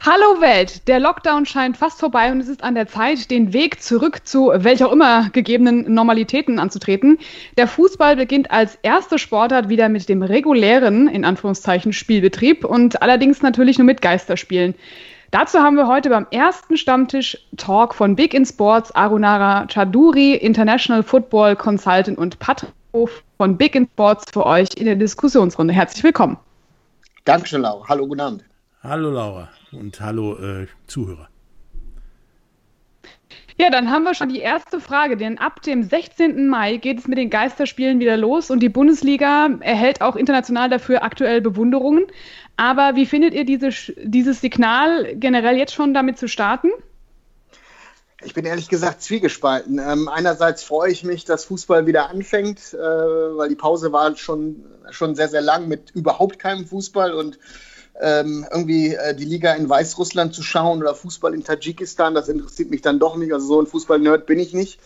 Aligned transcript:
Hallo 0.00 0.40
Welt, 0.40 0.86
der 0.86 1.00
Lockdown 1.00 1.46
scheint 1.46 1.76
fast 1.76 1.98
vorbei 1.98 2.30
und 2.30 2.38
es 2.38 2.48
ist 2.48 2.62
an 2.62 2.76
der 2.76 2.86
Zeit, 2.86 3.28
den 3.30 3.52
Weg 3.52 3.82
zurück 3.82 4.20
zu 4.24 4.52
welch 4.54 4.84
auch 4.84 4.92
immer 4.92 5.30
gegebenen 5.30 5.92
Normalitäten 5.92 6.60
anzutreten. 6.60 7.18
Der 7.56 7.66
Fußball 7.66 8.14
beginnt 8.14 8.52
als 8.52 8.76
erste 8.82 9.18
Sportart 9.18 9.68
wieder 9.68 9.88
mit 9.88 10.08
dem 10.08 10.22
regulären, 10.22 11.08
in 11.08 11.24
Anführungszeichen, 11.24 11.92
Spielbetrieb 11.92 12.64
und 12.64 13.02
allerdings 13.02 13.42
natürlich 13.42 13.78
nur 13.78 13.86
mit 13.86 14.00
Geisterspielen. 14.00 14.76
Dazu 15.32 15.58
haben 15.58 15.76
wir 15.76 15.88
heute 15.88 16.10
beim 16.10 16.28
ersten 16.30 16.76
Stammtisch 16.76 17.36
Talk 17.56 17.92
von 17.92 18.14
Big 18.14 18.32
in 18.32 18.46
Sports 18.46 18.94
Arunara 18.94 19.66
Chaduri, 19.66 20.34
International 20.34 21.02
Football 21.02 21.56
Consultant 21.56 22.16
und 22.16 22.38
Patrick 22.38 22.70
von 23.38 23.56
Big 23.56 23.74
in 23.74 23.88
Sports 23.92 24.26
für 24.32 24.46
euch 24.46 24.68
in 24.76 24.84
der 24.84 24.96
Diskussionsrunde. 24.96 25.74
Herzlich 25.74 26.04
willkommen. 26.04 26.36
Dankeschön, 27.24 27.62
Laura. 27.62 27.84
Hallo, 27.88 28.06
guten 28.06 28.20
Abend. 28.20 28.44
Hallo, 28.84 29.10
Laura 29.10 29.48
und 29.76 30.00
hallo 30.00 30.36
äh, 30.38 30.66
Zuhörer. 30.86 31.28
Ja, 33.58 33.70
dann 33.70 33.90
haben 33.90 34.02
wir 34.02 34.14
schon 34.14 34.28
die 34.28 34.40
erste 34.40 34.80
Frage, 34.80 35.16
denn 35.16 35.38
ab 35.38 35.62
dem 35.62 35.82
16. 35.82 36.46
Mai 36.46 36.76
geht 36.76 36.98
es 36.98 37.08
mit 37.08 37.16
den 37.16 37.30
Geisterspielen 37.30 38.00
wieder 38.00 38.18
los 38.18 38.50
und 38.50 38.60
die 38.60 38.68
Bundesliga 38.68 39.48
erhält 39.60 40.02
auch 40.02 40.14
international 40.14 40.68
dafür 40.68 41.02
aktuell 41.02 41.40
Bewunderungen. 41.40 42.04
Aber 42.56 42.96
wie 42.96 43.06
findet 43.06 43.32
ihr 43.32 43.46
diese, 43.46 43.70
dieses 44.02 44.42
Signal 44.42 45.14
generell 45.16 45.56
jetzt 45.56 45.72
schon 45.72 45.94
damit 45.94 46.18
zu 46.18 46.28
starten? 46.28 46.68
Ich 48.22 48.34
bin 48.34 48.44
ehrlich 48.44 48.68
gesagt 48.68 49.02
zwiegespalten. 49.02 49.78
Ähm, 49.78 50.08
einerseits 50.08 50.62
freue 50.62 50.90
ich 50.90 51.04
mich, 51.04 51.24
dass 51.24 51.46
Fußball 51.46 51.86
wieder 51.86 52.10
anfängt, 52.10 52.74
äh, 52.74 52.76
weil 52.76 53.48
die 53.48 53.56
Pause 53.56 53.90
war 53.92 54.16
schon, 54.16 54.64
schon 54.90 55.14
sehr, 55.14 55.28
sehr 55.28 55.42
lang 55.42 55.66
mit 55.68 55.92
überhaupt 55.92 56.38
keinem 56.38 56.66
Fußball 56.66 57.12
und 57.14 57.38
ähm, 58.00 58.46
irgendwie 58.50 58.94
äh, 58.94 59.14
die 59.14 59.24
Liga 59.24 59.54
in 59.54 59.68
Weißrussland 59.68 60.34
zu 60.34 60.42
schauen 60.42 60.80
oder 60.80 60.94
Fußball 60.94 61.34
in 61.34 61.44
Tadschikistan, 61.44 62.14
das 62.14 62.28
interessiert 62.28 62.70
mich 62.70 62.82
dann 62.82 62.98
doch 62.98 63.16
nicht. 63.16 63.32
Also 63.32 63.46
so 63.46 63.60
ein 63.60 63.66
Fußball-Nerd 63.66 64.26
bin 64.26 64.38
ich 64.38 64.52
nicht. 64.52 64.80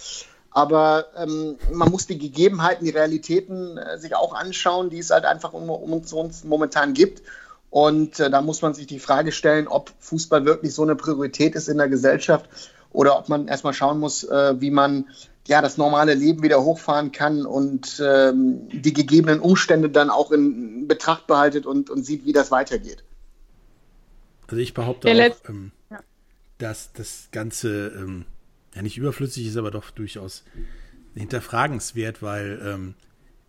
Aber 0.53 1.07
ähm, 1.17 1.59
man 1.73 1.91
muss 1.91 2.07
die 2.07 2.19
Gegebenheiten, 2.19 2.85
die 2.85 2.91
Realitäten 2.91 3.79
äh, 3.79 3.99
sich 3.99 4.17
auch 4.17 4.35
anschauen, 4.35 4.91
die 4.91 4.99
es 4.99 5.11
halt 5.11 5.25
einfach 5.25 5.53
um, 5.53 5.71
um 5.71 5.93
uns, 5.93 6.45
momentan 6.45 6.93
gibt. 6.93 7.23
Und 7.71 8.19
äh, 8.19 8.31
da 8.31 8.43
muss 8.43 8.63
man 8.63 8.75
sich 8.75 8.89
die 8.89 8.99
Frage 8.99 9.31
stellen, 9.31 9.69
ob 9.69 9.93
Fußball 10.01 10.45
wirklich 10.45 10.75
so 10.75 10.83
eine 10.83 10.97
Priorität 10.97 11.55
ist 11.55 11.69
in 11.69 11.79
der 11.79 11.89
Gesellschaft 11.89 12.49
oder 12.93 13.17
ob 13.17 13.29
man 13.29 13.47
erstmal 13.47 13.75
schauen 13.75 14.01
muss, 14.01 14.25
äh, 14.25 14.61
wie 14.61 14.73
man 14.73 15.07
ja, 15.47 15.63
das 15.63 15.79
normale 15.79 16.15
Leben 16.15 16.43
wieder 16.43 16.63
hochfahren 16.63 17.13
kann 17.13 17.47
und 17.47 18.03
ähm, 18.05 18.69
die 18.71 18.93
gegebenen 18.93 19.41
Umstände 19.41 19.91
dann 19.91 20.11
auch 20.11 20.31
in 20.33 20.87
Betracht 20.87 21.27
behaltet 21.27 21.67
und, 21.67 21.91
und 21.91 22.05
sieht, 22.05 22.25
wie 22.25 22.33
das 22.33 22.51
weitergeht. 22.51 23.03
Also 24.47 24.57
ich 24.61 24.75
behaupte 24.75 25.09
auch, 25.09 25.49
ähm, 25.49 25.73
ja. 25.91 26.01
dass 26.59 26.93
das 26.93 27.29
Ganze 27.31 27.89
ähm, 27.97 28.27
ja 28.75 28.83
nicht 28.83 28.99
überflüssig 28.99 29.47
ist, 29.47 29.57
aber 29.57 29.71
doch 29.71 29.91
durchaus 29.91 30.45
hinterfragenswert, 31.15 32.23
weil 32.23 32.61
ähm, 32.65 32.95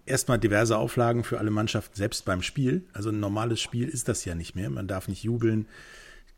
erstmal 0.06 0.40
diverse 0.40 0.78
Auflagen 0.78 1.24
für 1.24 1.40
alle 1.40 1.52
Mannschaften, 1.52 1.96
selbst 1.96 2.26
beim 2.26 2.42
Spiel. 2.42 2.84
Also 2.94 3.10
ein 3.10 3.20
normales 3.20 3.60
Spiel 3.60 3.88
ist 3.88 4.08
das 4.08 4.26
ja 4.26 4.36
nicht 4.36 4.56
mehr. 4.56 4.70
Man 4.70 4.88
darf 4.88 5.08
nicht 5.08 5.24
jubeln, 5.24 5.68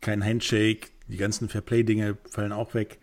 kein 0.00 0.24
Handshake, 0.24 0.88
die 1.08 1.16
ganzen 1.16 1.48
Fairplay-Dinge 1.48 2.16
fallen 2.30 2.52
auch 2.52 2.74
weg. 2.74 2.98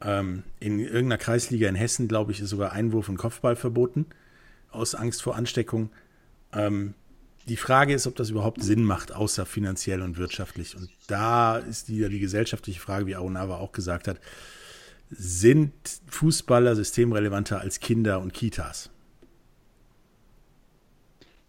Ähm, 0.00 0.42
in 0.60 0.80
irgendeiner 0.80 1.18
Kreisliga 1.18 1.68
in 1.68 1.74
Hessen, 1.74 2.08
glaube 2.08 2.32
ich, 2.32 2.40
ist 2.40 2.50
sogar 2.50 2.72
Einwurf 2.72 3.08
und 3.08 3.16
Kopfball 3.16 3.56
verboten, 3.56 4.06
aus 4.70 4.94
Angst 4.94 5.22
vor 5.22 5.36
Ansteckung. 5.36 5.90
Ähm, 6.52 6.94
die 7.46 7.56
Frage 7.56 7.92
ist, 7.92 8.06
ob 8.06 8.16
das 8.16 8.30
überhaupt 8.30 8.62
Sinn 8.62 8.84
macht, 8.84 9.12
außer 9.12 9.44
finanziell 9.44 10.00
und 10.00 10.16
wirtschaftlich. 10.16 10.76
Und 10.76 10.88
da 11.06 11.58
ist 11.58 11.88
die, 11.88 12.08
die 12.08 12.20
gesellschaftliche 12.20 12.80
Frage, 12.80 13.06
wie 13.06 13.16
Arunava 13.16 13.56
auch 13.56 13.72
gesagt 13.72 14.08
hat, 14.08 14.18
sind 15.10 15.72
Fußballer 16.08 16.74
systemrelevanter 16.74 17.60
als 17.60 17.80
Kinder 17.80 18.20
und 18.20 18.32
Kitas? 18.32 18.90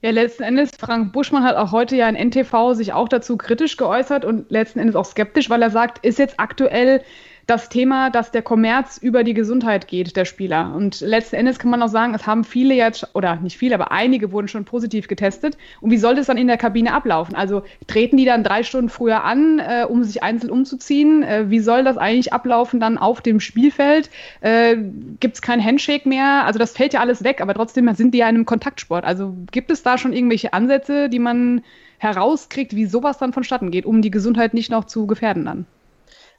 Ja, 0.02 0.12
letzten 0.12 0.44
Endes, 0.44 0.70
Frank 0.78 1.14
Buschmann 1.14 1.44
hat 1.44 1.56
auch 1.56 1.72
heute 1.72 1.96
ja 1.96 2.08
in 2.08 2.16
NTV 2.30 2.74
sich 2.74 2.94
auch 2.94 3.10
dazu 3.10 3.38
kritisch 3.38 3.76
geäußert 3.76 4.24
und 4.24 4.52
letzten 4.52 4.78
Endes 4.78 4.96
auch 4.96 5.06
skeptisch, 5.06 5.50
weil 5.50 5.64
er 5.64 5.72
sagt, 5.72 6.06
ist 6.06 6.20
jetzt 6.20 6.40
aktuell 6.40 7.02
das 7.48 7.70
Thema, 7.70 8.10
dass 8.10 8.32
der 8.32 8.42
Kommerz 8.42 8.98
über 8.98 9.24
die 9.24 9.36
Gesundheit 9.36 9.88
geht 9.88 10.16
der 10.16 10.26
Spieler. 10.26 10.74
Und 10.76 11.02
letzten 11.02 11.36
Endes 11.36 11.60
kann 11.60 11.70
man 11.70 11.82
auch 11.84 11.90
sagen, 11.90 12.16
es 12.16 12.26
haben 12.26 12.44
viele 12.44 12.74
jetzt, 12.74 13.08
oder 13.14 13.36
nicht 13.36 13.58
viele, 13.58 13.76
aber 13.76 13.92
einige 13.92 14.32
wurden 14.32 14.48
schon 14.48 14.66
positiv 14.66 15.08
getestet. 15.08 15.56
Und 15.80 15.92
wie 15.92 15.98
soll 15.98 16.16
das 16.16 16.26
dann 16.26 16.38
in 16.38 16.48
der 16.48 16.58
Kabine 16.58 16.94
ablaufen? 16.94 17.36
Also 17.36 17.62
treten 17.86 18.18
die 18.18 18.26
dann 18.26 18.44
drei 18.44 18.64
Stunden 18.64 18.90
früher 18.90 19.24
an, 19.24 19.60
äh, 19.60 19.86
um 19.88 20.04
sich 20.04 20.24
einzeln 20.24 20.50
umzuziehen? 20.50 21.22
Äh, 21.22 21.52
wie 21.52 21.60
soll 21.60 21.84
das 21.84 21.98
eigentlich 21.98 22.34
ablaufen 22.34 22.80
dann 22.80 22.98
auf 22.98 23.22
dem 23.22 23.40
Spielfeld? 23.40 24.10
Äh, 24.42 24.78
gibt 25.20 25.36
es 25.36 25.42
kein 25.44 25.64
Handshake 25.64 26.10
mehr? 26.10 26.46
Also 26.46 26.58
das 26.58 26.72
fällt 26.72 26.94
ja 26.94 27.00
alles 27.00 27.24
weg, 27.24 27.42
aber 27.42 27.54
trotzdem 27.54 27.94
sind 27.94 28.16
die 28.16 28.20
ja 28.20 28.30
in 28.30 28.36
einem 28.36 28.46
Kontaktsport. 28.46 29.06
Also 29.06 29.36
gibt 29.52 29.70
es 29.70 29.84
da 29.84 30.00
schon 30.00 30.14
irgendwelche 30.14 30.54
Ansätze, 30.54 31.10
die 31.10 31.20
man 31.20 31.62
herauskriegt, 32.00 32.76
wie 32.76 32.86
sowas 32.88 33.20
dann 33.20 33.34
vonstatten 33.34 33.70
geht, 33.70 33.86
um 33.86 34.02
die 34.02 34.12
Gesundheit 34.12 34.56
nicht 34.56 34.72
noch 34.72 34.86
zu 34.86 35.06
gefährden 35.06 35.46
dann? 35.46 35.66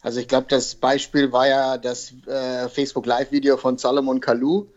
Also 0.07 0.21
ich 0.21 0.29
glaube, 0.29 0.47
das 0.49 0.77
Beispiel 0.77 1.33
war 1.33 1.49
ja 1.49 1.79
das 1.79 2.13
äh, 2.29 2.69
Facebook 2.69 3.07
Live-Video 3.07 3.57
von 3.57 3.77
Solomon 3.77 4.21
Kalou. 4.21 4.69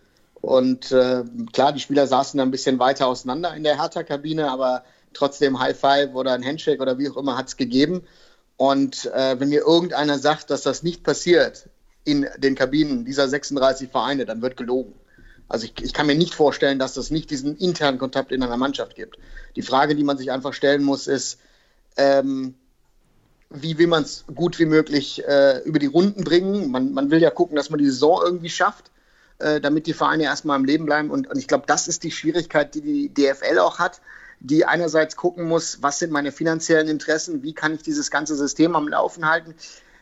Und 0.41 0.91
äh, 0.91 1.23
klar, 1.53 1.71
die 1.71 1.79
Spieler 1.79 2.07
saßen 2.07 2.39
da 2.39 2.43
ein 2.43 2.49
bisschen 2.49 2.79
weiter 2.79 3.05
auseinander 3.05 3.53
in 3.53 3.61
der 3.61 3.79
Hertha-Kabine, 3.79 4.49
aber 4.49 4.83
trotzdem 5.13 5.59
High 5.59 5.79
Five 5.79 6.15
oder 6.15 6.33
ein 6.33 6.43
Handshake 6.43 6.81
oder 6.81 6.97
wie 6.97 7.11
auch 7.11 7.15
immer 7.15 7.37
hat 7.37 7.47
es 7.47 7.57
gegeben. 7.57 8.01
Und 8.57 9.05
äh, 9.05 9.39
wenn 9.39 9.49
mir 9.49 9.61
irgendeiner 9.61 10.17
sagt, 10.17 10.49
dass 10.49 10.63
das 10.63 10.81
nicht 10.81 11.03
passiert 11.03 11.69
in 12.05 12.25
den 12.39 12.55
Kabinen 12.55 13.05
dieser 13.05 13.29
36 13.29 13.87
Vereine, 13.91 14.25
dann 14.25 14.41
wird 14.41 14.57
gelogen. 14.57 14.95
Also 15.47 15.65
ich, 15.65 15.79
ich 15.79 15.93
kann 15.93 16.07
mir 16.07 16.15
nicht 16.15 16.33
vorstellen, 16.33 16.79
dass 16.79 16.97
es 16.97 17.11
nicht 17.11 17.29
diesen 17.29 17.55
internen 17.55 17.99
Kontakt 17.99 18.31
in 18.31 18.41
einer 18.41 18.57
Mannschaft 18.57 18.95
gibt. 18.95 19.19
Die 19.55 19.61
Frage, 19.61 19.93
die 19.93 20.03
man 20.03 20.17
sich 20.17 20.31
einfach 20.31 20.53
stellen 20.53 20.81
muss, 20.83 21.05
ist, 21.05 21.37
ähm, 21.97 22.55
wie 23.49 23.77
will 23.77 23.87
man 23.87 24.03
es 24.03 24.25
gut 24.33 24.59
wie 24.59 24.65
möglich 24.65 25.23
äh, 25.27 25.59
über 25.63 25.79
die 25.79 25.87
Runden 25.87 26.23
bringen. 26.23 26.69
Man, 26.69 26.93
man 26.93 27.09
will 27.09 27.21
ja 27.21 27.31
gucken, 27.31 27.55
dass 27.55 27.69
man 27.69 27.79
die 27.79 27.85
Saison 27.85 28.21
irgendwie 28.23 28.49
schafft, 28.49 28.91
äh, 29.39 29.59
damit 29.59 29.87
die 29.87 29.93
Vereine 29.93 30.23
erstmal 30.23 30.55
am 30.55 30.65
Leben 30.65 30.85
bleiben. 30.85 31.09
Und, 31.09 31.27
und 31.27 31.37
ich 31.37 31.47
glaube, 31.47 31.65
das 31.67 31.87
ist 31.87 32.03
die 32.03 32.11
Schwierigkeit, 32.11 32.75
die 32.75 32.81
die 32.81 33.13
DFL 33.13 33.59
auch 33.59 33.79
hat, 33.79 34.01
die 34.39 34.65
einerseits 34.65 35.15
gucken 35.15 35.47
muss, 35.47 35.81
was 35.81 35.99
sind 35.99 36.11
meine 36.11 36.31
finanziellen 36.31 36.87
Interessen, 36.87 37.43
wie 37.43 37.53
kann 37.53 37.73
ich 37.73 37.81
dieses 37.81 38.11
ganze 38.11 38.35
System 38.35 38.75
am 38.75 38.87
Laufen 38.87 39.27
halten. 39.27 39.55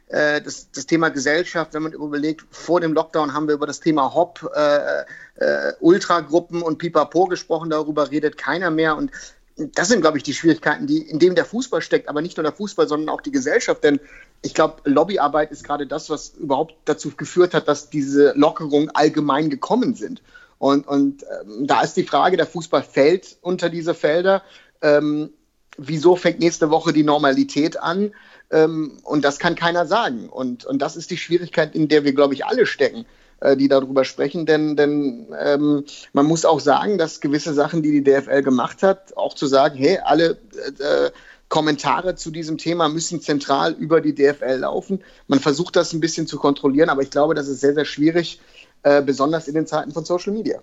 Äh, 0.09 0.41
das, 0.41 0.69
das, 0.71 0.85
Thema 0.85 1.09
Gesellschaft, 1.09 1.73
wenn 1.73 1.83
man 1.83 1.93
überlegt, 1.93 2.45
vor 2.49 2.79
dem 2.79 2.93
Lockdown 2.93 3.33
haben 3.33 3.47
wir 3.47 3.55
über 3.55 3.67
das 3.67 3.79
Thema 3.79 4.13
Hop, 4.13 4.49
äh, 4.55 5.01
äh, 5.35 5.73
Ultragruppen 5.79 6.61
und 6.61 6.77
Pipapo 6.77 7.25
gesprochen, 7.25 7.69
darüber 7.69 8.09
redet 8.09 8.37
keiner 8.37 8.71
mehr. 8.71 8.95
Und 8.95 9.11
das 9.57 9.87
sind, 9.87 10.01
glaube 10.01 10.17
ich, 10.17 10.23
die 10.23 10.33
Schwierigkeiten, 10.33 10.85
die, 10.85 10.99
in 10.99 11.19
dem 11.19 11.33
der 11.33 11.45
Fußball 11.45 11.81
steckt, 11.81 12.09
aber 12.09 12.21
nicht 12.21 12.37
nur 12.37 12.43
der 12.43 12.53
Fußball, 12.53 12.87
sondern 12.87 13.09
auch 13.09 13.21
die 13.21 13.31
Gesellschaft. 13.31 13.83
Denn 13.83 13.99
ich 14.43 14.53
glaube, 14.53 14.81
Lobbyarbeit 14.85 15.51
ist 15.51 15.63
gerade 15.63 15.87
das, 15.87 16.09
was 16.09 16.29
überhaupt 16.29 16.75
dazu 16.85 17.11
geführt 17.15 17.53
hat, 17.53 17.67
dass 17.67 17.89
diese 17.89 18.33
Lockerungen 18.35 18.91
allgemein 18.93 19.49
gekommen 19.49 19.95
sind. 19.95 20.21
Und, 20.59 20.87
und 20.87 21.23
ähm, 21.23 21.65
da 21.67 21.81
ist 21.81 21.97
die 21.97 22.03
Frage, 22.03 22.37
der 22.37 22.45
Fußball 22.45 22.83
fällt 22.83 23.37
unter 23.41 23.69
diese 23.69 23.93
Felder. 23.93 24.43
Ähm, 24.81 25.31
wieso 25.77 26.15
fängt 26.15 26.39
nächste 26.39 26.69
Woche 26.69 26.93
die 26.93 27.03
Normalität 27.03 27.79
an? 27.79 28.11
Ähm, 28.51 28.99
und 29.03 29.25
das 29.25 29.39
kann 29.39 29.55
keiner 29.55 29.87
sagen. 29.87 30.29
Und, 30.29 30.65
und 30.65 30.81
das 30.81 30.95
ist 30.95 31.09
die 31.09 31.17
Schwierigkeit, 31.17 31.75
in 31.75 31.87
der 31.87 32.03
wir, 32.03 32.13
glaube 32.13 32.35
ich, 32.35 32.45
alle 32.45 32.65
stecken. 32.65 33.05
Äh, 33.39 33.55
die 33.55 33.67
darüber 33.67 34.03
sprechen, 34.03 34.45
denn, 34.45 34.75
denn 34.75 35.27
ähm, 35.39 35.85
man 36.13 36.25
muss 36.25 36.45
auch 36.45 36.59
sagen, 36.59 36.97
dass 36.97 37.21
gewisse 37.21 37.53
Sachen, 37.53 37.83
die 37.83 37.91
die 37.91 38.03
DFL 38.03 38.41
gemacht 38.41 38.83
hat, 38.83 39.15
auch 39.15 39.33
zu 39.33 39.47
sagen, 39.47 39.77
hey, 39.77 39.99
alle 40.03 40.37
äh, 40.79 41.11
Kommentare 41.49 42.15
zu 42.15 42.31
diesem 42.31 42.57
Thema 42.57 42.89
müssen 42.89 43.21
zentral 43.21 43.73
über 43.73 44.01
die 44.01 44.13
DFL 44.13 44.59
laufen. 44.59 45.03
Man 45.27 45.39
versucht 45.39 45.75
das 45.75 45.93
ein 45.93 45.99
bisschen 45.99 46.27
zu 46.27 46.37
kontrollieren, 46.37 46.89
aber 46.89 47.03
ich 47.03 47.09
glaube, 47.09 47.35
das 47.35 47.47
ist 47.47 47.61
sehr, 47.61 47.73
sehr 47.73 47.85
schwierig, 47.85 48.41
äh, 48.83 49.01
besonders 49.01 49.47
in 49.47 49.53
den 49.53 49.65
Zeiten 49.65 49.91
von 49.91 50.03
Social 50.03 50.33
Media. 50.33 50.59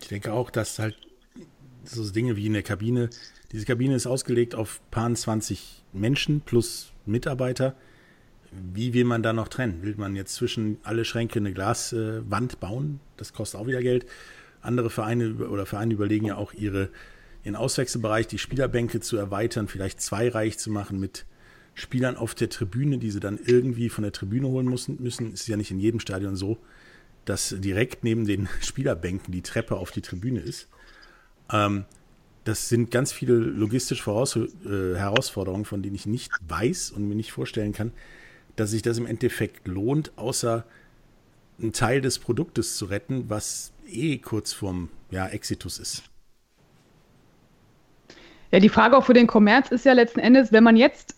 Ich 0.00 0.08
denke 0.08 0.32
auch, 0.32 0.50
dass 0.50 0.78
halt 0.78 0.96
so 1.84 2.08
Dinge 2.10 2.36
wie 2.36 2.46
in 2.46 2.52
der 2.52 2.62
Kabine, 2.62 3.08
diese 3.52 3.64
Kabine 3.64 3.94
ist 3.94 4.06
ausgelegt 4.06 4.54
auf 4.54 4.80
paar 4.90 5.12
20 5.14 5.82
Menschen 5.92 6.40
plus 6.40 6.92
Mitarbeiter. 7.06 7.74
Wie 8.72 8.94
will 8.94 9.04
man 9.04 9.22
da 9.22 9.32
noch 9.32 9.48
trennen? 9.48 9.82
Will 9.82 9.94
man 9.96 10.16
jetzt 10.16 10.34
zwischen 10.34 10.78
alle 10.82 11.04
Schränke 11.04 11.38
eine 11.38 11.52
Glaswand 11.52 12.60
bauen? 12.60 13.00
Das 13.16 13.32
kostet 13.32 13.60
auch 13.60 13.66
wieder 13.66 13.82
Geld. 13.82 14.06
Andere 14.60 14.90
Vereine 14.90 15.34
oder 15.34 15.66
Vereine 15.66 15.94
überlegen 15.94 16.26
ja 16.26 16.36
auch 16.36 16.52
ihre, 16.52 16.88
ihren 17.42 17.56
Auswechselbereich, 17.56 18.26
die 18.26 18.38
Spielerbänke 18.38 19.00
zu 19.00 19.16
erweitern, 19.16 19.68
vielleicht 19.68 20.00
zweireich 20.00 20.58
zu 20.58 20.70
machen 20.70 20.98
mit 20.98 21.26
Spielern 21.74 22.16
auf 22.16 22.34
der 22.34 22.48
Tribüne, 22.48 22.98
die 22.98 23.10
sie 23.10 23.20
dann 23.20 23.38
irgendwie 23.44 23.88
von 23.88 24.02
der 24.02 24.12
Tribüne 24.12 24.48
holen 24.48 24.66
müssen. 24.66 25.04
Es 25.06 25.18
ist 25.20 25.48
ja 25.48 25.56
nicht 25.56 25.70
in 25.70 25.80
jedem 25.80 26.00
Stadion 26.00 26.36
so, 26.36 26.58
dass 27.24 27.54
direkt 27.58 28.04
neben 28.04 28.26
den 28.26 28.48
Spielerbänken 28.60 29.32
die 29.32 29.42
Treppe 29.42 29.76
auf 29.76 29.90
die 29.90 30.02
Tribüne 30.02 30.40
ist. 30.40 30.68
Ähm, 31.52 31.84
das 32.44 32.68
sind 32.68 32.90
ganz 32.90 33.12
viele 33.12 33.34
logistische 33.34 34.02
Voraus 34.02 34.36
äh, 34.36 34.94
Herausforderungen, 34.96 35.64
von 35.64 35.82
denen 35.82 35.94
ich 35.94 36.06
nicht 36.06 36.30
weiß 36.46 36.90
und 36.90 37.08
mir 37.08 37.14
nicht 37.14 37.32
vorstellen 37.32 37.72
kann, 37.72 37.92
dass 38.56 38.70
sich 38.70 38.82
das 38.82 38.98
im 38.98 39.06
Endeffekt 39.06 39.66
lohnt, 39.66 40.12
außer 40.16 40.64
einen 41.60 41.72
Teil 41.72 42.00
des 42.00 42.18
Produktes 42.18 42.76
zu 42.76 42.86
retten, 42.86 43.28
was 43.28 43.72
eh 43.86 44.18
kurz 44.18 44.52
vorm 44.52 44.90
ja, 45.10 45.26
Exitus 45.26 45.78
ist. 45.78 46.02
Ja, 48.50 48.60
die 48.60 48.68
Frage 48.68 48.96
auch 48.96 49.04
für 49.04 49.14
den 49.14 49.26
Kommerz 49.26 49.70
ist 49.70 49.84
ja 49.84 49.92
letzten 49.92 50.20
Endes, 50.20 50.52
wenn 50.52 50.64
man 50.64 50.76
jetzt 50.76 51.16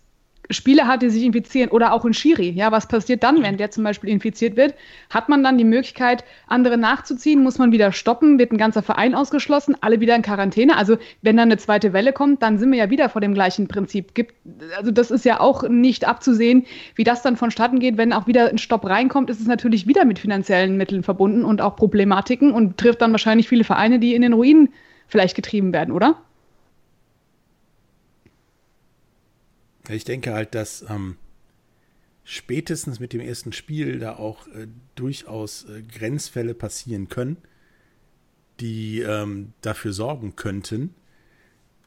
Spieler 0.51 0.87
hat, 0.87 1.03
die 1.03 1.11
sich 1.11 1.25
infizieren 1.25 1.71
oder 1.71 1.93
auch 1.93 2.05
ein 2.05 2.15
Schiri. 2.15 2.51
Ja, 2.51 2.73
was 2.73 2.87
passiert 2.87 3.23
dann, 3.23 3.43
wenn 3.43 3.57
der 3.57 3.71
zum 3.71 3.85
Beispiel 3.85 4.11
infiziert 4.11 4.57
wird? 4.57 4.75
Hat 5.11 5.29
man 5.29 5.43
dann 5.43 5.59
die 5.59 5.65
Möglichkeit, 5.65 6.25
andere 6.47 6.79
nachzuziehen? 6.79 7.43
Muss 7.43 7.59
man 7.59 7.73
wieder 7.73 7.93
stoppen? 7.93 8.39
Wird 8.39 8.53
ein 8.53 8.59
ganzer 8.59 8.83
Verein 8.83 9.15
ausgeschlossen? 9.15 9.77
Alle 9.81 10.01
wieder 10.01 10.15
in 10.15 10.23
Quarantäne? 10.23 10.77
Also, 10.77 10.99
wenn 11.23 11.37
dann 11.37 11.49
eine 11.49 11.59
zweite 11.59 11.93
Welle 11.93 12.13
kommt, 12.13 12.43
dann 12.43 12.59
sind 12.59 12.71
wir 12.71 12.79
ja 12.79 12.91
wieder 12.91 13.09
vor 13.09 13.21
dem 13.21 13.35
gleichen 13.35 13.69
Prinzip. 13.69 14.15
Gibt, 14.15 14.35
also, 14.77 14.91
das 14.91 15.11
ist 15.11 15.25
ja 15.25 15.41
auch 15.41 15.69
nicht 15.69 16.07
abzusehen, 16.07 16.67
wie 16.95 17.05
das 17.05 17.23
dann 17.23 17.37
vonstatten 17.37 17.81
geht. 17.81 17.97
Wenn 17.97 18.13
auch 18.13 18.27
wieder 18.27 18.49
ein 18.49 18.59
Stopp 18.59 18.85
reinkommt, 18.87 19.31
ist 19.31 19.41
es 19.41 19.47
natürlich 19.47 19.87
wieder 19.87 20.05
mit 20.05 20.19
finanziellen 20.19 20.77
Mitteln 20.77 21.03
verbunden 21.03 21.45
und 21.45 21.61
auch 21.61 21.77
Problematiken 21.77 22.53
und 22.53 22.77
trifft 22.77 23.03
dann 23.03 23.13
wahrscheinlich 23.13 23.49
viele 23.49 23.65
Vereine, 23.65 23.99
die 23.99 24.15
in 24.15 24.23
den 24.23 24.33
Ruinen 24.33 24.73
vielleicht 25.09 25.37
getrieben 25.37 25.73
werden, 25.73 25.93
oder? 25.93 26.17
Ich 29.89 30.05
denke 30.05 30.33
halt, 30.33 30.55
dass 30.55 30.85
ähm, 30.89 31.17
spätestens 32.25 32.99
mit 32.99 33.13
dem 33.13 33.21
ersten 33.21 33.53
Spiel 33.53 33.99
da 33.99 34.17
auch 34.17 34.49
äh, 34.49 34.67
durchaus 34.95 35.65
äh, 35.69 35.83
Grenzfälle 35.83 36.55
passieren 36.55 37.09
können, 37.09 37.37
die 38.61 39.01
ähm, 39.01 39.53
dafür 39.61 39.93
sorgen 39.93 40.35
könnten, 40.35 40.95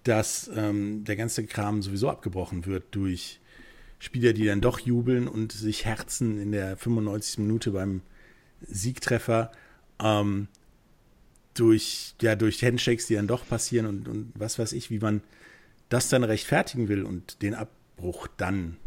dass 0.04 0.50
ähm, 0.56 1.04
der 1.04 1.16
ganze 1.16 1.46
Kram 1.46 1.82
sowieso 1.82 2.10
abgebrochen 2.10 2.66
wird 2.66 2.84
durch 2.92 3.40
Spieler, 4.00 4.32
die 4.32 4.46
dann 4.46 4.62
doch 4.62 4.80
jubeln 4.80 5.28
und 5.28 5.52
sich 5.52 5.84
herzen 5.84 6.40
in 6.40 6.54
der 6.54 6.78
95. 6.78 7.40
Minute 7.40 7.72
beim 7.72 8.02
Siegtreffer 8.62 9.52
ähm, 10.02 10.48
durch, 11.54 12.16
ja, 12.22 12.36
durch 12.36 12.64
Handshakes, 12.64 13.08
die 13.08 13.16
dann 13.16 13.28
doch 13.28 13.46
passieren 13.46 13.86
und, 13.86 14.08
und 14.08 14.32
was 14.36 14.58
weiß 14.58 14.72
ich, 14.74 14.90
wie 14.90 15.00
man 15.00 15.22
das 15.90 16.08
dann 16.08 16.24
rechtfertigen 16.24 16.88
will 16.88 17.04
und 17.04 17.42
den 17.42 17.54
ab, 17.54 17.70
Abbruch 18.00 18.28
dann 18.38 18.78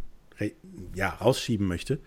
ja, 0.94 1.10
rausschieben 1.10 1.66
möchte, 1.66 2.00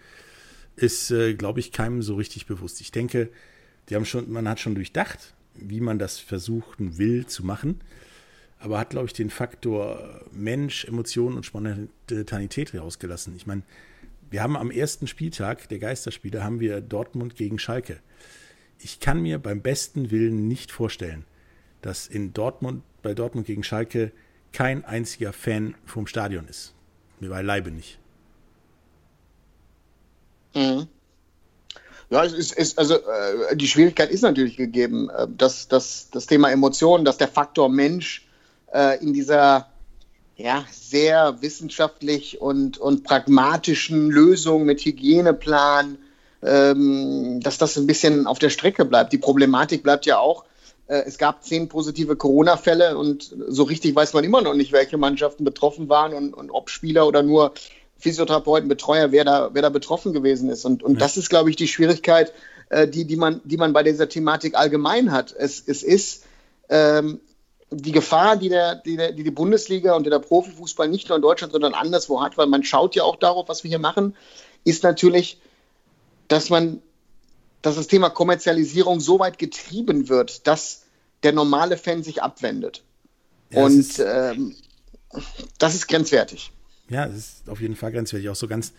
ist, 0.75 1.12
äh, 1.12 1.36
glaube 1.36 1.60
ich, 1.60 1.72
keinem 1.72 2.02
so 2.02 2.16
richtig 2.16 2.48
bewusst. 2.48 2.81
Ich 2.81 2.92
denke, 2.92 3.30
die 3.88 3.96
haben 3.96 4.06
schon, 4.06 4.30
man 4.31 4.50
hat 4.50 4.60
schon 4.60 4.75
durchdacht, 4.75 5.34
wie 5.54 5.80
man 5.80 6.00
das 6.00 6.19
versuchen 6.19 6.98
will 6.98 7.28
zu 7.28 7.46
machen, 7.46 7.80
aber 8.60 8.80
hat, 8.80 8.90
glaube 8.90 9.06
ich, 9.06 9.13
den 9.13 9.30
Faktor 9.30 10.25
Mensch, 10.31 10.86
Emotionen 10.86 11.38
und 11.38 11.46
Spontanität 11.46 12.74
rausgelassen. 12.74 13.36
Ich 13.36 13.46
meine, 13.46 13.62
wir 14.31 14.42
haben 14.42 14.58
am 14.58 14.72
ersten 14.72 15.08
Spieltag 15.08 15.69
der 15.69 15.80
Geisterspiele 15.80 16.44
haben 16.44 16.60
wir 16.60 16.81
Dortmund 16.81 17.36
gegen 17.36 17.60
Schalke. 17.60 18.00
Ich 18.80 19.00
kann 19.00 19.22
mir 19.22 19.40
beim 19.40 19.62
besten 19.62 20.12
Willen 20.12 20.48
nicht 20.48 20.72
vorstellen, 20.72 21.25
dass 21.81 22.08
in 22.08 22.34
Dortmund, 22.34 22.84
bei 23.01 23.13
Dortmund 23.13 23.46
gegen 23.46 23.63
Schalke 23.63 24.12
kein 24.51 24.84
einziger 24.84 25.31
Fan 25.31 25.75
vom 25.86 26.08
Stadion 26.08 26.48
ist. 26.48 26.75
Mir 27.20 27.30
beileibe 27.30 27.72
nicht. 27.72 27.98
Mhm. 30.54 30.88
Ja, 32.10 32.24
es 32.24 32.34
ist, 32.34 32.54
ist 32.54 32.78
also 32.78 32.96
äh, 32.96 33.56
die 33.56 33.68
Schwierigkeit 33.68 34.12
ist 34.12 34.22
natürlich 34.22 34.58
gegeben, 34.58 35.10
äh, 35.10 35.28
dass, 35.28 35.68
dass 35.68 36.10
das 36.12 36.28
Thema 36.28 36.52
Emotionen, 36.52 37.04
dass 37.04 37.18
der 37.18 37.28
Faktor 37.28 37.68
Mensch 37.70 38.28
äh, 38.74 39.02
in 39.04 39.14
dieser 39.14 39.68
ja, 40.38 40.66
sehr 40.72 41.42
wissenschaftlich 41.42 42.42
und, 42.42 42.78
und 42.78 43.04
pragmatischen 43.04 44.12
Lösung 44.12 44.66
mit 44.66 44.82
Hygieneplan, 44.82 45.98
ähm, 46.44 47.40
dass 47.42 47.58
das 47.58 47.78
ein 47.78 47.88
bisschen 47.88 48.28
auf 48.28 48.38
der 48.38 48.50
Strecke 48.50 48.86
bleibt. 48.86 49.14
Die 49.14 49.18
Problematik 49.18 49.82
bleibt 49.82 50.06
ja 50.06 50.20
auch, 50.20 50.46
es 50.88 51.18
gab 51.18 51.44
zehn 51.44 51.68
positive 51.68 52.16
Corona-Fälle 52.16 52.98
und 52.98 53.36
so 53.48 53.64
richtig 53.64 53.96
weiß 53.96 54.14
man 54.14 54.24
immer 54.24 54.42
noch 54.42 54.54
nicht, 54.54 54.72
welche 54.72 54.98
Mannschaften 54.98 55.44
betroffen 55.44 55.90
waren 55.90 56.14
und, 56.14 56.34
und 56.34 56.52
ob 56.52 56.70
Spieler 56.70 57.08
oder 57.08 57.24
nur 57.24 57.54
Physiotherapeuten, 57.98 58.70
Betreuer, 58.70 59.12
wer 59.12 59.24
da, 59.24 59.50
wer 59.54 59.62
da 59.62 59.70
betroffen 59.70 60.14
gewesen 60.14 60.50
ist. 60.50 60.66
Und, 60.66 60.84
und 60.84 60.94
ja. 60.94 61.00
das 61.00 61.18
ist, 61.18 61.30
glaube 61.30 61.50
ich, 61.50 61.56
die 61.56 61.68
Schwierigkeit, 61.68 62.34
äh, 62.70 62.88
die, 62.88 63.06
die, 63.06 63.16
man, 63.16 63.42
die 63.46 63.58
man 63.58 63.74
bei 63.74 63.84
dieser 63.84 64.10
Thematik 64.10 64.56
allgemein 64.56 65.12
hat. 65.12 65.34
Es, 65.38 65.64
es 65.66 65.82
ist 65.82 66.26
ähm, 66.70 67.20
die 67.72 67.92
Gefahr, 67.92 68.38
die, 68.38 68.50
der, 68.50 68.76
die, 68.76 68.98
der, 68.98 69.12
die 69.12 69.24
die 69.24 69.32
Bundesliga 69.32 69.96
und 69.96 70.06
der 70.06 70.20
Profifußball 70.20 70.88
nicht 70.88 71.10
nur 71.10 71.16
in 71.16 71.22
Deutschland, 71.22 71.54
sondern 71.54 71.74
anderswo 71.74 72.22
hat, 72.22 72.38
weil 72.38 72.48
man 72.48 72.64
schaut 72.64 72.96
ja 72.96 73.04
auch 73.04 73.16
darauf, 73.16 73.48
was 73.50 73.64
wir 73.64 73.70
hier 73.70 73.80
machen, 73.80 74.16
ist 74.64 74.84
natürlich, 74.84 75.40
dass 76.28 76.50
man 76.50 76.82
dass 77.66 77.76
das 77.76 77.88
Thema 77.88 78.12
Kommerzialisierung 78.12 79.00
so 79.00 79.18
weit 79.18 79.39
getrieben 79.39 80.08
wird, 80.08 80.46
dass 80.46 80.84
der 81.24 81.34
normale 81.34 81.78
Fan 81.78 82.04
sich 82.04 82.22
abwendet. 82.22 82.84
Ja, 83.50 83.63
und 83.63 83.80
ist, 83.80 83.98
ähm, 83.98 84.56
das 85.58 85.74
ist 85.74 85.88
grenzwertig. 85.88 86.51
Ja, 86.89 87.08
es 87.08 87.16
ist 87.16 87.50
auf 87.50 87.62
jeden 87.62 87.75
Fall 87.75 87.92
grenzwertig. 87.92 88.30
Auch 88.30 88.36
so 88.36 88.48
ganz 88.48 88.74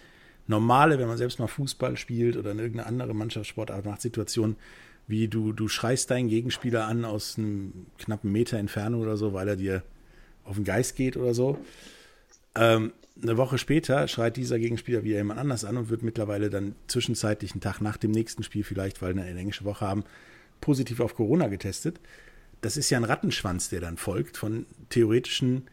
normale, 0.47 1.01
wenn 1.01 1.09
man 1.09 1.19
selbst 1.19 1.41
mal 1.41 1.49
Fußball 1.49 1.97
spielt 1.97 2.37
oder 2.37 2.53
in 2.53 2.61
irgendeine 2.61 2.87
andere 2.87 3.13
Mannschaftssportart 3.13 3.85
macht, 3.85 4.03
Situationen, 4.03 4.55
wie 5.09 5.27
du, 5.27 5.53
du 5.53 5.67
schreist 5.67 6.13
deinen 6.13 6.29
Gegenspieler 6.29 6.87
an 6.87 7.05
aus 7.05 7.39
einem 7.39 7.87
knappen 7.99 8.31
Meter 8.31 8.57
Entfernung 8.59 9.01
oder 9.01 9.17
so, 9.17 9.33
weil 9.33 9.49
er 9.49 9.57
dir 9.57 9.83
auf 10.45 10.55
den 10.55 10.65
Geist 10.65 10.95
geht 10.95 11.17
oder 11.17 11.35
so. 11.35 11.59
Ähm, 12.57 12.93
eine 13.23 13.37
Woche 13.37 13.59
später 13.59 14.09
schreit 14.09 14.37
dieser 14.37 14.59
Gegenspieler 14.59 15.03
wieder 15.03 15.17
jemand 15.17 15.41
anders 15.41 15.65
an 15.65 15.77
und 15.77 15.89
wird 15.89 16.03
mittlerweile 16.03 16.51
dann 16.51 16.75
zwischenzeitlich 16.87 17.53
einen 17.53 17.61
Tag 17.61 17.81
nach 17.81 17.97
dem 17.97 18.11
nächsten 18.11 18.43
Spiel 18.43 18.65
vielleicht, 18.65 19.01
weil 19.01 19.15
wir 19.15 19.23
eine 19.23 19.39
englische 19.39 19.65
Woche 19.65 19.87
haben, 19.87 20.05
positiv 20.61 21.01
auf 21.01 21.15
Corona 21.15 21.49
getestet. 21.49 22.01
Das 22.61 22.77
ist 22.77 22.91
ja 22.91 22.99
ein 22.99 23.05
Rattenschwanz, 23.05 23.69
der 23.69 23.81
dann 23.81 23.97
folgt 23.97 24.37
von 24.37 24.67
theoretischen 24.91 25.69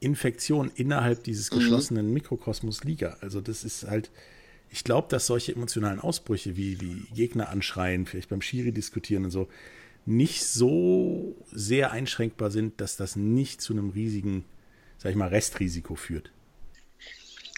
Infektionen 0.00 0.72
innerhalb 0.74 1.22
dieses 1.24 1.50
mhm. 1.50 1.56
geschlossenen 1.56 2.08
mhm. 2.08 2.14
Mikrokosmos 2.14 2.84
Liga. 2.84 3.16
Also 3.20 3.40
das 3.40 3.64
ist 3.64 3.86
halt, 3.88 4.10
ich 4.70 4.82
glaube, 4.84 5.08
dass 5.08 5.26
solche 5.26 5.54
emotionalen 5.54 6.00
Ausbrüche 6.00 6.56
wie, 6.56 6.80
wie 6.80 7.06
Gegner 7.14 7.48
anschreien, 7.48 8.06
vielleicht 8.06 8.28
beim 8.28 8.42
Schiri 8.42 8.72
diskutieren 8.72 9.24
und 9.24 9.30
so, 9.30 9.48
nicht 10.04 10.44
so 10.44 11.36
sehr 11.52 11.92
einschränkbar 11.92 12.50
sind, 12.50 12.80
dass 12.80 12.96
das 12.96 13.14
nicht 13.14 13.60
zu 13.60 13.72
einem 13.72 13.90
riesigen, 13.90 14.44
sag 15.02 15.10
ich 15.10 15.16
mal, 15.16 15.28
Restrisiko 15.28 15.96
führt. 15.96 16.30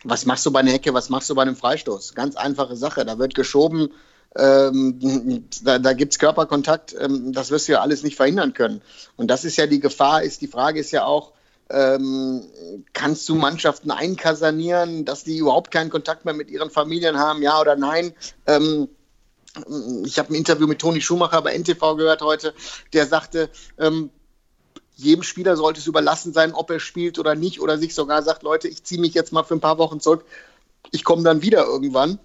Was 0.03 0.25
machst 0.25 0.47
du 0.47 0.51
bei 0.51 0.61
einer 0.61 0.73
Hecke, 0.73 0.95
was 0.95 1.11
machst 1.11 1.29
du 1.29 1.35
bei 1.35 1.43
einem 1.43 1.57
Freistoß? 1.57 2.15
Ganz 2.15 2.37
einfache 2.37 2.77
Sache. 2.77 3.05
Da 3.05 3.19
wird 3.19 3.35
geschoben, 3.35 3.91
ähm, 4.37 5.45
da, 5.63 5.79
da 5.79 5.93
gibt 5.93 6.13
es 6.13 6.19
Körperkontakt, 6.19 6.95
ähm, 6.99 7.33
das 7.33 7.51
wirst 7.51 7.69
du 7.69 7.73
ja 7.73 7.81
alles 7.81 8.03
nicht 8.03 8.17
verhindern 8.17 8.55
können. 8.55 8.83
Und 9.17 9.31
das 9.31 9.45
ist 9.45 9.57
ja 9.57 9.67
die 9.67 9.81
Gefahr, 9.81 10.23
ist 10.23 10.41
die 10.41 10.49
Frage 10.49 10.81
ist 10.81 10.91
ja 10.91 11.05
auch, 11.05 11.33
ähm, 11.71 12.43
kannst 12.93 13.29
du 13.29 13.35
Mannschaften 13.35 13.91
einkasanieren, 13.91 15.05
dass 15.05 15.25
die 15.25 15.39
überhaupt 15.39 15.71
keinen 15.71 15.91
Kontakt 15.91 16.25
mehr 16.25 16.35
mit 16.35 16.51
ihren 16.51 16.71
Familien 16.71 17.19
haben, 17.19 17.43
ja 17.43 17.61
oder 17.61 17.77
nein? 17.77 18.13
Ähm, 18.47 18.89
ich 20.05 20.19
habe 20.19 20.33
ein 20.33 20.35
Interview 20.35 20.67
mit 20.67 20.81
Toni 20.81 21.01
Schumacher 21.01 21.41
bei 21.43 21.57
NTV 21.57 21.97
gehört 21.97 22.23
heute, 22.23 22.55
der 22.93 23.07
sagte, 23.07 23.51
ähm, 23.79 24.11
jedem 24.97 25.23
Spieler 25.23 25.57
sollte 25.57 25.81
es 25.81 25.87
überlassen 25.87 26.33
sein, 26.33 26.55
ob 26.55 26.71
er 26.71 26.81
spielt 26.81 27.19
oder 27.19 27.35
nicht, 27.35 27.61
oder 27.61 27.79
sich 27.79 27.95
sogar 27.95 28.23
sagt, 28.23 28.43
Leute, 28.43 28.69
ich 28.69 28.85
ziehe 28.85 29.01
mich 29.01 29.15
jetzt 29.15 29.33
mal 29.33 29.43
für 29.43 29.55
ein 29.55 29.61
paar 29.61 29.79
Wochen 29.79 30.01
zurück, 30.01 30.25
ich 30.91 31.05
komme 31.05 31.23
dann 31.23 31.43
wieder 31.43 31.65
irgendwann. 31.65 32.19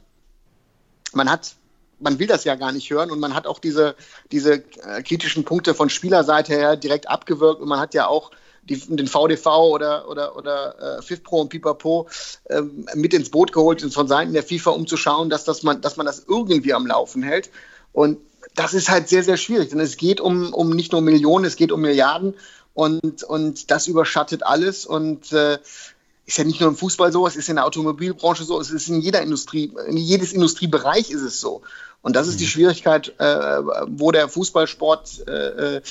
Man 1.14 1.30
hat 1.30 1.56
man 2.00 2.20
will 2.20 2.28
das 2.28 2.44
ja 2.44 2.56
gar 2.56 2.72
nicht 2.72 2.90
hören 2.90 3.12
und 3.12 3.20
man 3.20 3.36
hat 3.36 3.46
auch 3.46 3.60
diese, 3.60 3.96
diese 4.32 4.54
äh, 4.54 5.04
kritischen 5.04 5.44
Punkte 5.44 5.74
von 5.74 5.90
Spielerseite 5.90 6.54
her 6.54 6.76
direkt 6.78 7.10
abgewirkt 7.10 7.62
und 7.62 7.68
man 7.68 7.80
hat 7.80 7.94
ja 7.94 8.08
auch 8.08 8.32
die, 8.64 8.78
den 8.78 9.08
VDV 9.08 9.46
oder, 9.48 10.08
oder, 10.10 10.36
oder 10.36 10.98
äh, 10.98 11.02
FIFPro 11.02 11.42
und 11.42 11.50
Pipapo 11.50 12.08
ähm, 12.50 12.86
mit 12.96 13.14
ins 13.14 13.30
Boot 13.30 13.52
geholt 13.52 13.84
und 13.84 13.94
von 13.94 14.08
Seiten 14.08 14.34
der 14.34 14.44
FIFA, 14.44 14.72
um 14.72 14.88
zu 14.88 14.98
schauen, 14.98 15.30
dass, 15.30 15.44
das 15.44 15.64
man, 15.64 15.82
dass 15.82 15.98
man 15.98 16.06
das 16.06 16.26
irgendwie 16.28 16.74
am 16.74 16.88
Laufen 16.88 17.24
hält. 17.24 17.50
Und 17.92 18.20
das 18.56 18.74
ist 18.74 18.90
halt 18.90 19.10
sehr, 19.10 19.24
sehr 19.24 19.38
schwierig, 19.38 19.70
denn 19.70 19.80
es 19.80 19.98
geht 19.98 20.22
um, 20.22 20.54
um 20.54 20.70
nicht 20.70 20.92
nur 20.92 21.02
Millionen, 21.02 21.46
es 21.46 21.56
geht 21.56 21.72
um 21.72 21.82
Milliarden 21.82 22.36
und, 22.80 23.24
und 23.24 23.72
das 23.72 23.88
überschattet 23.88 24.44
alles 24.44 24.86
und 24.86 25.34
äh, 25.34 25.58
ist 26.26 26.38
ja 26.38 26.46
nicht 26.46 26.62
nur 26.62 26.70
im 26.70 26.78
Fußball 26.78 27.12
so, 27.12 27.28
es 27.28 27.36
ist 27.36 27.50
in 27.50 27.58
der 27.58 27.66
Automobilbranche 27.66 28.46
so, 28.46 28.58
es 28.62 28.72
ist 28.72 28.88
in 28.88 29.02
jeder 29.02 29.22
Industrie, 29.22 29.74
in 29.88 29.98
jedes 29.98 30.32
Industriebereich 30.32 31.12
ist 31.12 31.24
es 31.24 31.42
so. 31.42 31.62
Und 32.02 32.16
das 32.16 32.30
ist 32.30 32.40
die 32.40 32.46
mhm. 32.46 32.50
Schwierigkeit, 32.50 33.14
äh, 33.18 33.62
wo 33.88 34.12
der 34.12 34.30
Fußballsport 34.30 35.28
äh, 35.28 35.82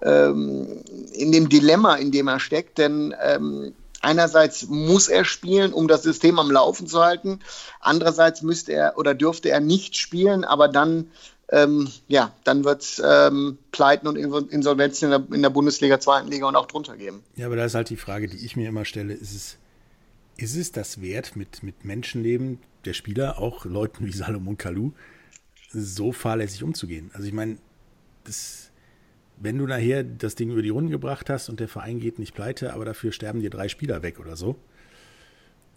äh, 0.00 0.30
in 0.30 1.32
dem 1.32 1.50
Dilemma, 1.50 1.96
in 1.96 2.12
dem 2.12 2.28
er 2.28 2.40
steckt. 2.40 2.78
Denn 2.78 3.14
ähm, 3.22 3.74
einerseits 4.00 4.68
muss 4.68 5.08
er 5.08 5.26
spielen, 5.26 5.74
um 5.74 5.86
das 5.86 6.02
System 6.02 6.38
am 6.38 6.50
Laufen 6.50 6.86
zu 6.86 7.02
halten. 7.02 7.40
Andererseits 7.80 8.40
müsste 8.40 8.72
er 8.72 8.96
oder 8.96 9.14
dürfte 9.14 9.50
er 9.50 9.60
nicht 9.60 9.98
spielen, 9.98 10.44
aber 10.44 10.68
dann 10.68 11.10
ähm, 11.50 11.88
ja, 12.08 12.32
dann 12.44 12.64
wird 12.64 12.82
es 12.82 13.02
ähm, 13.04 13.58
Pleiten 13.72 14.06
und 14.06 14.16
Insolvenzen 14.16 15.06
in 15.06 15.10
der, 15.10 15.36
in 15.36 15.42
der, 15.42 15.50
Bundesliga, 15.50 15.98
zweiten 15.98 16.28
Liga 16.28 16.46
und 16.46 16.56
auch 16.56 16.66
drunter 16.66 16.96
geben. 16.96 17.22
Ja, 17.36 17.46
aber 17.46 17.56
da 17.56 17.64
ist 17.64 17.74
halt 17.74 17.90
die 17.90 17.96
Frage, 17.96 18.28
die 18.28 18.44
ich 18.44 18.56
mir 18.56 18.68
immer 18.68 18.84
stelle, 18.84 19.14
ist 19.14 19.34
es, 19.34 19.58
ist 20.36 20.56
es 20.56 20.72
das 20.72 21.00
wert, 21.00 21.36
mit, 21.36 21.62
mit 21.62 21.84
Menschenleben 21.84 22.58
der 22.84 22.92
Spieler, 22.92 23.38
auch 23.38 23.64
Leuten 23.64 24.06
wie 24.06 24.12
Salomon 24.12 24.58
Kalou, 24.58 24.92
so 25.70 26.12
fahrlässig 26.12 26.62
umzugehen. 26.62 27.10
Also 27.14 27.26
ich 27.26 27.32
meine, 27.32 27.56
wenn 29.38 29.58
du 29.58 29.66
nachher 29.66 30.04
das 30.04 30.34
Ding 30.34 30.50
über 30.50 30.62
die 30.62 30.68
Runden 30.68 30.90
gebracht 30.90 31.30
hast 31.30 31.48
und 31.48 31.60
der 31.60 31.68
Verein 31.68 32.00
geht 32.00 32.18
nicht 32.18 32.34
pleite, 32.34 32.74
aber 32.74 32.84
dafür 32.84 33.12
sterben 33.12 33.40
dir 33.40 33.50
drei 33.50 33.68
Spieler 33.68 34.02
weg 34.02 34.20
oder 34.20 34.36
so, 34.36 34.56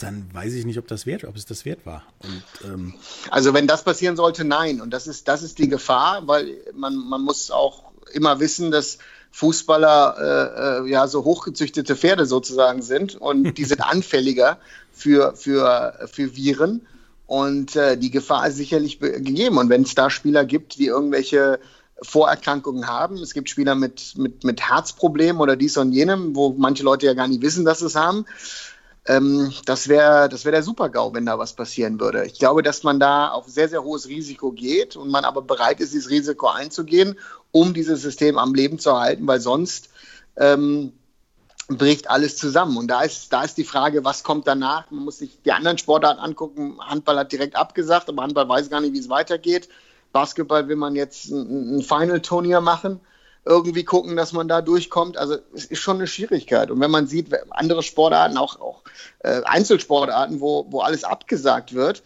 dann 0.04 0.30
weiß 0.34 0.54
ich 0.54 0.66
nicht, 0.66 0.78
ob 0.78 0.88
das 0.88 1.06
wert, 1.06 1.24
ob 1.24 1.36
es 1.36 1.46
das 1.46 1.66
wert 1.66 1.86
war. 1.86 2.04
Und, 2.20 2.44
ähm 2.64 2.94
also 3.30 3.54
wenn 3.54 3.68
das 3.68 3.84
passieren 3.84 4.16
sollte, 4.16 4.44
nein. 4.44 4.82
Und 4.82 4.92
das 4.92 5.08
ist, 5.08 5.28
das 5.28 5.44
ist 5.44 5.60
die 5.60 5.70
Gefahr, 5.70 6.28
weil 6.28 6.58
man, 6.74 6.96
man 6.96 7.22
muss 7.22 7.52
auch 7.52 7.92
immer 8.14 8.40
wissen, 8.40 8.72
dass 8.72 8.98
Fußballer 9.32 10.84
äh, 10.84 10.88
äh 10.88 10.90
ja 10.90 11.08
so 11.08 11.24
hochgezüchtete 11.24 11.96
Pferde 11.96 12.26
sozusagen 12.26 12.82
sind 12.82 13.16
und 13.16 13.58
die 13.58 13.64
sind 13.64 13.82
anfälliger 13.90 14.60
für, 14.92 15.36
für, 15.36 16.08
für 16.12 16.36
Viren. 16.36 16.86
Und 17.28 17.78
äh, 17.78 17.98
die 17.98 18.12
Gefahr 18.12 18.48
ist 18.48 18.58
sicherlich 18.58 19.00
gegeben. 19.00 19.58
Und 19.58 19.70
wenn 19.70 19.84
es 19.84 19.96
da 19.96 20.10
Spieler 20.10 20.44
gibt, 20.44 20.78
die 20.78 20.88
irgendwelche 20.88 21.60
Vorerkrankungen 22.02 22.88
haben, 22.88 23.16
es 23.18 23.34
gibt 23.34 23.50
Spieler 23.50 23.76
mit, 23.76 24.18
mit, 24.18 24.44
mit 24.44 24.62
Herzproblemen 24.62 25.42
oder 25.42 25.56
dies 25.56 25.78
und 25.78 25.94
jenem, 25.94 26.36
wo 26.36 26.54
manche 26.58 26.84
Leute 26.84 27.06
ja 27.06 27.14
gar 27.14 27.28
nicht 27.28 27.42
wissen, 27.42 27.64
dass 27.64 27.80
sie 27.80 27.86
es 27.86 27.96
haben. 27.96 28.26
Ähm, 29.08 29.52
das 29.66 29.88
wäre 29.88 30.30
das 30.30 30.46
wär 30.46 30.52
der 30.52 30.64
Super-GAU, 30.64 31.14
wenn 31.14 31.26
da 31.26 31.40
was 31.40 31.54
passieren 31.54 32.00
würde. 32.00 32.26
Ich 32.26 32.38
glaube, 32.38 32.62
dass 32.62 32.84
man 32.84 33.00
da 33.00 33.30
auf 33.30 33.48
sehr, 33.48 33.68
sehr 33.68 33.84
hohes 33.84 34.08
Risiko 34.08 34.52
geht 34.52 34.96
und 34.96 35.10
man 35.10 35.26
aber 35.26 35.42
bereit 35.42 35.80
ist, 35.80 35.94
dieses 35.94 36.10
Risiko 36.10 36.48
einzugehen, 36.48 37.18
um 37.52 37.74
dieses 37.74 38.02
System 38.02 38.38
am 38.38 38.54
Leben 38.54 38.78
zu 38.78 39.00
halten, 39.00 39.26
weil 39.26 39.42
sonst 39.42 39.90
ähm, 40.38 40.94
bricht 41.68 42.10
alles 42.10 42.38
zusammen. 42.38 42.78
Und 42.78 42.88
da 42.90 43.02
ist, 43.02 43.34
da 43.34 43.44
ist 43.44 43.58
die 43.58 43.64
Frage, 43.64 44.04
was 44.04 44.24
kommt 44.24 44.48
danach? 44.48 44.90
Man 44.92 45.06
muss 45.06 45.18
sich 45.18 45.42
die 45.44 45.52
anderen 45.52 45.78
Sportarten 45.78 46.20
angucken. 46.20 46.80
Handball 46.80 47.18
hat 47.18 47.32
direkt 47.32 47.56
abgesagt, 47.56 48.10
aber 48.10 48.24
Handball 48.24 48.48
weiß 48.48 48.70
gar 48.70 48.82
nicht, 48.82 48.94
wie 48.94 49.00
es 49.00 49.10
weitergeht. 49.10 49.68
Basketball 50.12 50.68
will 50.68 50.76
man 50.76 50.96
jetzt 50.96 51.30
ein 51.32 51.82
Final-Turnier 51.82 52.62
machen, 52.62 53.00
irgendwie 53.46 53.84
gucken, 53.84 54.16
dass 54.16 54.34
man 54.34 54.48
da 54.48 54.62
durchkommt. 54.62 55.18
Also 55.18 55.38
es 55.54 55.66
ist 55.66 55.80
schon 55.80 55.98
eine 55.98 56.08
Schwierigkeit. 56.08 56.70
Und 56.70 56.80
wenn 56.80 56.92
man 56.92 57.08
sieht, 57.08 57.30
andere 57.50 57.84
Sportarten, 57.84 58.38
auch, 58.38 58.60
auch 58.60 58.84
äh, 59.20 59.42
Einzelsportarten, 59.44 60.42
wo, 60.42 60.68
wo 60.70 60.82
alles 60.82 61.04
abgesagt 61.04 61.74
wird, 61.74 62.04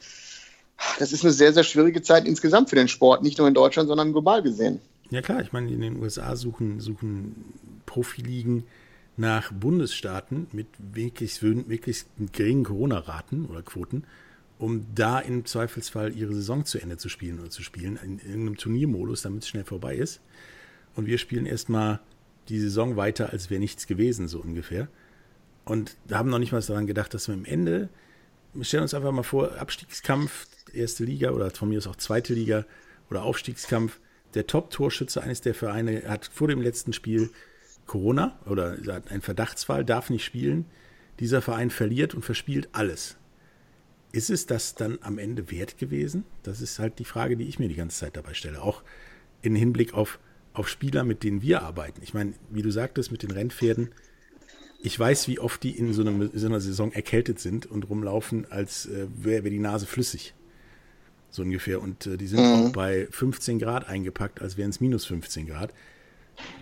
das 0.99 1.11
ist 1.11 1.23
eine 1.23 1.33
sehr, 1.33 1.53
sehr 1.53 1.63
schwierige 1.63 2.01
Zeit 2.01 2.25
insgesamt 2.25 2.69
für 2.69 2.75
den 2.75 2.87
Sport, 2.87 3.23
nicht 3.23 3.37
nur 3.37 3.47
in 3.47 3.53
Deutschland, 3.53 3.87
sondern 3.87 4.11
global 4.11 4.41
gesehen. 4.43 4.79
Ja 5.09 5.21
klar, 5.21 5.41
ich 5.41 5.53
meine, 5.53 5.71
in 5.71 5.81
den 5.81 6.01
USA 6.01 6.35
suchen, 6.35 6.79
suchen 6.79 7.53
Profiligen 7.85 8.65
nach 9.17 9.51
Bundesstaaten 9.51 10.47
mit 10.51 10.67
wirklich, 10.77 11.41
wirklich 11.41 12.05
geringen 12.33 12.63
Corona-Raten 12.63 13.45
oder 13.45 13.61
Quoten, 13.61 14.03
um 14.57 14.85
da 14.93 15.19
im 15.19 15.45
Zweifelsfall 15.45 16.15
ihre 16.15 16.33
Saison 16.33 16.65
zu 16.65 16.79
Ende 16.79 16.97
zu 16.97 17.09
spielen 17.09 17.39
oder 17.39 17.49
zu 17.49 17.61
spielen, 17.61 17.97
in 18.03 18.19
irgendeinem 18.19 18.57
Turniermodus, 18.57 19.21
damit 19.21 19.43
es 19.43 19.49
schnell 19.49 19.63
vorbei 19.63 19.95
ist. 19.95 20.21
Und 20.95 21.07
wir 21.07 21.17
spielen 21.17 21.45
erstmal 21.45 21.99
die 22.49 22.59
Saison 22.59 22.95
weiter, 22.95 23.31
als 23.31 23.49
wäre 23.49 23.59
nichts 23.59 23.87
gewesen, 23.87 24.27
so 24.27 24.39
ungefähr. 24.39 24.87
Und 25.65 25.97
haben 26.11 26.29
noch 26.29 26.39
nicht 26.39 26.51
mal 26.51 26.61
daran 26.61 26.87
gedacht, 26.87 27.13
dass 27.13 27.27
wir 27.27 27.35
am 27.35 27.45
Ende, 27.45 27.89
wir 28.53 28.63
stellen 28.63 28.83
uns 28.83 28.93
einfach 28.93 29.11
mal 29.11 29.23
vor, 29.23 29.57
Abstiegskampf, 29.57 30.47
erste 30.73 31.03
Liga 31.03 31.31
oder 31.31 31.49
von 31.51 31.69
mir 31.69 31.77
aus 31.77 31.87
auch 31.87 31.95
zweite 31.95 32.33
Liga 32.33 32.65
oder 33.09 33.23
Aufstiegskampf, 33.23 33.99
der 34.35 34.47
Top-Torschütze 34.47 35.23
eines 35.23 35.41
der 35.41 35.53
Vereine 35.53 36.03
hat 36.07 36.29
vor 36.31 36.47
dem 36.47 36.61
letzten 36.61 36.93
Spiel 36.93 37.31
Corona 37.85 38.37
oder 38.45 38.77
ein 39.09 39.21
Verdachtsfall, 39.21 39.85
darf 39.85 40.09
nicht 40.09 40.25
spielen. 40.25 40.65
Dieser 41.19 41.41
Verein 41.41 41.69
verliert 41.69 42.13
und 42.13 42.25
verspielt 42.25 42.69
alles. 42.73 43.17
Ist 44.11 44.29
es 44.29 44.45
das 44.45 44.75
dann 44.75 44.99
am 45.01 45.17
Ende 45.17 45.51
wert 45.51 45.77
gewesen? 45.77 46.25
Das 46.43 46.61
ist 46.61 46.79
halt 46.79 46.99
die 46.99 47.05
Frage, 47.05 47.37
die 47.37 47.45
ich 47.45 47.59
mir 47.59 47.69
die 47.69 47.75
ganze 47.75 47.99
Zeit 47.99 48.17
dabei 48.17 48.33
stelle. 48.33 48.61
Auch 48.61 48.83
im 49.41 49.55
Hinblick 49.55 49.93
auf, 49.93 50.19
auf 50.55 50.67
Spieler, 50.67 51.03
mit 51.03 51.23
denen 51.23 51.41
wir 51.41 51.61
arbeiten. 51.61 52.01
Ich 52.03 52.13
meine, 52.13 52.33
wie 52.49 52.61
du 52.61 52.71
sagtest, 52.71 53.11
mit 53.11 53.23
den 53.23 53.31
Rennpferden, 53.31 53.89
ich 54.81 54.99
weiß, 54.99 55.27
wie 55.27 55.39
oft 55.39 55.63
die 55.63 55.71
in 55.71 55.93
so, 55.93 56.01
einem, 56.01 56.21
in 56.21 56.37
so 56.39 56.47
einer 56.47 56.61
Saison 56.61 56.91
erkältet 56.91 57.39
sind 57.39 57.65
und 57.65 57.89
rumlaufen, 57.89 58.49
als 58.51 58.85
äh, 58.85 59.07
wäre 59.15 59.43
wär 59.43 59.51
die 59.51 59.59
Nase 59.59 59.85
flüssig. 59.85 60.33
So 61.29 61.41
ungefähr. 61.41 61.81
Und 61.81 62.05
äh, 62.05 62.17
die 62.17 62.27
sind 62.27 62.39
mhm. 62.39 62.67
auch 62.67 62.71
bei 62.71 63.07
15 63.09 63.59
Grad 63.59 63.87
eingepackt, 63.87 64.41
als 64.41 64.57
wären 64.57 64.69
es 64.69 64.79
minus 64.79 65.05
15 65.05 65.47
Grad 65.47 65.73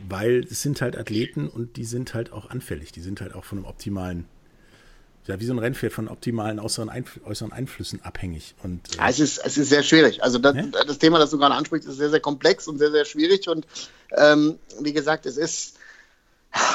weil 0.08 0.46
es 0.50 0.62
sind 0.62 0.82
halt 0.82 0.98
Athleten 0.98 1.48
und 1.48 1.78
die 1.78 1.86
sind 1.86 2.14
halt 2.14 2.32
auch 2.32 2.50
anfällig. 2.50 2.92
Die 2.92 3.02
sind 3.02 3.22
halt 3.22 3.34
auch 3.34 3.44
von 3.44 3.60
einem 3.60 3.66
optimalen, 3.66 4.26
ja, 5.28 5.40
wie 5.40 5.46
so 5.46 5.54
ein 5.54 5.60
Rennpferd 5.60 5.94
von 5.94 6.08
optimalen 6.08 6.60
äußeren, 6.60 6.90
Einf 6.90 7.20
äußeren 7.26 7.54
Einflüssen 7.54 8.02
abhängig. 8.04 8.56
Und, 8.64 8.96
äh 8.96 8.98
ja, 8.98 9.10
es, 9.10 9.20
ist, 9.20 9.38
es 9.44 9.58
ist 9.58 9.70
sehr 9.70 9.84
schwierig. 9.84 10.24
Also 10.24 10.38
das, 10.38 10.56
das, 10.88 11.00
Thema, 11.00 11.20
das 11.20 11.32
du 11.32 11.38
gerade 11.38 11.56
ansprichst, 11.56 11.88
ist 11.88 11.98
sehr, 11.98 12.10
sehr 12.10 12.20
komplex 12.20 12.68
und 12.68 12.78
sehr, 12.78 12.92
sehr 12.92 13.06
schwierig. 13.06 13.48
Und 13.48 13.66
ähm, 14.18 14.60
wie 14.80 14.94
gesagt, 14.94 15.26
es 15.26 15.38
ist. 15.38 15.78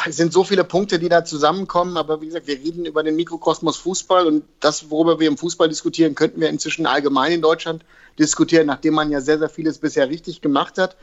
Es 0.08 0.16
sind 0.16 0.32
so 0.32 0.42
viele 0.42 0.64
Punkte, 0.64 0.98
die 0.98 1.08
da 1.08 1.24
zusammenkommen, 1.24 1.96
aber 1.96 2.20
wie 2.20 2.26
gesagt, 2.26 2.48
wir 2.48 2.56
reden 2.56 2.84
über 2.84 3.04
den 3.04 3.14
Mikrokosmos 3.14 3.76
Fußball 3.76 4.26
und 4.26 4.42
das, 4.58 4.90
worüber 4.90 5.20
wir 5.20 5.28
im 5.28 5.38
Fußball 5.38 5.68
diskutieren, 5.68 6.16
könnten 6.16 6.40
wir 6.40 6.48
inzwischen 6.48 6.84
allgemein 6.84 7.30
in 7.30 7.42
Deutschland 7.42 7.84
diskutieren, 8.18 8.66
nachdem 8.66 8.94
man 8.94 9.12
ja 9.12 9.20
sehr, 9.20 9.38
sehr 9.38 9.48
vieles 9.48 9.78
bisher 9.78 10.08
richtig 10.08 10.40
gemacht 10.40 10.78
hat. 10.78 10.96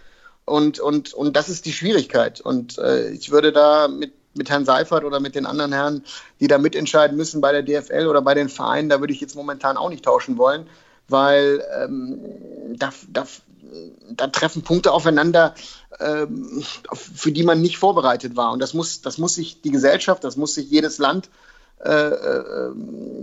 Und, 0.44 0.80
und, 0.80 1.14
und 1.14 1.38
das 1.38 1.48
ist 1.48 1.66
die 1.66 1.72
Schwierigkeit. 1.72 2.42
Und 2.42 2.78
äh, 2.78 3.12
ich 3.12 3.32
würde 3.32 3.54
da 3.54 3.88
mit, 3.88 4.12
mit 4.36 4.50
Herrn 4.50 4.65
Seifert 4.65 5.04
oder 5.04 5.20
mit 5.20 5.36
den 5.36 5.46
anderen 5.46 5.74
Herren, 5.74 6.04
die 6.39 6.48
da 6.48 6.58
mitentscheiden 6.58 7.18
müssen 7.18 7.42
bei 7.42 7.51
der 7.51 7.63
DFL 7.63 8.08
oder 8.08 8.22
bei 8.22 8.34
den 8.34 8.50
Vereinen, 8.50 8.89
da 8.89 9.00
würde 9.00 9.13
ich 9.13 9.22
jetzt 9.22 9.36
momentan 9.36 9.77
auch 9.77 9.89
nicht 9.89 10.06
tauschen 10.06 10.38
wollen, 10.38 10.68
weil 11.08 11.63
ähm, 11.82 12.20
da, 12.75 12.89
da, 13.10 13.25
da 14.12 14.27
treffen 14.27 14.63
Punkte 14.63 14.92
aufeinander, 14.92 15.56
ähm, 16.00 16.63
für 16.94 17.32
die 17.32 17.44
man 17.44 17.62
nicht 17.62 17.77
vorbereitet 17.77 18.36
war. 18.36 18.51
Und 18.51 18.60
das 18.60 18.74
muss, 18.74 19.01
das 19.01 19.18
muss 19.18 19.36
sich 19.36 19.62
die 19.62 19.72
Gesellschaft, 19.72 20.24
das 20.24 20.36
muss 20.36 20.56
sich 20.56 20.70
jedes 20.70 20.98
Land 20.98 21.30
äh, 21.84 21.92
äh, 21.92 22.72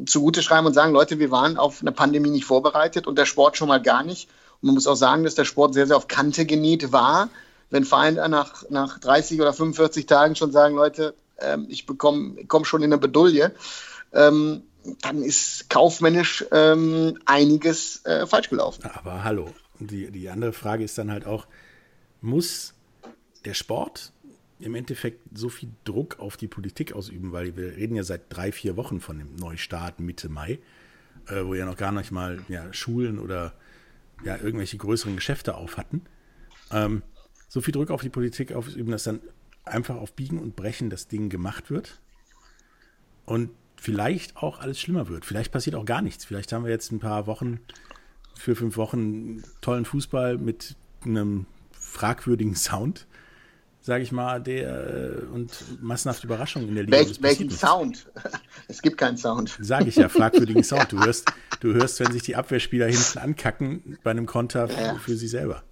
zugute 0.07 0.43
schreiben 0.43 0.67
und 0.67 0.75
sagen, 0.75 0.93
Leute, 0.93 1.19
wir 1.19 1.31
waren 1.31 1.57
auf 1.57 1.81
eine 1.81 1.93
Pandemie 1.93 2.31
nicht 2.31 2.45
vorbereitet 2.45 3.07
und 3.07 3.19
der 3.19 3.27
Sport 3.27 3.57
schon 3.57 3.69
mal 3.69 3.81
gar 3.81 4.03
nicht. 4.03 4.29
Man 4.61 4.75
muss 4.75 4.87
auch 4.87 4.95
sagen, 4.95 5.25
dass 5.25 5.35
der 5.35 5.45
Sport 5.45 5.75
sehr, 5.75 5.87
sehr 5.87 5.97
auf 5.97 6.07
Kante 6.07 6.47
genäht 6.47 6.93
war. 6.93 7.29
Wenn 7.73 7.85
Vereine 7.85 8.29
nach, 8.29 8.69
nach 8.69 8.99
30 8.99 9.41
oder 9.41 9.55
45 9.55 10.05
Tagen 10.05 10.37
schon 10.37 10.53
sagen, 10.53 10.77
Leute, 10.77 11.15
ähm, 11.39 11.67
ich 11.71 11.87
bekomme 11.87 12.45
komm 12.47 12.67
schon 12.67 12.83
in 12.83 12.93
eine 12.93 12.99
Bedulie, 12.99 13.51
ähm, 14.13 14.63
dann 15.01 15.23
ist 15.23 15.71
kaufmännisch 15.71 16.45
ähm, 16.53 17.19
einiges 17.25 18.05
äh, 18.05 18.27
falsch 18.27 18.51
gelaufen. 18.51 18.85
Aber 18.93 19.25
hallo, 19.25 19.49
die, 19.79 20.11
die 20.11 20.29
andere 20.29 20.53
Frage 20.53 20.85
ist 20.85 20.99
dann 20.99 21.11
halt 21.11 21.25
auch, 21.25 21.47
muss 22.21 22.75
der 23.47 23.55
Sport 23.55 24.13
im 24.59 24.75
Endeffekt 24.75 25.23
so 25.35 25.49
viel 25.49 25.71
Druck 25.85 26.19
auf 26.21 26.37
die 26.37 26.49
Politik 26.49 26.93
ausüben, 26.93 27.33
weil 27.33 27.57
wir 27.57 27.77
reden 27.77 27.97
ja 27.97 28.05
seit 28.05 28.25
drei, 28.29 28.53
vier 28.53 28.77
Wochen 28.77 29.01
von 29.01 29.19
dem 29.19 29.35
Neustart 29.37 29.99
Mitte 29.99 30.29
Mai, 30.29 30.59
äh, 31.27 31.43
wo 31.43 31.55
ja 31.55 31.65
noch 31.65 31.79
gar 31.79 31.91
nicht 31.91 32.13
mal 32.13 32.41
ja, 32.49 32.71
Schulen 32.75 33.19
oder 33.19 33.55
ja, 34.25 34.37
irgendwelche 34.37 34.77
größeren 34.77 35.17
Geschäfte 35.17 35.57
auf 35.57 35.79
hatten, 35.79 36.03
ähm, 36.71 37.03
so 37.53 37.61
viel 37.61 37.73
Druck 37.73 37.91
auf 37.91 38.01
die 38.01 38.09
Politik 38.09 38.55
ausüben, 38.55 38.91
dass 38.91 39.05
dann 39.05 39.21
einfach 39.65 39.97
auf 39.97 40.15
Biegen 40.15 40.39
und 40.39 40.57
Brechen 40.57 40.89
das 40.89 41.07
Ding 41.07 41.29
gemacht 41.29 41.71
wird 41.71 42.01
und 43.27 43.51
vielleicht 43.77 44.39
auch 44.39 44.61
alles 44.61 44.81
schlimmer 44.81 45.07
wird. 45.11 45.27
Vielleicht 45.27 45.53
passiert 45.53 45.77
auch 45.77 45.85
gar 45.85 46.01
nichts. 46.01 46.25
Vielleicht 46.25 46.51
haben 46.55 46.65
wir 46.65 46.71
jetzt 46.71 46.93
ein 46.93 46.99
paar 46.99 47.27
Wochen 47.27 47.61
für 48.35 48.57
fünf 48.57 48.79
Wochen 48.79 49.43
tollen 49.61 49.85
Fußball 49.85 50.39
mit 50.39 50.77
einem 51.05 51.45
fragwürdigen 51.73 52.57
Sound, 52.57 53.07
sage 53.83 54.03
ich 54.03 54.13
mal, 54.13 54.43
der 54.43 55.25
und 55.31 55.83
massenhaft 55.83 56.25
Überraschungen 56.25 56.71
in 56.71 56.75
der 56.75 56.85
Liga. 56.85 56.97
Welch, 56.97 57.21
welchen 57.21 57.51
Sound? 57.51 58.11
Es 58.67 58.81
gibt 58.81 58.97
keinen 58.97 59.19
Sound. 59.19 59.59
Sage 59.61 59.91
ich 59.91 59.97
ja, 59.97 60.09
fragwürdigen 60.09 60.65
Sound. 60.65 60.91
Du 60.91 61.01
hörst, 61.01 61.31
du 61.61 61.75
hörst, 61.75 62.01
wenn 62.01 62.13
sich 62.13 62.23
die 62.23 62.35
Abwehrspieler 62.35 62.87
hinten 62.87 63.19
ankacken 63.19 63.99
bei 64.03 64.11
einem 64.11 64.25
Konter 64.25 64.71
ja. 64.71 64.95
für 64.95 65.17
sie 65.17 65.29
selber. 65.29 65.63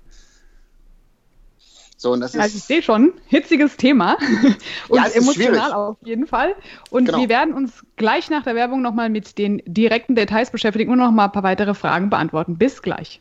So, 2.00 2.12
und 2.12 2.20
das 2.20 2.34
ist, 2.34 2.40
also 2.40 2.56
ich 2.56 2.64
sehe 2.64 2.82
schon, 2.82 3.12
hitziges 3.26 3.76
Thema 3.76 4.16
und 4.88 4.96
ja, 4.96 5.04
emotional 5.12 5.74
auf 5.74 5.98
jeden 6.02 6.26
Fall. 6.26 6.54
Und 6.88 7.04
genau. 7.04 7.18
wir 7.18 7.28
werden 7.28 7.52
uns 7.52 7.84
gleich 7.96 8.30
nach 8.30 8.42
der 8.42 8.54
Werbung 8.54 8.80
nochmal 8.80 9.10
mit 9.10 9.36
den 9.36 9.62
direkten 9.66 10.14
Details 10.14 10.50
beschäftigen 10.50 10.92
und 10.92 10.98
nochmal 10.98 11.26
ein 11.26 11.32
paar 11.32 11.42
weitere 11.42 11.74
Fragen 11.74 12.08
beantworten. 12.08 12.56
Bis 12.56 12.80
gleich. 12.80 13.20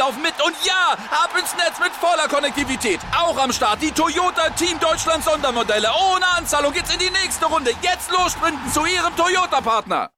laufen 0.01 0.23
mit 0.23 0.33
und 0.43 0.55
ja, 0.65 0.97
ab 1.11 1.29
ins 1.37 1.55
Netz 1.55 1.79
mit 1.79 1.91
voller 1.91 2.27
Konnektivität. 2.27 2.99
Auch 3.15 3.37
am 3.37 3.51
Start 3.53 3.83
die 3.83 3.91
Toyota 3.91 4.49
Team 4.57 4.79
Deutschland 4.79 5.23
Sondermodelle. 5.23 5.89
Ohne 5.89 6.25
Anzahlung 6.37 6.73
geht's 6.73 6.91
in 6.91 6.97
die 6.97 7.11
nächste 7.11 7.45
Runde. 7.45 7.69
Jetzt 7.83 8.11
los 8.11 8.31
sprinten 8.31 8.67
zu 8.71 8.81
Ihrem 8.81 9.15
Toyota-Partner. 9.15 10.09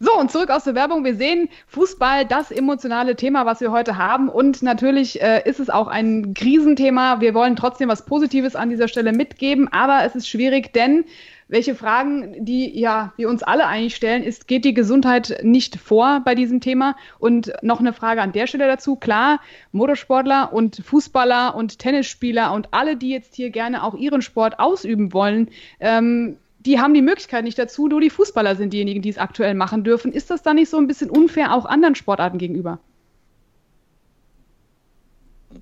So, 0.00 0.18
und 0.18 0.30
zurück 0.30 0.48
aus 0.48 0.64
der 0.64 0.74
Werbung. 0.74 1.04
Wir 1.04 1.14
sehen 1.14 1.50
Fußball, 1.66 2.24
das 2.24 2.50
emotionale 2.50 3.16
Thema, 3.16 3.44
was 3.44 3.60
wir 3.60 3.70
heute 3.70 3.98
haben. 3.98 4.30
Und 4.30 4.62
natürlich 4.62 5.20
äh, 5.20 5.42
ist 5.44 5.60
es 5.60 5.68
auch 5.68 5.86
ein 5.86 6.32
Krisenthema. 6.32 7.20
Wir 7.20 7.34
wollen 7.34 7.54
trotzdem 7.54 7.90
was 7.90 8.06
Positives 8.06 8.56
an 8.56 8.70
dieser 8.70 8.88
Stelle 8.88 9.12
mitgeben, 9.12 9.70
aber 9.72 10.04
es 10.04 10.14
ist 10.14 10.28
schwierig, 10.28 10.72
denn 10.72 11.04
welche 11.54 11.76
Fragen, 11.76 12.44
die 12.44 12.76
ja 12.76 13.12
wir 13.16 13.28
uns 13.28 13.44
alle 13.44 13.68
eigentlich 13.68 13.94
stellen, 13.94 14.24
ist, 14.24 14.48
geht 14.48 14.64
die 14.64 14.74
Gesundheit 14.74 15.38
nicht 15.44 15.76
vor 15.76 16.20
bei 16.24 16.34
diesem 16.34 16.60
Thema? 16.60 16.96
Und 17.20 17.52
noch 17.62 17.78
eine 17.78 17.92
Frage 17.92 18.22
an 18.22 18.32
der 18.32 18.48
Stelle 18.48 18.66
dazu. 18.66 18.96
Klar, 18.96 19.40
Motorsportler 19.70 20.52
und 20.52 20.82
Fußballer 20.84 21.54
und 21.54 21.78
Tennisspieler 21.78 22.52
und 22.52 22.74
alle, 22.74 22.96
die 22.96 23.10
jetzt 23.10 23.36
hier 23.36 23.50
gerne 23.50 23.84
auch 23.84 23.94
ihren 23.94 24.20
Sport 24.20 24.58
ausüben 24.58 25.12
wollen, 25.12 25.48
ähm, 25.78 26.38
die 26.58 26.80
haben 26.80 26.92
die 26.92 27.02
Möglichkeit 27.02 27.44
nicht 27.44 27.58
dazu, 27.58 27.86
nur 27.86 28.00
die 28.00 28.10
Fußballer 28.10 28.56
sind 28.56 28.72
diejenigen, 28.72 29.02
die 29.02 29.10
es 29.10 29.18
aktuell 29.18 29.54
machen 29.54 29.84
dürfen. 29.84 30.10
Ist 30.10 30.30
das 30.30 30.42
da 30.42 30.54
nicht 30.54 30.70
so 30.70 30.78
ein 30.78 30.88
bisschen 30.88 31.08
unfair 31.08 31.54
auch 31.54 31.66
anderen 31.66 31.94
Sportarten 31.94 32.38
gegenüber? 32.38 32.80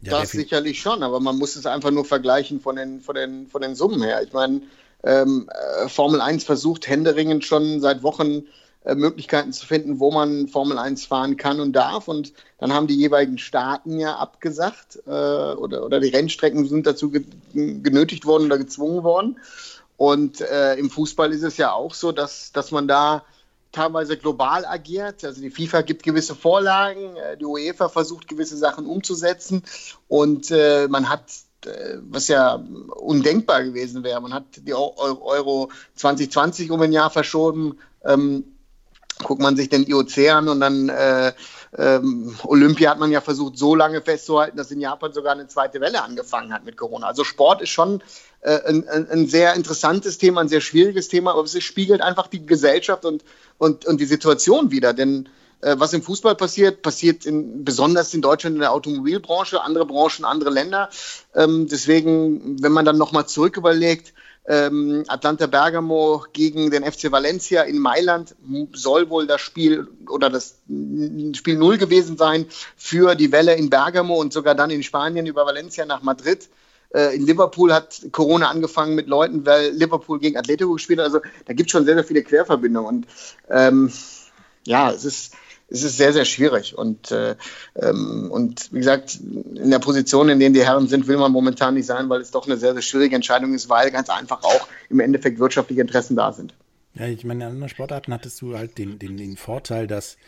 Ja, 0.00 0.20
das 0.20 0.30
sicherlich 0.30 0.80
schon, 0.80 1.02
aber 1.02 1.20
man 1.20 1.36
muss 1.36 1.54
es 1.56 1.66
einfach 1.66 1.90
nur 1.90 2.06
vergleichen 2.06 2.60
von 2.60 2.76
den, 2.76 3.02
von 3.02 3.14
den, 3.14 3.46
von 3.46 3.60
den 3.60 3.74
Summen 3.74 4.02
her. 4.02 4.22
Ich 4.22 4.32
meine, 4.32 4.62
ähm, 5.02 5.48
äh, 5.50 5.88
Formel 5.88 6.20
1 6.20 6.44
versucht 6.44 6.88
händeringend 6.88 7.44
schon 7.44 7.80
seit 7.80 8.02
Wochen 8.02 8.44
äh, 8.84 8.94
Möglichkeiten 8.94 9.52
zu 9.52 9.66
finden, 9.66 10.00
wo 10.00 10.10
man 10.10 10.48
Formel 10.48 10.78
1 10.78 11.06
fahren 11.06 11.36
kann 11.36 11.60
und 11.60 11.72
darf. 11.72 12.08
Und 12.08 12.32
dann 12.58 12.72
haben 12.72 12.86
die 12.86 12.96
jeweiligen 12.96 13.38
Staaten 13.38 13.98
ja 13.98 14.16
abgesagt 14.16 14.98
äh, 15.06 15.10
oder, 15.10 15.84
oder 15.84 16.00
die 16.00 16.08
Rennstrecken 16.08 16.66
sind 16.66 16.86
dazu 16.86 17.10
ge 17.10 17.24
genötigt 17.52 18.26
worden 18.26 18.46
oder 18.46 18.58
gezwungen 18.58 19.04
worden. 19.04 19.38
Und 19.96 20.40
äh, 20.40 20.74
im 20.74 20.90
Fußball 20.90 21.32
ist 21.32 21.44
es 21.44 21.58
ja 21.58 21.72
auch 21.72 21.94
so, 21.94 22.10
dass, 22.10 22.50
dass 22.52 22.72
man 22.72 22.88
da 22.88 23.24
teilweise 23.72 24.16
global 24.16 24.64
agiert. 24.64 25.24
Also 25.24 25.40
die 25.40 25.50
FIFA 25.50 25.82
gibt 25.82 26.02
gewisse 26.02 26.34
Vorlagen, 26.34 27.16
äh, 27.16 27.36
die 27.36 27.44
UEFA 27.44 27.88
versucht 27.88 28.28
gewisse 28.28 28.56
Sachen 28.56 28.86
umzusetzen 28.86 29.62
und 30.08 30.50
äh, 30.50 30.88
man 30.88 31.08
hat 31.08 31.24
was 32.02 32.28
ja 32.28 32.62
undenkbar 32.96 33.64
gewesen 33.64 34.02
wäre. 34.04 34.20
Man 34.20 34.32
hat 34.32 34.44
die 34.56 34.74
Euro 34.74 35.70
2020 35.94 36.70
um 36.70 36.80
ein 36.82 36.92
Jahr 36.92 37.10
verschoben. 37.10 37.78
Ähm, 38.04 38.44
guckt 39.22 39.40
man 39.40 39.56
sich 39.56 39.68
den 39.68 39.86
IOC 39.86 40.30
an 40.30 40.48
und 40.48 40.60
dann 40.60 40.88
äh, 40.88 41.32
ähm, 41.78 42.36
Olympia 42.44 42.90
hat 42.90 42.98
man 42.98 43.10
ja 43.10 43.20
versucht, 43.20 43.56
so 43.56 43.74
lange 43.74 44.02
festzuhalten, 44.02 44.56
dass 44.56 44.70
in 44.70 44.80
Japan 44.80 45.12
sogar 45.12 45.32
eine 45.32 45.46
zweite 45.46 45.80
Welle 45.80 46.02
angefangen 46.02 46.52
hat 46.52 46.64
mit 46.64 46.76
Corona. 46.76 47.06
Also 47.06 47.24
Sport 47.24 47.62
ist 47.62 47.70
schon 47.70 48.02
äh, 48.40 48.58
ein, 48.66 48.86
ein, 48.88 49.26
sehr 49.26 49.54
interessantes 49.54 50.18
Thema, 50.18 50.42
ein 50.42 50.48
sehr 50.48 50.60
schwieriges 50.60 51.08
Thema, 51.08 51.32
aber 51.32 51.44
es 51.44 51.62
spiegelt 51.62 52.02
einfach 52.02 52.26
die 52.26 52.44
Gesellschaft 52.44 53.04
und, 53.04 53.24
und, 53.58 53.86
und 53.86 54.00
die 54.00 54.06
Situation 54.06 54.70
wieder. 54.70 54.92
Denn 54.92 55.26
äh, 55.26 55.41
was 55.62 55.92
im 55.92 56.02
Fußball 56.02 56.34
passiert, 56.34 56.82
passiert 56.82 57.24
in, 57.24 57.64
besonders 57.64 58.12
in 58.14 58.22
Deutschland 58.22 58.56
in 58.56 58.60
der 58.60 58.72
Automobilbranche, 58.72 59.62
andere 59.62 59.86
Branchen, 59.86 60.24
andere 60.24 60.50
Länder. 60.50 60.90
Ähm, 61.34 61.68
deswegen, 61.68 62.62
wenn 62.62 62.72
man 62.72 62.84
dann 62.84 62.98
nochmal 62.98 63.26
zurück 63.26 63.56
überlegt, 63.56 64.12
ähm, 64.44 65.04
Atlanta 65.06 65.46
Bergamo 65.46 66.24
gegen 66.32 66.70
den 66.70 66.84
FC 66.84 67.12
Valencia 67.12 67.62
in 67.62 67.78
Mailand 67.78 68.34
soll 68.72 69.08
wohl 69.08 69.26
das 69.26 69.40
Spiel 69.40 69.86
oder 70.08 70.30
das 70.30 70.56
Spiel 71.34 71.56
Null 71.56 71.78
gewesen 71.78 72.16
sein 72.16 72.46
für 72.76 73.14
die 73.14 73.30
Welle 73.30 73.54
in 73.54 73.70
Bergamo 73.70 74.20
und 74.20 74.32
sogar 74.32 74.56
dann 74.56 74.70
in 74.70 74.82
Spanien 74.82 75.26
über 75.26 75.46
Valencia 75.46 75.86
nach 75.86 76.02
Madrid. 76.02 76.48
Äh, 76.92 77.14
in 77.14 77.24
Liverpool 77.24 77.72
hat 77.72 78.02
Corona 78.10 78.48
angefangen 78.48 78.96
mit 78.96 79.06
Leuten, 79.06 79.46
weil 79.46 79.70
Liverpool 79.70 80.18
gegen 80.18 80.36
Atletico 80.36 80.72
gespielt 80.72 80.98
hat. 80.98 81.06
Also 81.06 81.20
da 81.46 81.52
gibt 81.52 81.68
es 81.68 81.72
schon 81.72 81.84
sehr, 81.84 81.94
sehr 81.94 82.04
viele 82.04 82.24
Querverbindungen. 82.24 82.96
Und 82.96 83.06
ähm, 83.48 83.92
ja, 84.64 84.90
es 84.90 85.04
ist 85.04 85.34
es 85.72 85.82
ist 85.82 85.96
sehr, 85.96 86.12
sehr 86.12 86.26
schwierig. 86.26 86.76
Und, 86.76 87.10
äh, 87.10 87.34
ähm, 87.76 88.30
und 88.30 88.72
wie 88.72 88.78
gesagt, 88.78 89.18
in 89.20 89.70
der 89.70 89.78
Position, 89.78 90.28
in 90.28 90.38
der 90.38 90.50
die 90.50 90.64
Herren 90.64 90.86
sind, 90.86 91.06
will 91.06 91.16
man 91.16 91.32
momentan 91.32 91.74
nicht 91.74 91.86
sein, 91.86 92.08
weil 92.10 92.20
es 92.20 92.30
doch 92.30 92.46
eine 92.46 92.58
sehr, 92.58 92.74
sehr 92.74 92.82
schwierige 92.82 93.16
Entscheidung 93.16 93.54
ist, 93.54 93.68
weil 93.70 93.90
ganz 93.90 94.10
einfach 94.10 94.42
auch 94.42 94.68
im 94.90 95.00
Endeffekt 95.00 95.38
wirtschaftliche 95.38 95.80
Interessen 95.80 96.14
da 96.14 96.32
sind. 96.32 96.54
Ja, 96.94 97.06
ich 97.06 97.24
meine, 97.24 97.44
in 97.44 97.50
anderen 97.52 97.68
Sportarten 97.70 98.12
hattest 98.12 98.40
du 98.42 98.56
halt 98.56 98.76
den, 98.76 98.98
den, 98.98 99.16
den 99.16 99.38
Vorteil, 99.38 99.86
dass, 99.86 100.18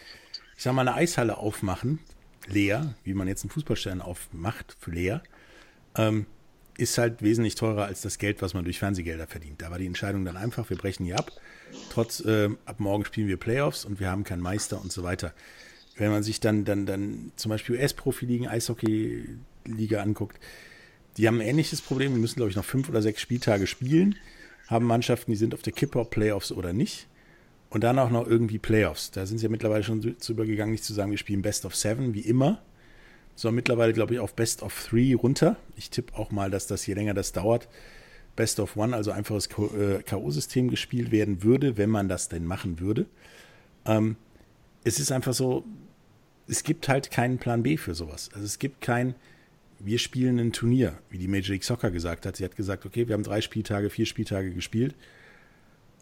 ich 0.56 0.62
sag 0.62 0.72
mal, 0.72 0.88
eine 0.88 0.94
Eishalle 0.94 1.36
aufmachen, 1.36 1.98
leer, 2.46 2.94
wie 3.04 3.12
man 3.12 3.28
jetzt 3.28 3.44
einen 3.44 3.50
Fußballstern 3.50 4.00
aufmacht, 4.00 4.76
leer, 4.86 5.22
ähm, 5.96 6.24
ist 6.76 6.98
halt 6.98 7.22
wesentlich 7.22 7.54
teurer 7.54 7.84
als 7.84 8.02
das 8.02 8.18
Geld, 8.18 8.42
was 8.42 8.54
man 8.54 8.64
durch 8.64 8.78
Fernsehgelder 8.78 9.26
verdient. 9.26 9.62
Da 9.62 9.70
war 9.70 9.78
die 9.78 9.86
Entscheidung 9.86 10.24
dann 10.24 10.36
einfach, 10.36 10.68
wir 10.70 10.76
brechen 10.76 11.04
hier 11.04 11.18
ab. 11.18 11.30
Trotz, 11.90 12.20
äh, 12.20 12.50
ab 12.66 12.80
morgen 12.80 13.04
spielen 13.04 13.28
wir 13.28 13.36
Playoffs 13.36 13.84
und 13.84 14.00
wir 14.00 14.10
haben 14.10 14.24
keinen 14.24 14.42
Meister 14.42 14.80
und 14.80 14.92
so 14.92 15.02
weiter. 15.02 15.32
Wenn 15.96 16.10
man 16.10 16.22
sich 16.22 16.40
dann, 16.40 16.64
dann, 16.64 16.86
dann 16.86 17.32
zum 17.36 17.50
Beispiel 17.50 17.76
US-Profiligen, 17.76 18.48
Eishockey-Liga 18.48 20.02
anguckt, 20.02 20.38
die 21.16 21.28
haben 21.28 21.40
ein 21.40 21.46
ähnliches 21.46 21.80
Problem. 21.80 22.14
Die 22.14 22.20
müssen, 22.20 22.36
glaube 22.36 22.50
ich, 22.50 22.56
noch 22.56 22.64
fünf 22.64 22.88
oder 22.88 23.02
sechs 23.02 23.20
Spieltage 23.20 23.68
spielen, 23.68 24.16
haben 24.66 24.86
Mannschaften, 24.86 25.30
die 25.30 25.36
sind 25.36 25.54
auf 25.54 25.62
der 25.62 25.72
Kippe, 25.72 26.04
Playoffs 26.04 26.50
oder 26.50 26.72
nicht. 26.72 27.06
Und 27.70 27.84
dann 27.84 27.98
auch 27.98 28.10
noch 28.10 28.26
irgendwie 28.26 28.58
Playoffs. 28.58 29.10
Da 29.10 29.26
sind 29.26 29.38
sie 29.38 29.46
ja 29.46 29.50
mittlerweile 29.50 29.84
schon 29.84 30.16
zu 30.18 30.32
übergegangen, 30.32 30.72
nicht 30.72 30.84
zu 30.84 30.94
sagen, 30.94 31.10
wir 31.10 31.18
spielen 31.18 31.42
Best 31.42 31.64
of 31.64 31.74
Seven, 31.74 32.14
wie 32.14 32.20
immer, 32.20 32.62
so, 33.36 33.50
mittlerweile, 33.50 33.92
glaube 33.92 34.14
ich, 34.14 34.20
auf 34.20 34.34
Best 34.34 34.62
of 34.62 34.88
Three 34.88 35.14
runter. 35.14 35.56
Ich 35.76 35.90
tippe 35.90 36.16
auch 36.16 36.30
mal, 36.30 36.50
dass 36.50 36.66
das 36.66 36.86
je 36.86 36.94
länger 36.94 37.14
das 37.14 37.32
dauert, 37.32 37.68
Best 38.36 38.60
of 38.60 38.76
One, 38.76 38.94
also 38.94 39.10
einfaches 39.10 39.48
K.O.-System 39.48 40.68
gespielt 40.68 41.10
werden 41.10 41.42
würde, 41.42 41.76
wenn 41.76 41.90
man 41.90 42.08
das 42.08 42.28
denn 42.28 42.46
machen 42.46 42.80
würde. 42.80 43.06
Ähm, 43.86 44.16
es 44.84 44.98
ist 44.98 45.12
einfach 45.12 45.34
so, 45.34 45.64
es 46.46 46.62
gibt 46.62 46.88
halt 46.88 47.10
keinen 47.10 47.38
Plan 47.38 47.62
B 47.62 47.76
für 47.76 47.94
sowas. 47.94 48.30
Also 48.34 48.44
es 48.44 48.58
gibt 48.58 48.80
kein, 48.80 49.14
wir 49.78 49.98
spielen 49.98 50.38
ein 50.38 50.52
Turnier, 50.52 50.98
wie 51.10 51.18
die 51.18 51.28
Major 51.28 51.52
League 51.52 51.64
Soccer 51.64 51.90
gesagt 51.90 52.26
hat. 52.26 52.36
Sie 52.36 52.44
hat 52.44 52.56
gesagt, 52.56 52.86
okay, 52.86 53.08
wir 53.08 53.14
haben 53.14 53.22
drei 53.22 53.40
Spieltage, 53.40 53.90
vier 53.90 54.06
Spieltage 54.06 54.52
gespielt, 54.52 54.94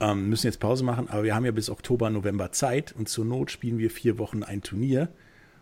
ähm, 0.01 0.29
müssen 0.29 0.47
jetzt 0.47 0.61
Pause 0.61 0.85
machen, 0.85 1.09
aber 1.09 1.23
wir 1.23 1.35
haben 1.35 1.45
ja 1.45 1.53
bis 1.53 1.71
Oktober, 1.71 2.11
November 2.11 2.53
Zeit 2.53 2.93
und 2.93 3.09
zur 3.09 3.25
Not 3.25 3.51
spielen 3.51 3.79
wir 3.79 3.91
vier 3.91 4.19
Wochen 4.19 4.43
ein 4.43 4.63
Turnier 4.63 5.09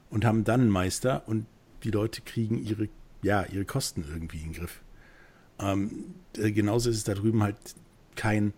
und 0.09 0.25
haben 0.25 0.45
dann 0.45 0.63
einen 0.63 0.71
Meister 0.71 1.23
und 1.27 1.47
die 1.85 1.91
Leute 1.91 2.23
kriegen 2.23 2.65
ihre, 2.65 2.89
ja, 3.23 3.45
ihre 3.47 3.65
Kosten 3.65 4.05
irgendwie 4.09 4.39
in 4.39 4.53
den 4.53 4.55
Griff. 4.55 4.81
Ähm, 5.59 6.15
äh, 6.37 6.51
genauso 6.51 6.91
ist 6.91 6.97
es 6.97 7.05
da 7.05 7.15
drüben 7.15 7.43
halt 7.43 7.57
kein 8.17 8.53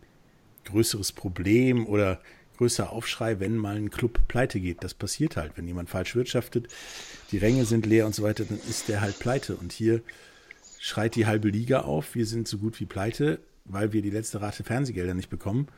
größeres 0.64 1.12
Problem 1.12 1.86
oder 1.86 2.20
größer 2.58 2.90
Aufschrei, 2.90 3.40
wenn 3.40 3.56
mal 3.56 3.76
ein 3.76 3.90
Club 3.90 4.20
pleite 4.28 4.60
geht. 4.60 4.84
Das 4.84 4.94
passiert 4.94 5.36
halt, 5.36 5.56
wenn 5.56 5.66
jemand 5.66 5.90
falsch 5.90 6.14
wirtschaftet, 6.14 6.68
die 7.32 7.38
Ränge 7.38 7.64
sind 7.64 7.86
leer 7.86 8.06
und 8.06 8.14
so 8.14 8.22
weiter, 8.22 8.44
dann 8.44 8.60
ist 8.68 8.88
der 8.88 9.00
halt 9.00 9.18
pleite. 9.18 9.56
Und 9.56 9.72
hier 9.72 10.02
schreit 10.78 11.16
die 11.16 11.26
halbe 11.26 11.48
Liga 11.48 11.80
auf, 11.80 12.14
wir 12.14 12.26
sind 12.26 12.46
so 12.46 12.58
gut 12.58 12.78
wie 12.78 12.86
pleite, 12.86 13.40
weil 13.64 13.92
wir 13.92 14.02
die 14.02 14.10
letzte 14.10 14.40
Rate 14.40 14.64
Fernsehgelder 14.64 15.14
nicht 15.14 15.30
bekommen. 15.30 15.68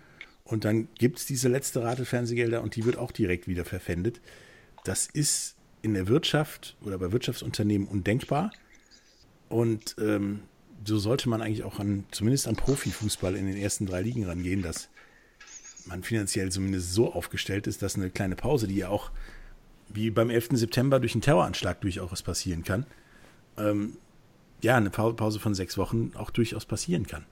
Und 0.45 0.65
dann 0.65 0.89
gibt 0.99 1.19
es 1.19 1.27
diese 1.27 1.49
letzte 1.49 1.83
Rate 1.83 2.05
Fernsehgelder 2.05 2.63
und 2.63 2.77
die 2.77 2.85
wird 2.85 2.99
auch 2.99 3.13
direkt 3.13 3.49
wieder 3.49 3.65
verpfändet. 3.65 4.21
Das 4.85 5.07
ist 5.07 5.57
in 5.85 5.95
der 5.95 6.09
Wirtschaft 6.09 6.77
oder 6.81 6.99
bei 6.99 7.13
Wirtschaftsunternehmen 7.13 7.87
undenkbar. 7.87 8.51
Und 9.51 9.97
ähm, 10.01 10.41
so 10.85 10.99
sollte 10.99 11.29
man 11.29 11.43
eigentlich 11.43 11.63
auch 11.63 11.79
an, 11.79 12.07
zumindest 12.11 12.49
an 12.49 12.57
Profifußball 12.57 13.37
in 13.37 13.47
den 13.47 13.57
ersten 13.57 13.85
drei 13.85 14.01
Ligen 14.01 14.25
rangehen, 14.25 14.63
dass 14.63 14.89
man 15.87 16.03
finanziell 16.03 16.51
zumindest 16.51 16.95
so 16.95 17.13
aufgestellt 17.13 17.67
ist, 17.67 17.83
dass 17.83 17.97
eine 17.97 18.09
kleine 18.09 18.35
Pause, 18.35 18.67
die 18.67 18.77
ja 18.77 18.89
auch 18.89 19.11
wie 19.91 20.11
beim 20.11 20.31
11. 20.31 20.49
September 20.53 20.99
durch 20.99 21.15
einen 21.15 21.21
Terroranschlag 21.21 21.83
durchaus 21.83 22.23
passieren 22.23 22.65
kann, 22.65 22.87
ähm, 23.59 23.99
ja, 24.63 24.77
eine 24.77 24.89
Pause 24.89 25.39
von 25.39 25.55
sechs 25.55 25.77
Wochen 25.77 26.13
auch 26.15 26.31
durchaus 26.31 26.65
passieren 26.65 27.07
kann. 27.07 27.27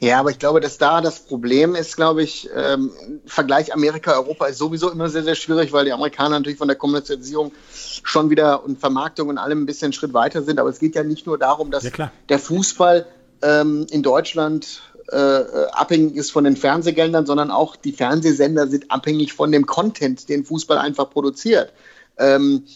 Ja, 0.00 0.20
aber 0.20 0.30
ich 0.30 0.38
glaube, 0.38 0.60
dass 0.60 0.78
da 0.78 1.00
das 1.00 1.20
Problem 1.20 1.74
ist, 1.74 1.96
glaube 1.96 2.22
ich, 2.22 2.48
ähm, 2.54 2.92
Vergleich 3.26 3.72
Amerika-Europa 3.74 4.46
ist 4.46 4.58
sowieso 4.58 4.90
immer 4.90 5.08
sehr, 5.08 5.24
sehr 5.24 5.34
schwierig, 5.34 5.72
weil 5.72 5.86
die 5.86 5.92
Amerikaner 5.92 6.38
natürlich 6.38 6.58
von 6.58 6.68
der 6.68 6.76
Kommerzialisierung 6.76 7.52
schon 7.72 8.30
wieder 8.30 8.64
und 8.64 8.78
Vermarktung 8.78 9.28
und 9.28 9.38
allem 9.38 9.62
ein 9.62 9.66
bisschen 9.66 9.86
einen 9.86 9.92
Schritt 9.94 10.14
weiter 10.14 10.42
sind. 10.42 10.60
Aber 10.60 10.70
es 10.70 10.78
geht 10.78 10.94
ja 10.94 11.02
nicht 11.02 11.26
nur 11.26 11.36
darum, 11.36 11.72
dass 11.72 11.82
ja, 11.82 12.12
der 12.28 12.38
Fußball 12.38 13.06
ähm, 13.42 13.86
in 13.90 14.04
Deutschland 14.04 14.82
äh, 15.10 15.16
abhängig 15.72 16.14
ist 16.14 16.30
von 16.30 16.44
den 16.44 16.56
Fernsehgeldern, 16.56 17.26
sondern 17.26 17.50
auch 17.50 17.74
die 17.74 17.92
Fernsehsender 17.92 18.68
sind 18.68 18.90
abhängig 18.92 19.32
von 19.32 19.50
dem 19.50 19.66
Content, 19.66 20.28
den 20.28 20.44
Fußball 20.44 20.78
einfach 20.78 21.10
produziert. 21.10 21.72
Ähm, 22.18 22.66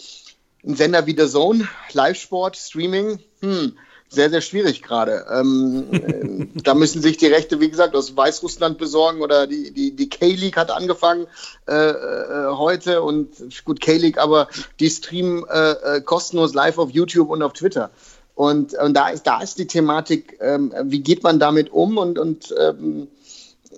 ein 0.64 0.74
Sender 0.74 1.06
wie 1.06 1.16
The 1.16 1.28
Zone, 1.28 1.68
Live-Sport, 1.92 2.56
Streaming, 2.56 3.20
hm, 3.40 3.76
sehr, 4.12 4.30
sehr 4.30 4.40
schwierig 4.40 4.82
gerade. 4.82 5.26
Ähm, 5.30 5.86
äh, 5.90 6.60
da 6.62 6.74
müssen 6.74 7.02
sich 7.02 7.16
die 7.16 7.26
Rechte, 7.26 7.60
wie 7.60 7.70
gesagt, 7.70 7.96
aus 7.96 8.16
Weißrussland 8.16 8.78
besorgen 8.78 9.22
oder 9.22 9.46
die, 9.46 9.72
die, 9.72 9.96
die 9.96 10.08
K-League 10.08 10.56
hat 10.56 10.70
angefangen 10.70 11.26
äh, 11.66 11.74
äh, 11.74 12.46
heute 12.50 13.02
und 13.02 13.30
gut, 13.64 13.80
K-League, 13.80 14.18
aber 14.18 14.48
die 14.80 14.90
streamen 14.90 15.44
äh, 15.48 15.70
äh, 15.70 16.00
kostenlos 16.00 16.54
live 16.54 16.78
auf 16.78 16.90
YouTube 16.90 17.30
und 17.30 17.42
auf 17.42 17.52
Twitter. 17.54 17.90
Und, 18.34 18.74
und 18.74 18.94
da, 18.94 19.08
ist, 19.08 19.26
da 19.26 19.42
ist 19.42 19.58
die 19.58 19.66
Thematik, 19.66 20.38
ähm, 20.40 20.72
wie 20.84 21.00
geht 21.00 21.22
man 21.22 21.38
damit 21.38 21.70
um 21.70 21.98
und, 21.98 22.18
und 22.18 22.54
ähm, 22.58 23.08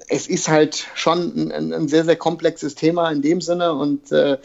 es 0.09 0.27
ist 0.27 0.49
halt 0.49 0.87
schon 0.95 1.51
ein, 1.51 1.73
ein, 1.73 1.89
sehr, 1.89 2.05
sehr 2.05 2.17
komplexes 2.17 2.75
Thema 2.75 3.11
in 3.11 3.23
dem 3.23 3.41
Sinne 3.41 3.73
und 3.75 4.13
äh, 4.13 4.39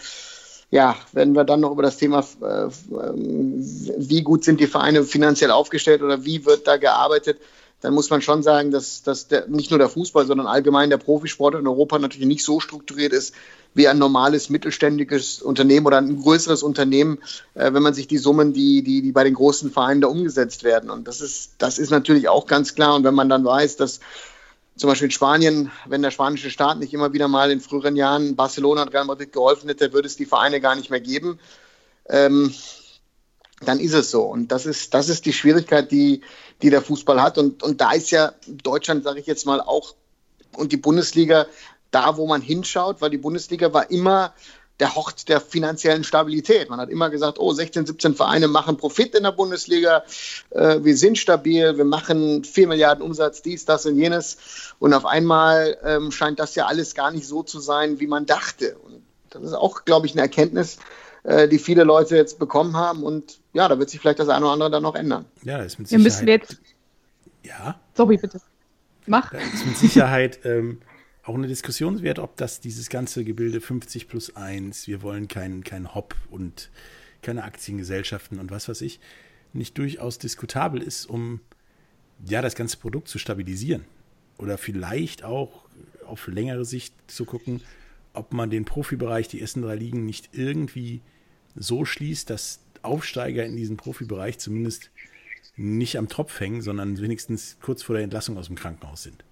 ja, 0.71 0.95
wenn 1.13 1.33
wir 1.33 1.43
dann 1.45 1.61
noch 1.61 1.71
über 1.71 1.83
das 1.83 1.97
Thema, 1.97 2.19
äh, 2.19 2.67
wie 2.69 4.21
gut 4.21 4.43
sind 4.43 4.59
die 4.59 4.67
Vereine 4.67 5.03
finanziell 5.03 5.51
aufgestellt 5.51 6.03
oder 6.03 6.25
wie 6.25 6.45
wird 6.45 6.67
da 6.67 6.77
gearbeitet, 6.77 7.39
dann 7.81 7.93
muss 7.93 8.09
man 8.09 8.21
schon 8.21 8.43
sagen, 8.43 8.71
dass, 8.71 9.03
dass 9.03 9.27
der, 9.27 9.47
nicht 9.47 9.71
nur 9.71 9.79
der 9.79 9.89
Fußball, 9.89 10.27
sondern 10.27 10.47
allgemein 10.47 10.89
der 10.89 10.97
Profisport 10.97 11.55
in 11.55 11.67
Europa 11.67 11.97
natürlich 11.97 12.27
nicht 12.27 12.43
so 12.43 12.59
strukturiert 12.59 13.13
ist 13.13 13.33
wie 13.73 13.87
ein 13.87 13.99
normales 13.99 14.49
mittelständiges 14.49 15.41
Unternehmen 15.41 15.85
oder 15.85 15.97
ein 15.97 16.19
größeres 16.21 16.63
Unternehmen, 16.63 17.19
äh, 17.53 17.71
wenn 17.71 17.83
man 17.83 17.93
sich 17.93 18.07
die 18.07 18.17
Summen, 18.17 18.53
die, 18.53 18.83
die, 18.83 19.01
die 19.01 19.11
bei 19.11 19.23
den 19.23 19.35
großen 19.35 19.71
Vereinen 19.71 20.01
da 20.01 20.07
umgesetzt 20.07 20.63
werden. 20.63 20.89
Und 20.89 21.07
das 21.07 21.21
ist, 21.21 21.53
das 21.59 21.77
ist 21.77 21.91
natürlich 21.91 22.29
auch 22.29 22.47
ganz 22.47 22.75
klar. 22.75 22.95
Und 22.95 23.03
wenn 23.03 23.13
man 23.13 23.29
dann 23.29 23.45
weiß, 23.45 23.77
dass 23.77 23.99
zum 24.79 24.89
Beispiel 24.89 25.07
in 25.07 25.11
Spanien, 25.11 25.71
wenn 25.87 26.01
der 26.01 26.11
spanische 26.11 26.49
Staat 26.49 26.79
nicht 26.79 26.93
immer 26.93 27.11
wieder 27.11 27.27
mal 27.27 27.51
in 27.51 27.59
früheren 27.59 27.97
Jahren 27.97 28.37
Barcelona 28.37 28.83
und 28.83 28.93
Real 28.93 29.03
Madrid 29.03 29.33
geholfen 29.33 29.67
hätte, 29.67 29.91
würde 29.91 30.07
es 30.07 30.15
die 30.15 30.25
Vereine 30.25 30.61
gar 30.61 30.75
nicht 30.75 30.89
mehr 30.89 31.01
geben. 31.01 31.37
Ähm, 32.07 32.53
dann 33.61 33.81
ist 33.81 33.93
es 33.93 34.09
so. 34.09 34.23
Und 34.23 34.53
das 34.53 34.65
ist, 34.65 34.93
das 34.93 35.09
ist 35.09 35.25
die 35.25 35.33
Schwierigkeit, 35.33 35.91
die, 35.91 36.21
die 36.61 36.69
der 36.69 36.81
Fußball 36.81 37.21
hat. 37.21 37.37
Und, 37.37 37.61
und 37.61 37.81
da 37.81 37.91
ist 37.91 38.09
ja 38.11 38.31
Deutschland, 38.47 39.03
sage 39.03 39.19
ich 39.19 39.27
jetzt 39.27 39.45
mal, 39.45 39.59
auch 39.59 39.95
und 40.55 40.71
die 40.71 40.77
Bundesliga 40.77 41.45
da, 41.91 42.15
wo 42.15 42.25
man 42.25 42.41
hinschaut, 42.41 43.01
weil 43.01 43.09
die 43.09 43.17
Bundesliga 43.17 43.73
war 43.73 43.91
immer 43.91 44.33
der 44.79 44.95
Hort 44.95 45.27
der 45.27 45.41
finanziellen 45.41 46.03
Stabilität. 46.03 46.69
Man 46.69 46.79
hat 46.79 46.89
immer 46.89 47.09
gesagt, 47.09 47.37
oh, 47.39 47.51
16, 47.51 47.85
17 47.85 48.15
Vereine 48.15 48.47
machen 48.47 48.77
Profit 48.77 49.15
in 49.15 49.23
der 49.23 49.31
Bundesliga, 49.31 50.03
äh, 50.51 50.77
wir 50.81 50.95
sind 50.95 51.17
stabil, 51.17 51.77
wir 51.77 51.85
machen 51.85 52.43
4 52.43 52.67
Milliarden 52.67 53.03
Umsatz, 53.03 53.41
dies, 53.41 53.65
das 53.65 53.85
und 53.85 53.97
jenes. 53.97 54.37
Und 54.79 54.93
auf 54.93 55.05
einmal 55.05 55.77
ähm, 55.83 56.11
scheint 56.11 56.39
das 56.39 56.55
ja 56.55 56.67
alles 56.67 56.95
gar 56.95 57.11
nicht 57.11 57.27
so 57.27 57.43
zu 57.43 57.59
sein, 57.59 57.99
wie 57.99 58.07
man 58.07 58.25
dachte. 58.25 58.77
Und 58.77 59.03
das 59.29 59.43
ist 59.43 59.53
auch, 59.53 59.83
glaube 59.85 60.05
ich, 60.05 60.13
eine 60.13 60.21
Erkenntnis, 60.21 60.79
äh, 61.23 61.47
die 61.47 61.59
viele 61.59 61.83
Leute 61.83 62.15
jetzt 62.15 62.39
bekommen 62.39 62.77
haben. 62.77 63.03
Und 63.03 63.39
ja, 63.53 63.67
da 63.67 63.79
wird 63.79 63.89
sich 63.89 63.99
vielleicht 63.99 64.19
das 64.19 64.29
eine 64.29 64.45
oder 64.45 64.53
andere 64.53 64.71
dann 64.71 64.83
noch 64.83 64.95
ändern. 64.95 65.25
Ja, 65.43 65.57
das 65.57 65.73
ist 65.73 65.79
mit 65.79 65.87
Sicherheit. 65.89 65.99
Wir 65.99 66.03
müssen 66.03 66.27
jetzt. 66.27 66.57
Ja. 67.43 67.79
Sorry, 67.95 68.17
bitte. 68.17 68.39
Mach. 69.07 69.31
Das 69.31 69.43
ist 69.43 69.65
mit 69.65 69.77
Sicherheit. 69.77 70.39
Ähm, 70.45 70.79
auch 71.29 71.35
eine 71.35 71.47
Diskussion 71.47 72.01
wert, 72.01 72.17
ob 72.17 72.37
das 72.37 72.59
dieses 72.59 72.89
ganze 72.89 73.23
Gebilde 73.23 73.61
50 73.61 74.07
plus 74.07 74.35
1, 74.35 74.87
wir 74.87 75.03
wollen 75.03 75.27
keinen 75.27 75.63
kein 75.63 75.93
Hop 75.93 76.15
und 76.31 76.71
keine 77.21 77.43
Aktiengesellschaften 77.43 78.39
und 78.39 78.49
was 78.49 78.67
weiß 78.67 78.81
ich, 78.81 78.99
nicht 79.53 79.77
durchaus 79.77 80.17
diskutabel 80.17 80.81
ist, 80.81 81.05
um 81.05 81.39
ja 82.25 82.41
das 82.41 82.55
ganze 82.55 82.77
Produkt 82.77 83.09
zu 83.09 83.19
stabilisieren. 83.19 83.85
Oder 84.39 84.57
vielleicht 84.57 85.23
auch 85.23 85.65
auf 86.03 86.25
längere 86.27 86.65
Sicht 86.65 86.95
zu 87.05 87.25
gucken, 87.25 87.61
ob 88.13 88.33
man 88.33 88.49
den 88.49 88.65
Profibereich, 88.65 89.27
die 89.27 89.39
ersten 89.39 89.61
drei 89.61 89.75
Ligen, 89.75 90.07
nicht 90.07 90.29
irgendwie 90.31 91.01
so 91.55 91.85
schließt, 91.85 92.27
dass 92.31 92.61
Aufsteiger 92.81 93.45
in 93.45 93.55
diesem 93.55 93.77
Profibereich 93.77 94.39
zumindest 94.39 94.89
nicht 95.55 95.95
am 95.99 96.09
Tropf 96.09 96.39
hängen, 96.39 96.63
sondern 96.63 96.99
wenigstens 96.99 97.57
kurz 97.61 97.83
vor 97.83 97.93
der 97.93 98.03
Entlassung 98.03 98.35
aus 98.35 98.47
dem 98.47 98.55
Krankenhaus 98.55 99.03
sind. 99.03 99.23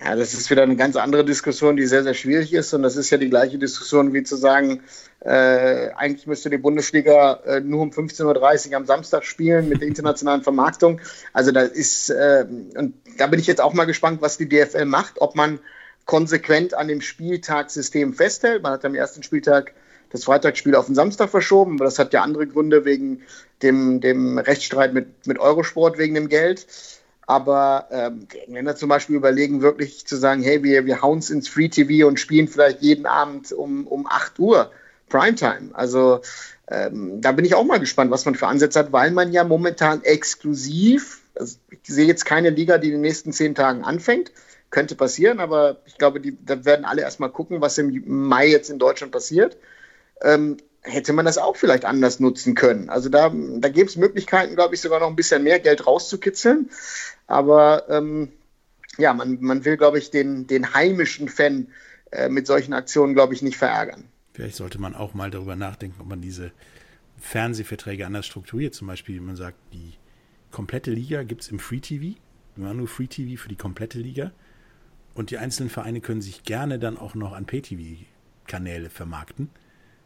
Ja, 0.00 0.16
das 0.16 0.32
ist 0.32 0.50
wieder 0.50 0.62
eine 0.62 0.76
ganz 0.76 0.96
andere 0.96 1.24
Diskussion, 1.24 1.76
die 1.76 1.86
sehr, 1.86 2.02
sehr 2.02 2.14
schwierig 2.14 2.52
ist. 2.54 2.72
Und 2.72 2.82
das 2.82 2.96
ist 2.96 3.10
ja 3.10 3.18
die 3.18 3.28
gleiche 3.28 3.58
Diskussion 3.58 4.12
wie 4.12 4.22
zu 4.22 4.36
sagen, 4.36 4.82
äh, 5.20 5.90
eigentlich 5.90 6.26
müsste 6.26 6.50
die 6.50 6.58
Bundesliga 6.58 7.34
äh, 7.44 7.60
nur 7.60 7.82
um 7.82 7.90
15.30 7.90 8.70
Uhr 8.70 8.76
am 8.76 8.86
Samstag 8.86 9.24
spielen 9.24 9.68
mit 9.68 9.80
der 9.80 9.88
internationalen 9.88 10.42
Vermarktung. 10.42 11.00
Also 11.32 11.52
da 11.52 11.60
ist, 11.60 12.10
äh, 12.10 12.46
und 12.74 12.94
da 13.18 13.26
bin 13.26 13.38
ich 13.38 13.46
jetzt 13.46 13.60
auch 13.60 13.74
mal 13.74 13.84
gespannt, 13.84 14.22
was 14.22 14.38
die 14.38 14.48
DFL 14.48 14.86
macht, 14.86 15.20
ob 15.20 15.36
man 15.36 15.60
konsequent 16.06 16.74
an 16.74 16.88
dem 16.88 17.00
Spieltagssystem 17.00 18.14
festhält. 18.14 18.62
Man 18.62 18.72
hat 18.72 18.84
am 18.84 18.94
ersten 18.94 19.22
Spieltag 19.22 19.72
das 20.10 20.24
Freitagsspiel 20.24 20.74
auf 20.74 20.86
den 20.86 20.94
Samstag 20.94 21.30
verschoben, 21.30 21.76
aber 21.76 21.84
das 21.84 21.98
hat 21.98 22.12
ja 22.12 22.22
andere 22.22 22.46
Gründe 22.46 22.84
wegen 22.84 23.22
dem, 23.62 24.00
dem 24.00 24.38
Rechtsstreit 24.38 24.92
mit, 24.92 25.26
mit 25.26 25.38
Eurosport 25.38 25.98
wegen 25.98 26.14
dem 26.14 26.28
Geld. 26.28 26.66
Aber 27.26 27.86
ähm, 27.90 28.26
die 28.32 28.40
Engländer 28.40 28.76
zum 28.76 28.88
Beispiel 28.88 29.16
überlegen 29.16 29.62
wirklich 29.62 30.06
zu 30.06 30.16
sagen, 30.16 30.42
hey, 30.42 30.62
wir, 30.62 30.86
wir 30.86 31.02
hauen 31.02 31.18
es 31.18 31.30
ins 31.30 31.48
Free 31.48 31.68
TV 31.68 32.06
und 32.06 32.18
spielen 32.18 32.48
vielleicht 32.48 32.82
jeden 32.82 33.06
Abend 33.06 33.52
um, 33.52 33.86
um 33.86 34.06
8 34.06 34.38
Uhr 34.38 34.70
Primetime. 35.08 35.70
Also 35.72 36.20
ähm, 36.68 37.20
da 37.20 37.32
bin 37.32 37.44
ich 37.44 37.54
auch 37.54 37.64
mal 37.64 37.78
gespannt, 37.78 38.10
was 38.10 38.24
man 38.24 38.34
für 38.34 38.46
Ansätze 38.46 38.78
hat, 38.78 38.92
weil 38.92 39.10
man 39.10 39.32
ja 39.32 39.44
momentan 39.44 40.02
exklusiv, 40.02 41.20
also 41.34 41.58
ich 41.70 41.80
sehe 41.84 42.06
jetzt 42.06 42.24
keine 42.24 42.50
Liga, 42.50 42.78
die 42.78 42.88
in 42.88 42.94
den 42.94 43.02
nächsten 43.02 43.32
zehn 43.32 43.54
Tagen 43.54 43.84
anfängt. 43.84 44.32
Könnte 44.70 44.94
passieren, 44.94 45.38
aber 45.38 45.82
ich 45.84 45.98
glaube, 45.98 46.18
die, 46.18 46.36
da 46.42 46.64
werden 46.64 46.86
alle 46.86 47.02
erstmal 47.02 47.28
gucken, 47.28 47.60
was 47.60 47.76
im 47.76 48.02
Mai 48.06 48.48
jetzt 48.48 48.70
in 48.70 48.78
Deutschland 48.78 49.12
passiert. 49.12 49.58
Ähm, 50.22 50.56
hätte 50.82 51.12
man 51.12 51.24
das 51.24 51.38
auch 51.38 51.56
vielleicht 51.56 51.84
anders 51.84 52.20
nutzen 52.20 52.54
können. 52.54 52.90
Also 52.90 53.08
da, 53.08 53.32
da 53.32 53.68
gäbe 53.68 53.88
es 53.88 53.96
Möglichkeiten, 53.96 54.54
glaube 54.54 54.74
ich, 54.74 54.80
sogar 54.80 55.00
noch 55.00 55.08
ein 55.08 55.16
bisschen 55.16 55.42
mehr 55.42 55.60
Geld 55.60 55.86
rauszukitzeln. 55.86 56.70
Aber 57.26 57.88
ähm, 57.88 58.32
ja, 58.98 59.14
man, 59.14 59.38
man 59.40 59.64
will, 59.64 59.76
glaube 59.76 59.98
ich, 59.98 60.10
den, 60.10 60.46
den 60.46 60.74
heimischen 60.74 61.28
Fan 61.28 61.68
äh, 62.10 62.28
mit 62.28 62.46
solchen 62.46 62.72
Aktionen, 62.72 63.14
glaube 63.14 63.34
ich, 63.34 63.42
nicht 63.42 63.56
verärgern. 63.56 64.04
Vielleicht 64.34 64.56
sollte 64.56 64.80
man 64.80 64.94
auch 64.94 65.14
mal 65.14 65.30
darüber 65.30 65.56
nachdenken, 65.56 66.00
ob 66.00 66.08
man 66.08 66.20
diese 66.20 66.52
Fernsehverträge 67.20 68.06
anders 68.06 68.26
strukturiert. 68.26 68.74
Zum 68.74 68.88
Beispiel, 68.88 69.20
man 69.20 69.36
sagt, 69.36 69.58
die 69.72 69.94
komplette 70.50 70.90
Liga 70.90 71.22
gibt 71.22 71.42
es 71.42 71.48
im 71.48 71.58
Free 71.58 71.80
TV. 71.80 72.18
Wir 72.56 72.64
machen 72.64 72.78
nur 72.78 72.88
Free 72.88 73.06
TV 73.06 73.40
für 73.40 73.48
die 73.48 73.56
komplette 73.56 73.98
Liga. 73.98 74.32
Und 75.14 75.30
die 75.30 75.38
einzelnen 75.38 75.70
Vereine 75.70 76.00
können 76.00 76.22
sich 76.22 76.42
gerne 76.42 76.78
dann 76.78 76.96
auch 76.98 77.14
noch 77.14 77.32
an 77.32 77.44
Pay-TV-Kanäle 77.44 78.88
vermarkten, 78.88 79.50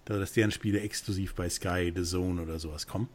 dass 0.07 0.33
deren 0.33 0.51
Spiele 0.51 0.81
exklusiv 0.81 1.35
bei 1.35 1.49
Sky, 1.49 1.93
The 1.95 2.03
Zone 2.03 2.41
oder 2.41 2.59
sowas 2.59 2.87
kommen. 2.87 3.09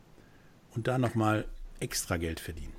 Und 0.75 0.87
da 0.87 0.97
nochmal 0.97 1.45
extra 1.79 2.17
Geld 2.17 2.39
verdienen. 2.39 2.73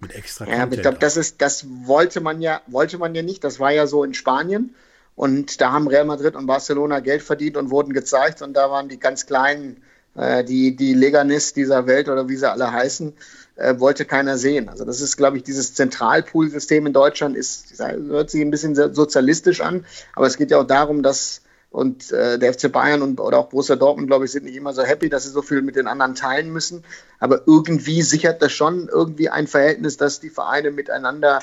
Mit 0.00 0.14
extra 0.14 0.44
Ja, 0.46 0.60
Content 0.60 0.74
ich 0.74 0.82
glaube, 0.82 0.98
das 0.98 1.16
ist, 1.16 1.40
das 1.40 1.66
wollte 1.84 2.20
man 2.20 2.40
ja, 2.40 2.60
wollte 2.66 2.98
man 2.98 3.14
ja 3.14 3.22
nicht. 3.22 3.42
Das 3.42 3.58
war 3.58 3.72
ja 3.72 3.86
so 3.86 4.04
in 4.04 4.14
Spanien. 4.14 4.74
Und 5.16 5.60
da 5.60 5.72
haben 5.72 5.88
Real 5.88 6.04
Madrid 6.04 6.36
und 6.36 6.46
Barcelona 6.46 7.00
Geld 7.00 7.22
verdient 7.22 7.56
und 7.56 7.70
wurden 7.70 7.92
gezeigt. 7.92 8.40
Und 8.42 8.54
da 8.54 8.70
waren 8.70 8.88
die 8.88 9.00
ganz 9.00 9.26
kleinen, 9.26 9.82
äh, 10.14 10.44
die, 10.44 10.76
die 10.76 10.94
Leganis 10.94 11.52
dieser 11.52 11.86
Welt 11.88 12.08
oder 12.08 12.28
wie 12.28 12.36
sie 12.36 12.48
alle 12.48 12.70
heißen, 12.70 13.12
äh, 13.56 13.80
wollte 13.80 14.04
keiner 14.04 14.38
sehen. 14.38 14.68
Also 14.68 14.84
das 14.84 15.00
ist, 15.00 15.16
glaube 15.16 15.36
ich, 15.36 15.42
dieses 15.42 15.74
Zentralpool-System 15.74 16.86
in 16.86 16.92
Deutschland 16.92 17.36
ist, 17.36 17.80
hört 17.80 18.30
sich 18.30 18.40
ein 18.40 18.52
bisschen 18.52 18.76
sozialistisch 18.94 19.60
an. 19.60 19.84
Aber 20.14 20.26
es 20.26 20.36
geht 20.36 20.52
ja 20.52 20.58
auch 20.60 20.66
darum, 20.66 21.02
dass 21.02 21.40
und 21.70 22.12
äh, 22.12 22.38
der 22.38 22.54
FC 22.54 22.72
Bayern 22.72 23.02
und 23.02 23.20
oder 23.20 23.38
auch 23.38 23.48
Borussia 23.50 23.76
Dortmund, 23.76 24.08
glaube 24.08 24.24
ich, 24.24 24.32
sind 24.32 24.44
nicht 24.44 24.56
immer 24.56 24.72
so 24.72 24.82
happy, 24.82 25.08
dass 25.08 25.24
sie 25.24 25.30
so 25.30 25.42
viel 25.42 25.62
mit 25.62 25.76
den 25.76 25.86
anderen 25.86 26.14
teilen 26.14 26.50
müssen. 26.50 26.82
Aber 27.18 27.42
irgendwie 27.46 28.02
sichert 28.02 28.40
das 28.40 28.52
schon 28.52 28.88
irgendwie 28.88 29.28
ein 29.28 29.46
Verhältnis, 29.46 29.96
dass 29.96 30.20
die 30.20 30.30
Vereine 30.30 30.70
miteinander 30.70 31.40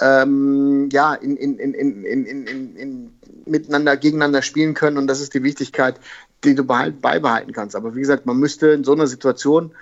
ähm, 0.00 0.88
ja, 0.90 1.14
in, 1.14 1.36
in, 1.36 1.58
in, 1.58 1.74
in, 1.74 2.04
in, 2.04 2.46
in, 2.46 2.76
in, 2.76 3.12
miteinander, 3.44 3.96
gegeneinander 3.96 4.42
spielen 4.42 4.74
können. 4.74 4.96
Und 4.96 5.06
das 5.06 5.20
ist 5.20 5.34
die 5.34 5.42
Wichtigkeit, 5.42 5.96
die 6.44 6.54
du 6.54 6.64
behalt, 6.64 7.00
beibehalten 7.02 7.52
kannst. 7.52 7.76
Aber 7.76 7.94
wie 7.94 8.00
gesagt, 8.00 8.24
man 8.24 8.38
müsste 8.38 8.68
in 8.68 8.84
so 8.84 8.92
einer 8.92 9.06
Situation, 9.06 9.72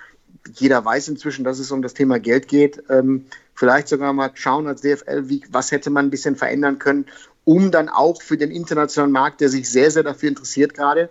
jeder 0.55 0.83
weiß 0.83 1.07
inzwischen, 1.09 1.43
dass 1.43 1.59
es 1.59 1.71
um 1.71 1.81
das 1.81 1.93
Thema 1.93 2.19
Geld 2.19 2.47
geht, 2.47 2.83
ähm, 2.89 3.25
vielleicht 3.53 3.87
sogar 3.87 4.13
mal 4.13 4.31
schauen 4.33 4.67
als 4.67 4.81
DFL, 4.81 5.29
wie, 5.29 5.43
was 5.49 5.71
hätte 5.71 5.89
man 5.89 6.07
ein 6.07 6.11
bisschen 6.11 6.35
verändern 6.35 6.79
können, 6.79 7.05
um 7.47 7.71
dann 7.71 7.87
auch 7.87 8.21
für 8.21 8.37
den 8.37 8.51
internationalen 8.51 9.13
Markt, 9.13 9.39
der 9.39 9.47
sich 9.47 9.69
sehr, 9.69 9.89
sehr 9.89 10.03
dafür 10.03 10.27
interessiert 10.27 10.73
gerade, 10.73 11.09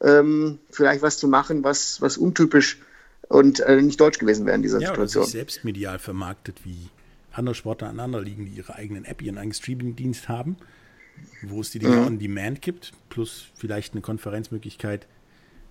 ähm, 0.00 0.58
vielleicht 0.70 1.02
was 1.02 1.18
zu 1.18 1.28
machen, 1.28 1.64
was, 1.64 2.00
was 2.00 2.16
untypisch 2.16 2.78
und 3.28 3.60
äh, 3.60 3.82
nicht 3.82 4.00
deutsch 4.00 4.18
gewesen 4.18 4.46
wäre 4.46 4.56
in 4.56 4.62
dieser 4.62 4.80
ja, 4.80 4.88
Situation. 4.88 5.20
Oder 5.20 5.26
sich 5.26 5.38
selbst 5.38 5.64
medial 5.64 5.98
vermarktet, 5.98 6.64
wie 6.64 6.88
andere 7.30 7.54
Sportler 7.54 7.88
aneinander 7.88 8.22
liegen, 8.22 8.46
die 8.46 8.52
ihre 8.52 8.74
eigenen 8.74 9.04
App, 9.04 9.20
ihren 9.20 9.36
eigenen 9.36 9.52
Streaming-Dienst 9.52 10.30
haben, 10.30 10.56
wo 11.42 11.60
es 11.60 11.72
die 11.72 11.78
Dinge 11.78 11.96
mhm. 11.96 12.06
on 12.06 12.18
Demand 12.18 12.62
gibt, 12.62 12.92
plus 13.10 13.48
vielleicht 13.54 13.92
eine 13.92 14.00
Konferenzmöglichkeit, 14.00 15.06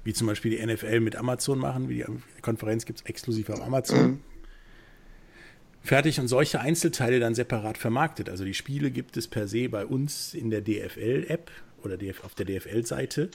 wie 0.04 0.14
zum 0.14 0.28
Beispiel 0.28 0.56
die 0.56 0.64
NFL 0.64 1.00
mit 1.00 1.16
Amazon 1.16 1.58
machen, 1.58 1.90
wie 1.90 2.04
die 2.04 2.42
Konferenz 2.44 2.86
gibt 2.86 3.00
es 3.00 3.06
exklusiv 3.08 3.50
auf 3.50 3.60
Amazon. 3.60 4.06
Mhm. 4.06 4.20
Fertig 5.86 6.20
und 6.20 6.28
solche 6.28 6.60
Einzelteile 6.60 7.20
dann 7.20 7.36
separat 7.36 7.78
vermarktet. 7.78 8.30
Also 8.30 8.44
die 8.44 8.54
Spiele 8.54 8.92
gibt 8.92 9.16
es 9.18 9.28
per 9.28 9.48
se 9.48 9.70
bei 9.70 9.86
uns 9.86 10.34
in 10.34 10.50
der 10.50 10.62
DFL-App 10.62 11.52
oder 11.84 11.98
auf 12.24 12.36
der 12.36 12.46
DFL-Seite, 12.46 13.30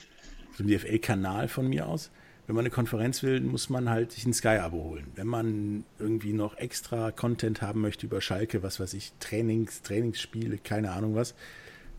so 0.57 0.63
DFL-Kanal 0.63 1.47
von 1.47 1.67
mir 1.67 1.87
aus 1.87 2.11
wenn 2.51 2.55
man 2.55 2.65
eine 2.65 2.69
Konferenz 2.69 3.23
will, 3.23 3.39
muss 3.39 3.69
man 3.69 3.89
halt 3.89 4.11
sich 4.11 4.25
ein 4.25 4.33
Sky-Abo 4.33 4.83
holen. 4.83 5.07
Wenn 5.15 5.27
man 5.27 5.85
irgendwie 5.99 6.33
noch 6.33 6.57
extra 6.57 7.11
Content 7.11 7.61
haben 7.61 7.79
möchte 7.79 8.05
über 8.05 8.19
Schalke, 8.19 8.61
was 8.61 8.77
weiß 8.77 8.93
ich, 8.95 9.13
Trainings, 9.21 9.83
Trainingsspiele, 9.83 10.57
keine 10.57 10.91
Ahnung 10.91 11.15
was, 11.15 11.33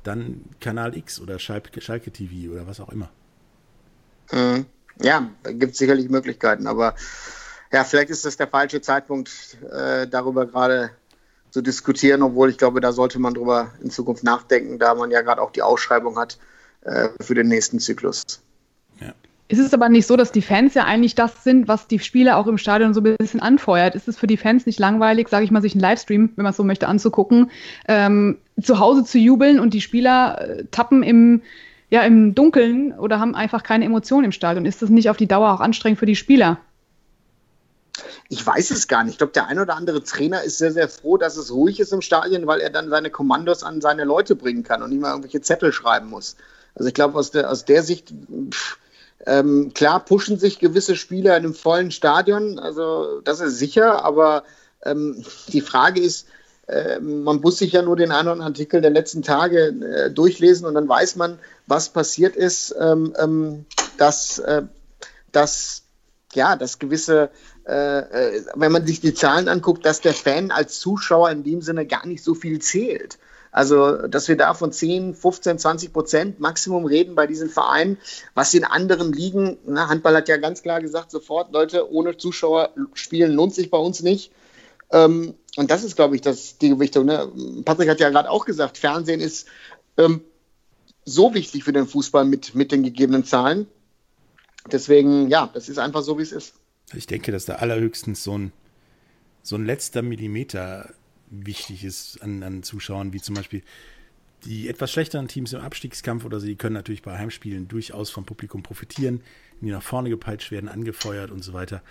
dann 0.02 0.42
Kanal 0.60 0.94
X 0.94 1.20
oder 1.20 1.38
Schalke, 1.38 1.80
Schalke 1.80 2.10
TV 2.10 2.52
oder 2.52 2.66
was 2.66 2.80
auch 2.80 2.90
immer. 2.90 3.08
Mhm. 4.30 4.66
Ja, 5.00 5.30
da 5.42 5.52
gibt 5.52 5.72
es 5.72 5.78
sicherlich 5.78 6.10
Möglichkeiten, 6.10 6.66
aber 6.66 6.96
ja, 7.72 7.84
vielleicht 7.84 8.10
ist 8.10 8.24
das 8.24 8.36
der 8.36 8.48
falsche 8.48 8.80
Zeitpunkt, 8.80 9.30
äh, 9.72 10.06
darüber 10.06 10.46
gerade 10.46 10.90
zu 11.50 11.62
diskutieren, 11.62 12.22
obwohl 12.22 12.50
ich 12.50 12.58
glaube, 12.58 12.80
da 12.80 12.92
sollte 12.92 13.18
man 13.18 13.34
drüber 13.34 13.72
in 13.82 13.90
Zukunft 13.90 14.24
nachdenken, 14.24 14.78
da 14.78 14.94
man 14.94 15.10
ja 15.10 15.20
gerade 15.22 15.40
auch 15.40 15.50
die 15.50 15.62
Ausschreibung 15.62 16.18
hat 16.18 16.38
äh, 16.82 17.08
für 17.20 17.34
den 17.34 17.48
nächsten 17.48 17.78
Zyklus. 17.78 18.22
Ja. 19.00 19.12
Ist 19.48 19.58
es 19.58 19.74
aber 19.74 19.88
nicht 19.88 20.06
so, 20.06 20.16
dass 20.16 20.32
die 20.32 20.40
Fans 20.40 20.74
ja 20.74 20.84
eigentlich 20.84 21.14
das 21.14 21.44
sind, 21.44 21.68
was 21.68 21.86
die 21.86 21.98
Spieler 21.98 22.38
auch 22.38 22.46
im 22.46 22.56
Stadion 22.56 22.94
so 22.94 23.00
ein 23.00 23.16
bisschen 23.18 23.40
anfeuert? 23.40 23.94
Ist 23.94 24.08
es 24.08 24.18
für 24.18 24.26
die 24.26 24.38
Fans 24.38 24.64
nicht 24.64 24.78
langweilig, 24.78 25.28
sage 25.28 25.44
ich 25.44 25.50
mal, 25.50 25.60
sich 25.60 25.74
einen 25.74 25.82
Livestream, 25.82 26.30
wenn 26.36 26.42
man 26.42 26.50
es 26.50 26.56
so 26.56 26.64
möchte, 26.64 26.88
anzugucken, 26.88 27.50
ähm, 27.86 28.38
zu 28.60 28.78
Hause 28.78 29.04
zu 29.04 29.18
jubeln 29.18 29.60
und 29.60 29.74
die 29.74 29.82
Spieler 29.82 30.40
äh, 30.40 30.64
tappen 30.70 31.02
im, 31.02 31.42
ja, 31.90 32.02
im 32.02 32.34
Dunkeln 32.34 32.92
oder 32.98 33.20
haben 33.20 33.34
einfach 33.34 33.62
keine 33.62 33.84
Emotionen 33.84 34.26
im 34.26 34.32
Stadion? 34.32 34.64
Ist 34.64 34.80
das 34.80 34.88
nicht 34.88 35.10
auf 35.10 35.18
die 35.18 35.28
Dauer 35.28 35.52
auch 35.52 35.60
anstrengend 35.60 35.98
für 35.98 36.06
die 36.06 36.16
Spieler? 36.16 36.58
Ich 38.28 38.46
weiß 38.46 38.70
es 38.70 38.88
gar 38.88 39.04
nicht. 39.04 39.12
Ich 39.12 39.18
glaube, 39.18 39.32
der 39.32 39.46
ein 39.46 39.58
oder 39.58 39.76
andere 39.76 40.02
Trainer 40.02 40.42
ist 40.42 40.58
sehr, 40.58 40.72
sehr 40.72 40.88
froh, 40.88 41.16
dass 41.16 41.36
es 41.36 41.52
ruhig 41.52 41.80
ist 41.80 41.92
im 41.92 42.02
Stadion, 42.02 42.46
weil 42.46 42.60
er 42.60 42.70
dann 42.70 42.90
seine 42.90 43.10
Kommandos 43.10 43.62
an 43.62 43.80
seine 43.80 44.04
Leute 44.04 44.36
bringen 44.36 44.62
kann 44.62 44.82
und 44.82 44.90
nicht 44.90 45.00
mal 45.00 45.10
irgendwelche 45.10 45.40
Zettel 45.40 45.72
schreiben 45.72 46.08
muss. 46.08 46.36
Also 46.74 46.88
ich 46.88 46.94
glaube, 46.94 47.18
aus 47.18 47.30
der, 47.30 47.50
aus 47.50 47.64
der 47.64 47.82
Sicht 47.82 48.12
pff, 48.50 48.78
ähm, 49.26 49.72
klar 49.74 50.04
pushen 50.04 50.38
sich 50.38 50.58
gewisse 50.58 50.96
Spieler 50.96 51.36
in 51.36 51.44
einem 51.44 51.54
vollen 51.54 51.90
Stadion, 51.90 52.58
also 52.58 53.20
das 53.20 53.40
ist 53.40 53.58
sicher, 53.58 54.04
aber 54.04 54.44
ähm, 54.84 55.24
die 55.48 55.60
Frage 55.60 56.00
ist, 56.00 56.26
äh, 56.66 56.98
man 57.00 57.40
muss 57.40 57.58
sich 57.58 57.72
ja 57.72 57.82
nur 57.82 57.96
den 57.96 58.10
anderen 58.10 58.40
Artikel 58.40 58.80
der 58.80 58.90
letzten 58.90 59.22
Tage 59.22 59.68
äh, 59.68 60.10
durchlesen 60.10 60.66
und 60.66 60.74
dann 60.74 60.88
weiß 60.88 61.16
man, 61.16 61.38
was 61.66 61.90
passiert 61.90 62.36
ist, 62.36 62.74
ähm, 62.78 63.14
ähm 63.18 63.66
dass, 63.98 64.38
äh, 64.38 64.62
dass, 65.30 65.82
ja, 66.32 66.56
dass 66.56 66.78
gewisse, 66.78 67.30
äh, 67.66 67.98
äh, 68.36 68.44
wenn 68.54 68.72
man 68.72 68.86
sich 68.86 69.00
die 69.00 69.14
Zahlen 69.14 69.48
anguckt, 69.48 69.86
dass 69.86 70.00
der 70.00 70.14
Fan 70.14 70.50
als 70.50 70.80
Zuschauer 70.80 71.30
in 71.30 71.44
dem 71.44 71.62
Sinne 71.62 71.86
gar 71.86 72.06
nicht 72.06 72.22
so 72.22 72.34
viel 72.34 72.60
zählt. 72.60 73.18
Also, 73.52 74.08
dass 74.08 74.28
wir 74.28 74.36
da 74.36 74.54
von 74.54 74.72
10, 74.72 75.14
15, 75.14 75.58
20 75.58 75.92
Prozent 75.92 76.40
Maximum 76.40 76.86
reden 76.86 77.14
bei 77.14 77.26
diesen 77.26 77.50
Vereinen, 77.50 77.98
was 78.34 78.54
in 78.54 78.64
anderen 78.64 79.12
Ligen, 79.12 79.58
na, 79.66 79.88
Handball 79.88 80.16
hat 80.16 80.28
ja 80.28 80.38
ganz 80.38 80.62
klar 80.62 80.80
gesagt, 80.80 81.10
sofort, 81.10 81.52
Leute, 81.52 81.92
ohne 81.92 82.16
Zuschauer 82.16 82.70
spielen 82.94 83.32
lohnt 83.32 83.54
sich 83.54 83.70
bei 83.70 83.76
uns 83.76 84.02
nicht. 84.02 84.32
Ähm, 84.90 85.34
und 85.56 85.70
das 85.70 85.84
ist, 85.84 85.96
glaube 85.96 86.14
ich, 86.14 86.22
das, 86.22 86.56
die 86.56 86.70
Gewichtung. 86.70 87.04
Ne? 87.04 87.30
Patrick 87.64 87.90
hat 87.90 88.00
ja 88.00 88.08
gerade 88.08 88.30
auch 88.30 88.46
gesagt, 88.46 88.78
Fernsehen 88.78 89.20
ist 89.20 89.46
ähm, 89.98 90.22
so 91.04 91.34
wichtig 91.34 91.64
für 91.64 91.74
den 91.74 91.86
Fußball 91.86 92.24
mit, 92.24 92.54
mit 92.54 92.72
den 92.72 92.82
gegebenen 92.82 93.24
Zahlen. 93.24 93.66
Deswegen, 94.70 95.28
ja, 95.28 95.50
das 95.52 95.68
ist 95.68 95.78
einfach 95.78 96.02
so, 96.02 96.18
wie 96.18 96.22
es 96.22 96.32
ist. 96.32 96.54
Ich 96.94 97.06
denke, 97.06 97.32
dass 97.32 97.44
da 97.44 97.56
allerhöchstens 97.56 98.22
so 98.22 98.36
ein, 98.36 98.52
so 99.42 99.56
ein 99.56 99.64
letzter 99.64 100.02
Millimeter 100.02 100.94
wichtig 101.30 101.84
ist 101.84 102.22
an, 102.22 102.42
an 102.42 102.62
Zuschauern, 102.62 103.12
wie 103.12 103.20
zum 103.20 103.34
Beispiel 103.34 103.62
die 104.44 104.68
etwas 104.68 104.90
schlechteren 104.90 105.28
Teams 105.28 105.52
im 105.52 105.60
Abstiegskampf 105.60 106.24
oder 106.24 106.40
so, 106.40 106.46
die 106.46 106.56
können 106.56 106.74
natürlich 106.74 107.02
bei 107.02 107.16
Heimspielen 107.16 107.68
durchaus 107.68 108.10
vom 108.10 108.24
Publikum 108.24 108.62
profitieren, 108.62 109.22
die 109.60 109.70
nach 109.70 109.82
vorne 109.82 110.10
gepeitscht 110.10 110.50
werden, 110.50 110.68
angefeuert 110.68 111.30
und 111.30 111.42
so 111.42 111.52
weiter. 111.52 111.82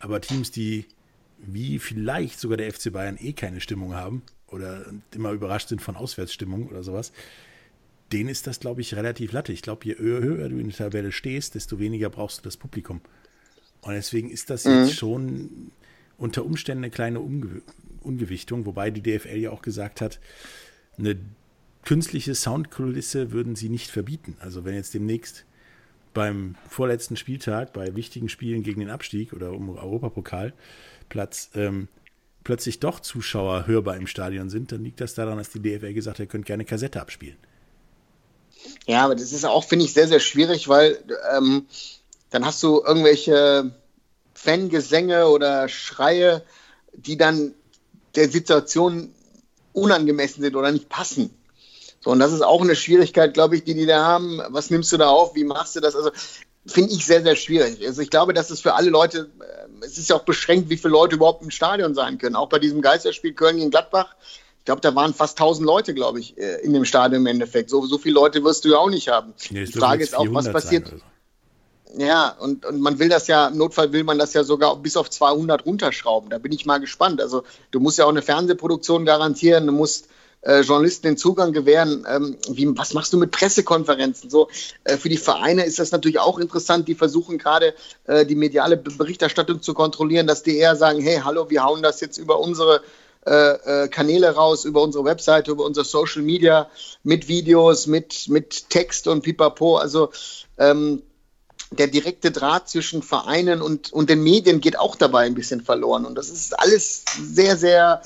Aber 0.00 0.20
Teams, 0.20 0.50
die 0.50 0.86
wie 1.38 1.78
vielleicht 1.78 2.40
sogar 2.40 2.56
der 2.56 2.72
FC 2.72 2.92
Bayern 2.92 3.18
eh 3.20 3.32
keine 3.32 3.60
Stimmung 3.60 3.94
haben 3.94 4.22
oder 4.48 4.86
immer 5.14 5.32
überrascht 5.32 5.68
sind 5.68 5.82
von 5.82 5.96
Auswärtsstimmung 5.96 6.68
oder 6.68 6.82
sowas, 6.82 7.12
denen 8.12 8.28
ist 8.28 8.46
das, 8.46 8.60
glaube 8.60 8.80
ich, 8.80 8.94
relativ 8.94 9.32
latte. 9.32 9.52
Ich 9.52 9.62
glaube, 9.62 9.84
je 9.86 9.96
höher 9.96 10.48
du 10.48 10.58
in 10.58 10.68
der 10.68 10.76
Tabelle 10.76 11.12
stehst, 11.12 11.54
desto 11.54 11.78
weniger 11.78 12.10
brauchst 12.10 12.38
du 12.38 12.42
das 12.42 12.56
Publikum. 12.56 13.00
Und 13.84 13.92
deswegen 13.94 14.30
ist 14.30 14.50
das 14.50 14.64
mhm. 14.64 14.72
jetzt 14.72 14.94
schon 14.94 15.70
unter 16.16 16.44
Umständen 16.44 16.84
eine 16.84 16.90
kleine 16.90 17.20
Umge 17.20 17.62
Ungewichtung, 18.00 18.66
wobei 18.66 18.90
die 18.90 19.00
DFL 19.00 19.38
ja 19.38 19.50
auch 19.50 19.62
gesagt 19.62 20.02
hat, 20.02 20.20
eine 20.98 21.18
künstliche 21.84 22.34
Soundkulisse 22.34 23.32
würden 23.32 23.56
sie 23.56 23.70
nicht 23.70 23.90
verbieten. 23.90 24.36
Also 24.40 24.66
wenn 24.66 24.74
jetzt 24.74 24.92
demnächst 24.92 25.46
beim 26.12 26.54
vorletzten 26.68 27.16
Spieltag, 27.16 27.72
bei 27.72 27.96
wichtigen 27.96 28.28
Spielen 28.28 28.62
gegen 28.62 28.80
den 28.80 28.90
Abstieg 28.90 29.32
oder 29.32 29.52
um 29.52 29.70
Europapokalplatz, 29.70 31.50
ähm, 31.54 31.88
plötzlich 32.44 32.78
doch 32.78 33.00
Zuschauer 33.00 33.66
hörbar 33.66 33.96
im 33.96 34.06
Stadion 34.06 34.50
sind, 34.50 34.70
dann 34.70 34.84
liegt 34.84 35.00
das 35.00 35.14
daran, 35.14 35.38
dass 35.38 35.50
die 35.50 35.60
DFL 35.60 35.94
gesagt 35.94 36.18
hat, 36.18 36.26
ihr 36.26 36.28
könnt 36.28 36.44
gerne 36.44 36.66
Kassette 36.66 37.00
abspielen. 37.00 37.38
Ja, 38.86 39.04
aber 39.04 39.14
das 39.14 39.32
ist 39.32 39.44
auch, 39.44 39.64
finde 39.64 39.86
ich, 39.86 39.94
sehr, 39.94 40.08
sehr 40.08 40.20
schwierig, 40.20 40.68
weil 40.68 40.98
ähm, 41.36 41.66
dann 42.34 42.44
hast 42.44 42.60
du 42.64 42.82
irgendwelche 42.84 43.70
Fangesänge 44.34 45.28
oder 45.28 45.68
Schreie, 45.68 46.42
die 46.92 47.16
dann 47.16 47.54
der 48.16 48.28
Situation 48.28 49.14
unangemessen 49.72 50.42
sind 50.42 50.56
oder 50.56 50.72
nicht 50.72 50.88
passen. 50.88 51.30
So, 52.00 52.10
und 52.10 52.18
das 52.18 52.32
ist 52.32 52.42
auch 52.42 52.60
eine 52.60 52.74
Schwierigkeit, 52.74 53.34
glaube 53.34 53.54
ich, 53.54 53.62
die 53.62 53.74
die 53.74 53.86
da 53.86 54.04
haben. 54.04 54.42
Was 54.48 54.70
nimmst 54.70 54.90
du 54.90 54.96
da 54.96 55.10
auf? 55.10 55.36
Wie 55.36 55.44
machst 55.44 55.76
du 55.76 55.80
das? 55.80 55.94
Also, 55.94 56.10
finde 56.66 56.92
ich 56.92 57.06
sehr, 57.06 57.22
sehr 57.22 57.36
schwierig. 57.36 57.86
Also, 57.86 58.02
ich 58.02 58.10
glaube, 58.10 58.34
dass 58.34 58.50
es 58.50 58.60
für 58.60 58.74
alle 58.74 58.90
Leute, 58.90 59.30
äh, 59.38 59.84
es 59.86 59.96
ist 59.96 60.10
ja 60.10 60.16
auch 60.16 60.24
beschränkt, 60.24 60.68
wie 60.70 60.76
viele 60.76 60.90
Leute 60.90 61.14
überhaupt 61.14 61.44
im 61.44 61.52
Stadion 61.52 61.94
sein 61.94 62.18
können. 62.18 62.34
Auch 62.34 62.48
bei 62.48 62.58
diesem 62.58 62.82
Geisterspiel 62.82 63.34
Köln 63.34 63.58
gegen 63.58 63.70
Gladbach. 63.70 64.16
Ich 64.58 64.64
glaube, 64.64 64.80
da 64.80 64.92
waren 64.96 65.14
fast 65.14 65.38
1000 65.38 65.64
Leute, 65.64 65.94
glaube 65.94 66.18
ich, 66.18 66.36
äh, 66.36 66.56
in 66.62 66.72
dem 66.72 66.84
Stadion 66.84 67.20
im 67.20 67.26
Endeffekt. 67.28 67.70
So, 67.70 67.86
so 67.86 67.96
viele 67.96 68.16
Leute 68.16 68.42
wirst 68.42 68.64
du 68.64 68.70
ja 68.70 68.78
auch 68.78 68.90
nicht 68.90 69.06
haben. 69.06 69.34
Nee, 69.50 69.66
die 69.66 69.72
Frage 69.72 70.02
ist 70.02 70.16
auch, 70.16 70.26
was 70.30 70.50
passiert. 70.50 70.88
Sein, 70.88 71.00
ja, 71.96 72.36
und, 72.40 72.64
und 72.66 72.80
man 72.80 72.98
will 72.98 73.08
das 73.08 73.26
ja, 73.26 73.48
im 73.48 73.58
Notfall 73.58 73.92
will 73.92 74.04
man 74.04 74.18
das 74.18 74.32
ja 74.34 74.44
sogar 74.44 74.76
bis 74.76 74.96
auf 74.96 75.10
200 75.10 75.64
runterschrauben. 75.64 76.30
Da 76.30 76.38
bin 76.38 76.52
ich 76.52 76.66
mal 76.66 76.78
gespannt. 76.78 77.20
Also 77.20 77.44
du 77.70 77.80
musst 77.80 77.98
ja 77.98 78.04
auch 78.04 78.10
eine 78.10 78.22
Fernsehproduktion 78.22 79.04
garantieren, 79.04 79.66
du 79.66 79.72
musst 79.72 80.08
äh, 80.44 80.60
Journalisten 80.60 81.06
den 81.06 81.16
Zugang 81.16 81.52
gewähren. 81.52 82.06
Ähm, 82.08 82.36
wie, 82.48 82.76
was 82.76 82.94
machst 82.94 83.12
du 83.12 83.18
mit 83.18 83.30
Pressekonferenzen? 83.30 84.30
So 84.30 84.48
äh, 84.84 84.96
für 84.96 85.08
die 85.08 85.16
Vereine 85.16 85.64
ist 85.64 85.78
das 85.78 85.92
natürlich 85.92 86.18
auch 86.18 86.38
interessant. 86.38 86.88
Die 86.88 86.94
versuchen 86.94 87.38
gerade 87.38 87.74
äh, 88.06 88.26
die 88.26 88.34
mediale 88.34 88.76
Berichterstattung 88.76 89.62
zu 89.62 89.74
kontrollieren, 89.74 90.26
dass 90.26 90.42
die 90.42 90.56
eher 90.56 90.76
sagen: 90.76 91.00
Hey, 91.00 91.20
hallo, 91.24 91.50
wir 91.50 91.64
hauen 91.64 91.82
das 91.82 92.00
jetzt 92.00 92.18
über 92.18 92.40
unsere 92.40 92.82
äh, 93.26 93.84
äh, 93.84 93.88
Kanäle 93.88 94.34
raus, 94.34 94.64
über 94.64 94.82
unsere 94.82 95.04
Webseite, 95.04 95.50
über 95.50 95.64
unsere 95.64 95.86
Social 95.86 96.22
Media, 96.22 96.68
mit 97.02 97.28
Videos, 97.28 97.86
mit 97.86 98.28
mit 98.28 98.68
Text 98.68 99.08
und 99.08 99.22
Pipapo. 99.22 99.76
Also 99.76 100.10
ähm, 100.58 101.02
der 101.76 101.88
direkte 101.88 102.30
Draht 102.30 102.68
zwischen 102.68 103.02
Vereinen 103.02 103.62
und, 103.62 103.92
und 103.92 104.10
den 104.10 104.22
Medien 104.22 104.60
geht 104.60 104.78
auch 104.78 104.96
dabei 104.96 105.26
ein 105.26 105.34
bisschen 105.34 105.60
verloren. 105.60 106.04
Und 106.04 106.14
das 106.16 106.30
ist 106.30 106.58
alles 106.58 107.04
sehr, 107.20 107.56
sehr, 107.56 108.02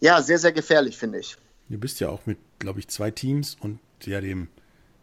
ja, 0.00 0.22
sehr, 0.22 0.38
sehr 0.38 0.52
gefährlich, 0.52 0.96
finde 0.96 1.20
ich. 1.20 1.36
Du 1.68 1.78
bist 1.78 2.00
ja 2.00 2.08
auch 2.08 2.24
mit, 2.26 2.38
glaube 2.58 2.80
ich, 2.80 2.88
zwei 2.88 3.10
Teams 3.10 3.56
und 3.60 3.78
ja 4.04 4.20
dem 4.20 4.48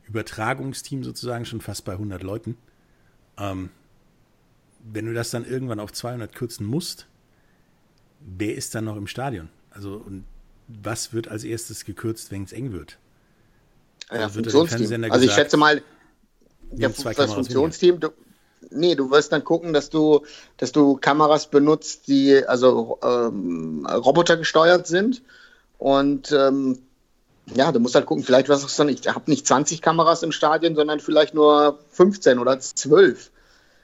Übertragungsteam 0.07 1.03
sozusagen 1.03 1.45
schon 1.45 1.61
fast 1.61 1.85
bei 1.85 1.93
100 1.93 2.23
Leuten. 2.23 2.57
Ähm, 3.37 3.69
wenn 4.83 5.05
du 5.05 5.13
das 5.13 5.31
dann 5.31 5.45
irgendwann 5.45 5.79
auf 5.79 5.91
200 5.91 6.33
kürzen 6.33 6.65
musst, 6.65 7.07
wer 8.19 8.55
ist 8.55 8.75
dann 8.75 8.85
noch 8.85 8.97
im 8.97 9.07
Stadion? 9.07 9.49
Also, 9.71 9.95
und 9.95 10.25
was 10.67 11.13
wird 11.13 11.27
als 11.27 11.43
erstes 11.43 11.85
gekürzt, 11.85 12.31
wenn 12.31 12.43
es 12.43 12.53
eng 12.53 12.71
wird? 12.71 12.97
Ja, 14.11 14.21
also, 14.21 14.43
Funktionsteam. 14.43 15.11
also 15.11 15.25
ich 15.25 15.33
schätze 15.33 15.57
mal, 15.57 15.81
der, 16.77 16.89
das 16.89 17.33
Funktionsteam, 17.33 17.99
du, 17.99 18.09
nee, 18.69 18.95
du 18.95 19.11
wirst 19.11 19.31
dann 19.31 19.43
gucken, 19.43 19.73
dass 19.73 19.89
du, 19.89 20.21
dass 20.57 20.71
du 20.71 20.97
Kameras 20.97 21.47
benutzt, 21.47 22.07
die 22.07 22.45
also 22.45 22.99
ähm, 23.03 23.85
Roboter 23.85 24.37
gesteuert 24.37 24.87
sind. 24.87 25.21
Und 25.77 26.31
ähm, 26.31 26.79
ja, 27.53 27.71
du 27.71 27.79
musst 27.79 27.95
halt 27.95 28.05
gucken, 28.05 28.23
vielleicht 28.23 28.49
was 28.49 28.63
ist 28.63 28.79
dann, 28.79 28.89
ich 28.89 29.07
habe 29.07 29.29
nicht 29.29 29.45
20 29.45 29.81
Kameras 29.81 30.23
im 30.23 30.31
Stadion, 30.31 30.75
sondern 30.75 30.99
vielleicht 30.99 31.33
nur 31.33 31.79
15 31.91 32.39
oder 32.39 32.59
12. 32.59 33.31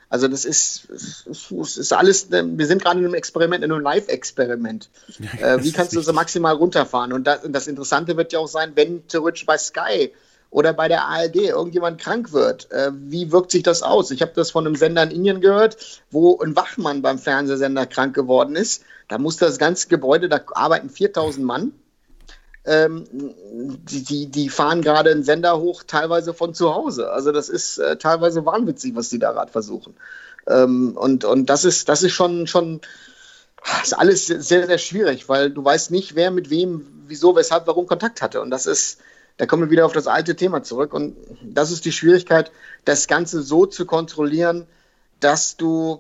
Also 0.10 0.28
das 0.28 0.44
ist, 0.44 0.90
es 0.90 1.78
ist 1.78 1.94
alles, 1.94 2.30
wir 2.32 2.68
sind 2.68 2.84
gerade 2.84 3.00
in 3.00 3.06
einem 3.06 3.14
Experiment, 3.14 3.64
in 3.64 3.72
einem 3.72 3.82
Live-Experiment. 3.82 4.90
Ja, 5.40 5.56
äh, 5.56 5.64
wie 5.64 5.72
kannst 5.72 5.96
du 5.96 6.02
so 6.02 6.12
maximal 6.12 6.54
runterfahren? 6.54 7.14
Und 7.14 7.26
das, 7.26 7.42
das, 7.48 7.68
Interessante 7.68 8.18
wird 8.18 8.34
ja 8.34 8.40
auch 8.40 8.48
sein, 8.48 8.74
wenn 8.76 9.08
theoretisch 9.08 9.46
bei 9.46 9.58
Sky 9.58 10.12
oder 10.52 10.74
bei 10.74 10.88
der 10.88 11.06
ARD 11.06 11.38
irgendjemand 11.38 12.00
krank 12.00 12.32
wird, 12.32 12.72
äh, 12.72 12.92
wie 12.94 13.32
wirkt 13.32 13.52
sich 13.52 13.64
das 13.64 13.82
aus? 13.82 14.12
Ich 14.12 14.22
habe 14.22 14.34
das 14.36 14.52
von 14.52 14.68
einem 14.68 14.76
Sender 14.76 15.04
in 15.04 15.12
Indien 15.12 15.42
gehört, 15.42 15.78
wo 16.12 16.40
ein 16.40 16.56
Wachmann 16.56 17.02
beim 17.02 17.18
Fernsehsender 17.18 17.88
krank 17.88 18.14
geworden 18.14 18.56
ist. 18.56 18.84
Da 19.08 19.18
muss 19.18 19.38
das 19.38 19.58
ganze 19.58 19.88
Gebäude, 19.88 20.30
da 20.30 20.42
arbeiten 20.54 20.90
4000 20.90 21.46
Mann 21.46 21.74
ähm, 22.66 23.06
die, 23.12 24.04
die, 24.04 24.28
die 24.28 24.50
fahren 24.50 24.82
gerade 24.82 25.12
einen 25.12 25.24
Sender 25.24 25.60
hoch, 25.60 25.84
teilweise 25.86 26.34
von 26.34 26.54
zu 26.54 26.74
Hause. 26.74 27.12
Also 27.12 27.32
das 27.32 27.50
ist 27.50 27.80
äh, 27.80 27.98
teilweise 27.98 28.46
wahnwitzig, 28.46 28.96
was 28.96 29.10
die 29.10 29.20
da 29.20 29.32
gerade 29.32 29.52
versuchen. 29.52 29.96
Ähm, 30.48 30.96
und, 30.96 31.26
und 31.26 31.50
das 31.50 31.66
ist, 31.66 31.90
das 31.90 32.04
ist 32.04 32.14
schon, 32.14 32.48
schon 32.48 32.82
ist 33.84 33.98
alles 33.98 34.28
sehr, 34.28 34.68
sehr 34.68 34.78
schwierig, 34.78 35.28
weil 35.30 35.50
du 35.50 35.64
weißt 35.64 35.92
nicht, 35.92 36.16
wer 36.16 36.32
mit 36.32 36.50
wem, 36.50 36.86
wieso, 37.08 37.36
weshalb, 37.36 37.68
warum 37.68 37.88
Kontakt 37.88 38.22
hatte. 38.22 38.42
Und 38.42 38.52
das 38.52 38.66
ist, 38.66 39.00
da 39.38 39.46
kommen 39.46 39.64
wir 39.64 39.72
wieder 39.72 39.86
auf 39.86 39.94
das 39.94 40.08
alte 40.08 40.36
Thema 40.36 40.64
zurück. 40.64 40.94
Und 40.94 41.16
das 41.44 41.72
ist 41.72 41.86
die 41.86 41.92
Schwierigkeit, 41.92 42.52
das 42.86 43.08
Ganze 43.08 43.42
so 43.42 43.66
zu 43.66 43.86
kontrollieren, 43.86 44.68
dass 45.20 45.58
du 45.58 46.00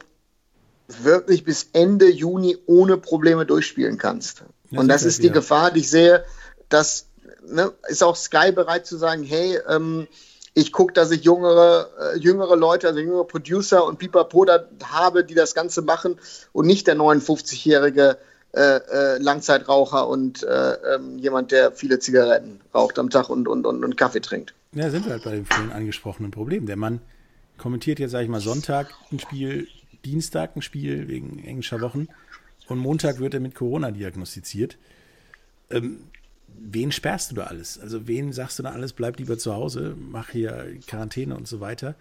wirklich 0.88 1.44
bis 1.44 1.70
Ende 1.74 2.10
Juni 2.10 2.58
ohne 2.66 2.98
Probleme 2.98 3.46
durchspielen 3.46 3.98
kannst. 3.98 4.44
Das 4.70 4.80
und 4.80 4.88
das 4.88 5.04
ist 5.04 5.24
die 5.24 5.28
ja. 5.28 5.34
Gefahr, 5.34 5.72
die 5.72 5.82
ich 5.82 5.90
sehe, 5.90 6.26
das 6.70 7.08
ne, 7.46 7.72
ist 7.88 8.04
auch 8.04 8.16
Sky 8.16 8.52
bereit 8.52 8.86
zu 8.86 8.98
sagen, 8.98 9.24
hey, 9.24 9.60
ähm, 9.68 10.08
ich 10.54 10.74
gucke, 10.74 10.94
dass 10.94 11.12
ich 11.12 11.24
jüngere, 11.24 11.90
äh, 12.00 12.18
jüngere 12.18 12.56
Leute, 12.58 12.88
also 12.88 13.00
jüngere 13.00 13.26
Producer 13.26 13.86
und 13.86 14.00
Pipapo 14.00 14.44
da 14.44 14.66
habe, 14.84 15.24
die 15.24 15.34
das 15.34 15.54
Ganze 15.54 15.82
machen 15.82 16.20
und 16.52 16.68
nicht 16.68 16.88
der 16.88 16.96
59-jährige 16.96 18.18
äh, 18.54 18.78
äh, 18.78 19.18
Langzeitraucher 19.18 20.08
und 20.08 20.44
äh, 20.44 20.74
ähm, 20.96 21.18
jemand, 21.20 21.52
der 21.52 21.72
viele 21.72 22.00
Zigaretten 22.00 22.60
raucht 22.74 23.00
am 23.00 23.10
Tag 23.10 23.30
und, 23.30 23.48
und, 23.48 23.66
und, 23.66 23.84
und 23.84 23.96
Kaffee 23.96 24.20
trinkt. 24.20 24.54
Ja, 24.74 24.90
sind 24.90 25.06
wir 25.06 25.14
halt 25.14 25.24
bei 25.24 25.32
dem 25.32 25.46
vorhin 25.46 25.72
angesprochenen 25.72 26.32
Problem. 26.32 26.66
Der 26.66 26.76
Mann 26.76 27.00
kommentiert 27.58 28.00
jetzt, 28.00 28.12
sage 28.12 28.26
ich 28.26 28.30
mal, 28.30 28.42
Sonntag 28.42 28.92
ein 29.12 29.20
Spiel, 29.20 29.68
Dienstag 30.04 30.56
ein 30.56 30.62
Spiel 30.62 31.08
wegen 31.08 31.44
englischer 31.44 31.80
Wochen 31.80 32.08
und 32.68 32.80
Montag 32.80 33.20
wird 33.20 33.34
er 33.34 33.40
mit 33.40 33.56
Corona 33.56 33.92
diagnostiziert. 33.92 34.78
Ähm, 35.70 36.00
wen 36.48 36.92
sperrst 36.92 37.32
du 37.32 37.36
da 37.36 37.44
alles? 37.46 37.80
Also 37.80 38.08
wen 38.08 38.34
sagst 38.34 38.60
du 38.60 38.64
da 38.64 38.72
alles, 38.72 38.94
bleib 38.94 39.18
lieber 39.18 39.38
zu 39.38 39.54
Hause, 39.54 39.96
mach 39.98 40.30
hier 40.30 40.78
Quarantäne 40.88 41.36
und 41.38 41.48
so 41.48 41.60
weiter. 41.60 41.96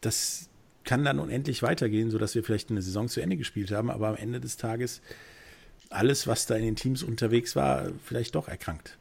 Das 0.00 0.48
kann 0.84 1.04
dann 1.04 1.18
unendlich 1.18 1.62
weitergehen, 1.62 2.10
sodass 2.10 2.34
wir 2.34 2.44
vielleicht 2.44 2.70
eine 2.70 2.82
Saison 2.82 3.08
zu 3.08 3.20
Ende 3.20 3.36
gespielt 3.36 3.72
haben, 3.72 3.90
aber 3.90 4.08
am 4.08 4.16
Ende 4.16 4.40
des 4.40 4.56
Tages 4.56 5.00
alles, 5.90 6.26
was 6.26 6.46
da 6.46 6.54
in 6.56 6.64
den 6.64 6.76
Teams 6.76 7.02
unterwegs 7.02 7.56
war, 7.56 7.86
vielleicht 8.04 8.34
doch 8.34 8.48
erkrankt. 8.48 8.98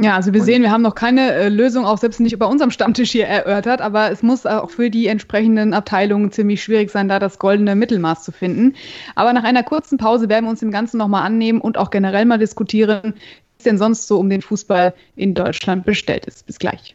Ja, 0.00 0.14
also 0.14 0.32
wir 0.32 0.44
sehen, 0.44 0.62
wir 0.62 0.70
haben 0.70 0.82
noch 0.82 0.94
keine 0.94 1.32
äh, 1.32 1.48
Lösung, 1.48 1.84
auch 1.84 1.98
selbst 1.98 2.20
nicht 2.20 2.38
bei 2.38 2.46
unserem 2.46 2.70
Stammtisch 2.70 3.10
hier 3.10 3.26
erörtert, 3.26 3.80
aber 3.80 4.12
es 4.12 4.22
muss 4.22 4.46
auch 4.46 4.70
für 4.70 4.90
die 4.90 5.08
entsprechenden 5.08 5.74
Abteilungen 5.74 6.30
ziemlich 6.30 6.62
schwierig 6.62 6.90
sein, 6.90 7.08
da 7.08 7.18
das 7.18 7.40
goldene 7.40 7.74
Mittelmaß 7.74 8.22
zu 8.22 8.30
finden. 8.30 8.76
Aber 9.16 9.32
nach 9.32 9.42
einer 9.42 9.64
kurzen 9.64 9.98
Pause 9.98 10.28
werden 10.28 10.44
wir 10.44 10.50
uns 10.50 10.60
dem 10.60 10.70
Ganzen 10.70 10.98
nochmal 10.98 11.24
annehmen 11.24 11.60
und 11.60 11.78
auch 11.78 11.90
generell 11.90 12.26
mal 12.26 12.38
diskutieren, 12.38 13.14
wie 13.14 13.58
es 13.58 13.64
denn 13.64 13.76
sonst 13.76 14.06
so 14.06 14.20
um 14.20 14.30
den 14.30 14.40
Fußball 14.40 14.94
in 15.16 15.34
Deutschland 15.34 15.84
bestellt 15.84 16.26
ist. 16.26 16.46
Bis 16.46 16.60
gleich. 16.60 16.94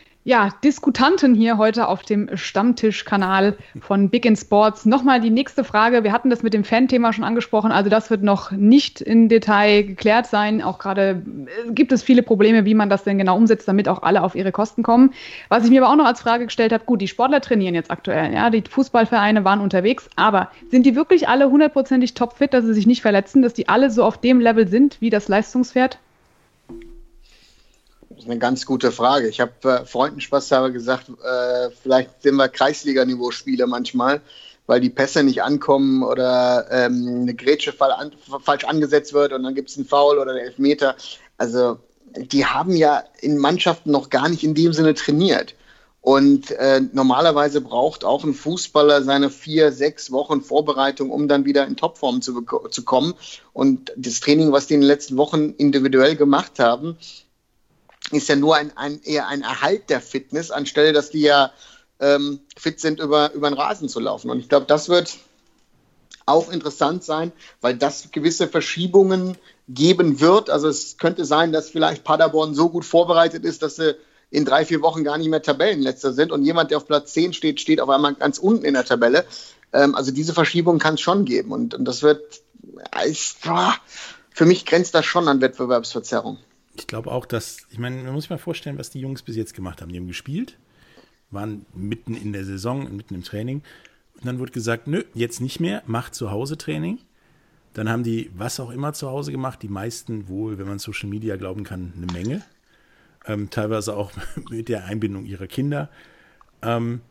ja, 0.23 0.49
Diskutanten 0.63 1.33
hier 1.33 1.57
heute 1.57 1.87
auf 1.87 2.03
dem 2.03 2.29
Stammtischkanal 2.35 3.57
von 3.79 4.09
Big 4.09 4.25
in 4.25 4.35
Sports. 4.35 4.85
Nochmal 4.85 5.19
die 5.19 5.31
nächste 5.31 5.63
Frage. 5.63 6.03
Wir 6.03 6.11
hatten 6.11 6.29
das 6.29 6.43
mit 6.43 6.53
dem 6.53 6.63
Fan-Thema 6.63 7.11
schon 7.11 7.23
angesprochen. 7.23 7.71
Also 7.71 7.89
das 7.89 8.11
wird 8.11 8.21
noch 8.21 8.51
nicht 8.51 9.01
in 9.01 9.29
Detail 9.29 9.81
geklärt 9.81 10.27
sein. 10.27 10.61
Auch 10.61 10.77
gerade 10.77 11.23
äh, 11.67 11.71
gibt 11.71 11.91
es 11.91 12.03
viele 12.03 12.21
Probleme, 12.21 12.65
wie 12.65 12.75
man 12.75 12.89
das 12.89 13.03
denn 13.03 13.17
genau 13.17 13.35
umsetzt, 13.35 13.67
damit 13.67 13.89
auch 13.89 14.03
alle 14.03 14.21
auf 14.21 14.35
ihre 14.35 14.51
Kosten 14.51 14.83
kommen. 14.83 15.11
Was 15.49 15.65
ich 15.65 15.71
mir 15.71 15.81
aber 15.81 15.91
auch 15.91 15.97
noch 15.97 16.05
als 16.05 16.21
Frage 16.21 16.45
gestellt 16.45 16.71
habe, 16.71 16.85
gut, 16.85 17.01
die 17.01 17.07
Sportler 17.07 17.41
trainieren 17.41 17.73
jetzt 17.73 17.89
aktuell. 17.89 18.31
Ja, 18.31 18.51
die 18.51 18.63
Fußballvereine 18.69 19.43
waren 19.43 19.59
unterwegs. 19.59 20.07
Aber 20.17 20.51
sind 20.69 20.85
die 20.85 20.95
wirklich 20.95 21.29
alle 21.29 21.49
hundertprozentig 21.49 22.13
topfit, 22.13 22.53
dass 22.53 22.63
sie 22.65 22.75
sich 22.75 22.85
nicht 22.85 23.01
verletzen, 23.01 23.41
dass 23.41 23.55
die 23.55 23.69
alle 23.69 23.89
so 23.89 24.03
auf 24.03 24.19
dem 24.19 24.39
Level 24.39 24.67
sind 24.67 25.01
wie 25.01 25.09
das 25.09 25.27
Leistungspferd? 25.27 25.97
Das 28.21 28.27
ist 28.27 28.31
eine 28.33 28.39
ganz 28.39 28.67
gute 28.67 28.91
Frage. 28.91 29.27
Ich 29.29 29.39
habe 29.41 29.51
äh, 29.63 29.83
Freunden 29.83 30.21
spaßhalber 30.21 30.69
gesagt, 30.69 31.09
äh, 31.09 31.71
vielleicht 31.81 32.21
sind 32.21 32.35
wir 32.35 32.49
Kreisliga-Niveau-Spieler 32.49 33.65
manchmal, 33.65 34.21
weil 34.67 34.79
die 34.79 34.91
Pässe 34.91 35.23
nicht 35.23 35.41
ankommen 35.41 36.03
oder 36.03 36.67
ähm, 36.69 37.21
eine 37.21 37.33
Grätsche 37.33 37.73
an, 37.81 38.11
falsch 38.43 38.65
angesetzt 38.65 39.13
wird 39.13 39.33
und 39.33 39.41
dann 39.41 39.55
gibt 39.55 39.71
es 39.71 39.77
einen 39.77 39.87
Foul 39.87 40.19
oder 40.19 40.33
einen 40.33 40.45
Elfmeter. 40.45 40.95
Also 41.39 41.79
die 42.15 42.45
haben 42.45 42.75
ja 42.75 43.03
in 43.21 43.39
Mannschaften 43.39 43.89
noch 43.89 44.11
gar 44.11 44.29
nicht 44.29 44.43
in 44.43 44.53
dem 44.53 44.71
Sinne 44.71 44.93
trainiert. 44.93 45.55
Und 46.01 46.51
äh, 46.51 46.79
normalerweise 46.93 47.59
braucht 47.59 48.03
auch 48.05 48.23
ein 48.23 48.35
Fußballer 48.35 49.01
seine 49.01 49.31
vier, 49.31 49.71
sechs 49.71 50.11
Wochen 50.11 50.41
Vorbereitung, 50.41 51.09
um 51.09 51.27
dann 51.27 51.45
wieder 51.45 51.65
in 51.65 51.75
Topform 51.75 52.21
zu, 52.21 52.45
zu 52.69 52.83
kommen. 52.83 53.15
Und 53.53 53.91
das 53.97 54.19
Training, 54.19 54.51
was 54.51 54.67
die 54.67 54.75
in 54.75 54.81
den 54.81 54.87
letzten 54.87 55.17
Wochen 55.17 55.55
individuell 55.57 56.15
gemacht 56.15 56.59
haben, 56.59 56.97
ist 58.17 58.29
ja 58.29 58.35
nur 58.35 58.55
ein, 58.55 58.75
ein, 58.75 59.01
eher 59.03 59.27
ein 59.27 59.41
Erhalt 59.41 59.89
der 59.89 60.01
Fitness, 60.01 60.51
anstelle, 60.51 60.93
dass 60.93 61.09
die 61.09 61.21
ja 61.21 61.51
ähm, 61.99 62.39
fit 62.57 62.79
sind, 62.79 62.99
über, 62.99 63.31
über 63.33 63.49
den 63.49 63.57
Rasen 63.57 63.87
zu 63.89 63.99
laufen. 63.99 64.29
Und 64.29 64.39
ich 64.39 64.49
glaube, 64.49 64.65
das 64.65 64.89
wird 64.89 65.17
auch 66.25 66.51
interessant 66.51 67.03
sein, 67.03 67.31
weil 67.61 67.77
das 67.77 68.11
gewisse 68.11 68.47
Verschiebungen 68.47 69.37
geben 69.67 70.19
wird. 70.19 70.49
Also 70.49 70.67
es 70.67 70.97
könnte 70.97 71.25
sein, 71.25 71.51
dass 71.51 71.69
vielleicht 71.69 72.03
Paderborn 72.03 72.53
so 72.53 72.69
gut 72.69 72.85
vorbereitet 72.85 73.45
ist, 73.45 73.61
dass 73.63 73.75
sie 73.75 73.95
in 74.29 74.45
drei, 74.45 74.65
vier 74.65 74.81
Wochen 74.81 75.03
gar 75.03 75.17
nicht 75.17 75.29
mehr 75.29 75.41
Tabellenletzter 75.41 76.13
sind 76.13 76.31
und 76.31 76.43
jemand, 76.43 76.71
der 76.71 76.77
auf 76.77 76.87
Platz 76.87 77.13
10 77.13 77.33
steht, 77.33 77.59
steht 77.59 77.81
auf 77.81 77.89
einmal 77.89 78.15
ganz 78.15 78.37
unten 78.37 78.65
in 78.65 78.73
der 78.73 78.85
Tabelle. 78.85 79.25
Ähm, 79.73 79.93
also 79.93 80.11
diese 80.11 80.33
Verschiebung 80.33 80.79
kann 80.79 80.95
es 80.95 81.01
schon 81.01 81.25
geben 81.25 81.51
und, 81.51 81.73
und 81.73 81.85
das 81.85 82.01
wird, 82.01 82.41
ist, 83.05 83.37
für 84.29 84.45
mich 84.45 84.65
grenzt 84.65 84.95
das 84.95 85.05
schon 85.05 85.27
an 85.27 85.41
Wettbewerbsverzerrung 85.41 86.37
ich 86.75 86.87
glaube 86.87 87.11
auch, 87.11 87.25
dass, 87.25 87.67
ich 87.69 87.79
meine, 87.79 88.03
man 88.03 88.13
muss 88.13 88.23
sich 88.23 88.29
mal 88.29 88.37
vorstellen, 88.37 88.77
was 88.77 88.89
die 88.89 88.99
Jungs 88.99 89.21
bis 89.21 89.35
jetzt 89.35 89.53
gemacht 89.53 89.81
haben. 89.81 89.91
Die 89.91 89.97
haben 89.97 90.07
gespielt, 90.07 90.57
waren 91.29 91.65
mitten 91.73 92.15
in 92.15 92.33
der 92.33 92.45
Saison, 92.45 92.95
mitten 92.95 93.15
im 93.15 93.23
Training. 93.23 93.61
Und 94.15 94.25
dann 94.25 94.39
wurde 94.39 94.51
gesagt, 94.51 94.87
nö, 94.87 95.03
jetzt 95.13 95.41
nicht 95.41 95.59
mehr, 95.59 95.83
macht 95.85 96.15
zu 96.15 96.31
Hause 96.31 96.57
Training. 96.57 96.99
Dann 97.73 97.89
haben 97.89 98.03
die 98.03 98.29
was 98.35 98.59
auch 98.59 98.71
immer 98.71 98.93
zu 98.93 99.09
Hause 99.09 99.31
gemacht. 99.31 99.61
Die 99.61 99.69
meisten 99.69 100.27
wohl, 100.27 100.57
wenn 100.57 100.67
man 100.67 100.79
Social 100.79 101.09
Media 101.09 101.37
glauben 101.37 101.63
kann, 101.63 101.93
eine 101.95 102.11
Menge. 102.11 102.43
Ähm, 103.25 103.49
teilweise 103.49 103.95
auch 103.95 104.11
mit 104.49 104.69
der 104.69 104.85
Einbindung 104.85 105.25
ihrer 105.25 105.47
Kinder. 105.47 105.89
Ähm, 106.61 107.01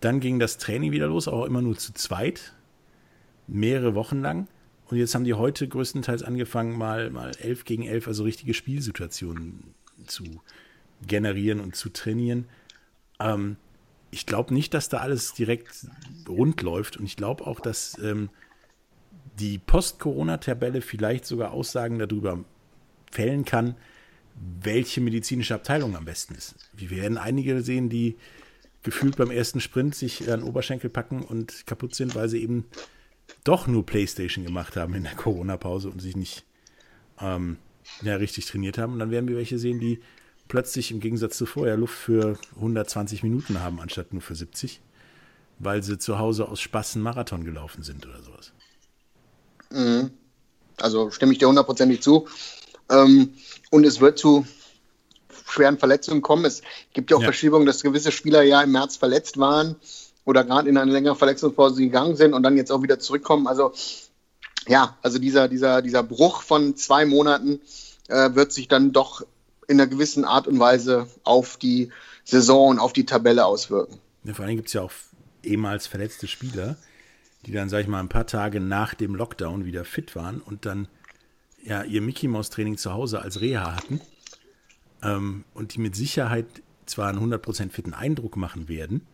dann 0.00 0.20
ging 0.20 0.38
das 0.38 0.58
Training 0.58 0.92
wieder 0.92 1.08
los, 1.08 1.28
auch 1.28 1.44
immer 1.44 1.62
nur 1.62 1.76
zu 1.76 1.92
zweit. 1.92 2.54
Mehrere 3.46 3.94
Wochen 3.94 4.20
lang. 4.20 4.48
Und 4.88 4.96
jetzt 4.96 5.14
haben 5.14 5.24
die 5.24 5.34
heute 5.34 5.68
größtenteils 5.68 6.22
angefangen, 6.22 6.76
mal, 6.76 7.10
mal 7.10 7.32
11 7.36 7.64
gegen 7.64 7.84
11, 7.84 8.08
also 8.08 8.24
richtige 8.24 8.54
Spielsituationen 8.54 9.74
zu 10.06 10.24
generieren 11.06 11.60
und 11.60 11.76
zu 11.76 11.90
trainieren. 11.90 12.46
Ähm, 13.20 13.56
ich 14.10 14.24
glaube 14.24 14.54
nicht, 14.54 14.72
dass 14.72 14.88
da 14.88 14.98
alles 14.98 15.34
direkt 15.34 15.86
rund 16.26 16.62
läuft. 16.62 16.96
Und 16.96 17.04
ich 17.04 17.16
glaube 17.16 17.46
auch, 17.46 17.60
dass 17.60 17.98
ähm, 18.02 18.30
die 19.38 19.58
Post-Corona-Tabelle 19.58 20.80
vielleicht 20.80 21.26
sogar 21.26 21.52
Aussagen 21.52 21.98
darüber 21.98 22.44
fällen 23.10 23.44
kann, 23.44 23.76
welche 24.62 25.00
medizinische 25.00 25.54
Abteilung 25.54 25.96
am 25.96 26.04
besten 26.04 26.34
ist. 26.34 26.54
Wir 26.72 26.90
werden 26.90 27.18
einige 27.18 27.60
sehen, 27.60 27.88
die 27.88 28.16
gefühlt 28.82 29.16
beim 29.16 29.30
ersten 29.30 29.60
Sprint 29.60 29.94
sich 29.94 30.30
an 30.30 30.42
Oberschenkel 30.42 30.88
packen 30.88 31.22
und 31.22 31.66
kaputt 31.66 31.94
sind, 31.94 32.14
weil 32.14 32.28
sie 32.28 32.42
eben 32.42 32.64
doch 33.44 33.66
nur 33.66 33.84
Playstation 33.86 34.44
gemacht 34.44 34.76
haben 34.76 34.94
in 34.94 35.04
der 35.04 35.14
Corona-Pause 35.14 35.88
und 35.88 36.00
sich 36.00 36.16
nicht 36.16 36.44
ähm, 37.20 37.58
ja, 38.02 38.16
richtig 38.16 38.46
trainiert 38.46 38.78
haben. 38.78 38.94
Und 38.94 38.98
dann 38.98 39.10
werden 39.10 39.28
wir 39.28 39.36
welche 39.36 39.58
sehen, 39.58 39.80
die 39.80 40.00
plötzlich 40.48 40.90
im 40.90 41.00
Gegensatz 41.00 41.36
zu 41.36 41.46
vorher 41.46 41.76
Luft 41.76 41.96
für 41.96 42.38
120 42.56 43.22
Minuten 43.22 43.60
haben, 43.60 43.80
anstatt 43.80 44.12
nur 44.12 44.22
für 44.22 44.34
70, 44.34 44.80
weil 45.58 45.82
sie 45.82 45.98
zu 45.98 46.18
Hause 46.18 46.48
aus 46.48 46.60
Spaß 46.60 46.96
einen 46.96 47.04
Marathon 47.04 47.44
gelaufen 47.44 47.82
sind 47.82 48.06
oder 48.06 48.22
sowas. 48.22 48.52
Mhm. 49.70 50.10
Also 50.80 51.10
stimme 51.10 51.32
ich 51.32 51.38
dir 51.38 51.48
hundertprozentig 51.48 52.02
zu. 52.02 52.28
Ähm, 52.90 53.34
und 53.70 53.84
es 53.84 54.00
wird 54.00 54.18
zu 54.18 54.46
schweren 55.46 55.78
Verletzungen 55.78 56.22
kommen. 56.22 56.44
Es 56.44 56.62
gibt 56.92 57.10
ja 57.10 57.16
auch 57.16 57.22
ja. 57.22 57.26
Verschiebungen, 57.26 57.66
dass 57.66 57.82
gewisse 57.82 58.12
Spieler 58.12 58.42
ja 58.42 58.62
im 58.62 58.72
März 58.72 58.96
verletzt 58.96 59.38
waren 59.38 59.76
oder 60.28 60.44
gerade 60.44 60.68
in 60.68 60.76
eine 60.76 60.92
längere 60.92 61.16
Verletzungspause 61.16 61.80
gegangen 61.80 62.14
sind 62.14 62.34
und 62.34 62.42
dann 62.42 62.58
jetzt 62.58 62.70
auch 62.70 62.82
wieder 62.82 62.98
zurückkommen. 62.98 63.46
Also 63.46 63.72
ja, 64.68 64.98
also 65.00 65.18
dieser, 65.18 65.48
dieser, 65.48 65.80
dieser 65.80 66.02
Bruch 66.02 66.42
von 66.42 66.76
zwei 66.76 67.06
Monaten 67.06 67.60
äh, 68.08 68.34
wird 68.34 68.52
sich 68.52 68.68
dann 68.68 68.92
doch 68.92 69.22
in 69.68 69.80
einer 69.80 69.88
gewissen 69.88 70.26
Art 70.26 70.46
und 70.46 70.60
Weise 70.60 71.06
auf 71.24 71.56
die 71.56 71.90
Saison 72.24 72.68
und 72.68 72.78
auf 72.78 72.92
die 72.92 73.06
Tabelle 73.06 73.46
auswirken. 73.46 73.96
Ja, 74.24 74.34
vor 74.34 74.44
allem 74.44 74.56
gibt 74.56 74.68
es 74.68 74.74
ja 74.74 74.82
auch 74.82 74.92
ehemals 75.42 75.86
verletzte 75.86 76.28
Spieler, 76.28 76.76
die 77.46 77.52
dann, 77.52 77.70
sag 77.70 77.80
ich 77.80 77.88
mal, 77.88 78.00
ein 78.00 78.10
paar 78.10 78.26
Tage 78.26 78.60
nach 78.60 78.92
dem 78.92 79.14
Lockdown 79.14 79.64
wieder 79.64 79.86
fit 79.86 80.14
waren 80.14 80.42
und 80.42 80.66
dann 80.66 80.88
ja 81.64 81.84
ihr 81.84 82.02
Mickey 82.02 82.28
Mouse 82.28 82.50
Training 82.50 82.76
zu 82.76 82.92
Hause 82.92 83.22
als 83.22 83.40
Reha 83.40 83.74
hatten 83.74 84.02
ähm, 85.02 85.44
und 85.54 85.74
die 85.74 85.80
mit 85.80 85.96
Sicherheit 85.96 86.44
zwar 86.84 87.08
einen 87.08 87.32
100% 87.32 87.70
fitten 87.70 87.94
Eindruck 87.94 88.36
machen 88.36 88.68
werden, 88.68 89.06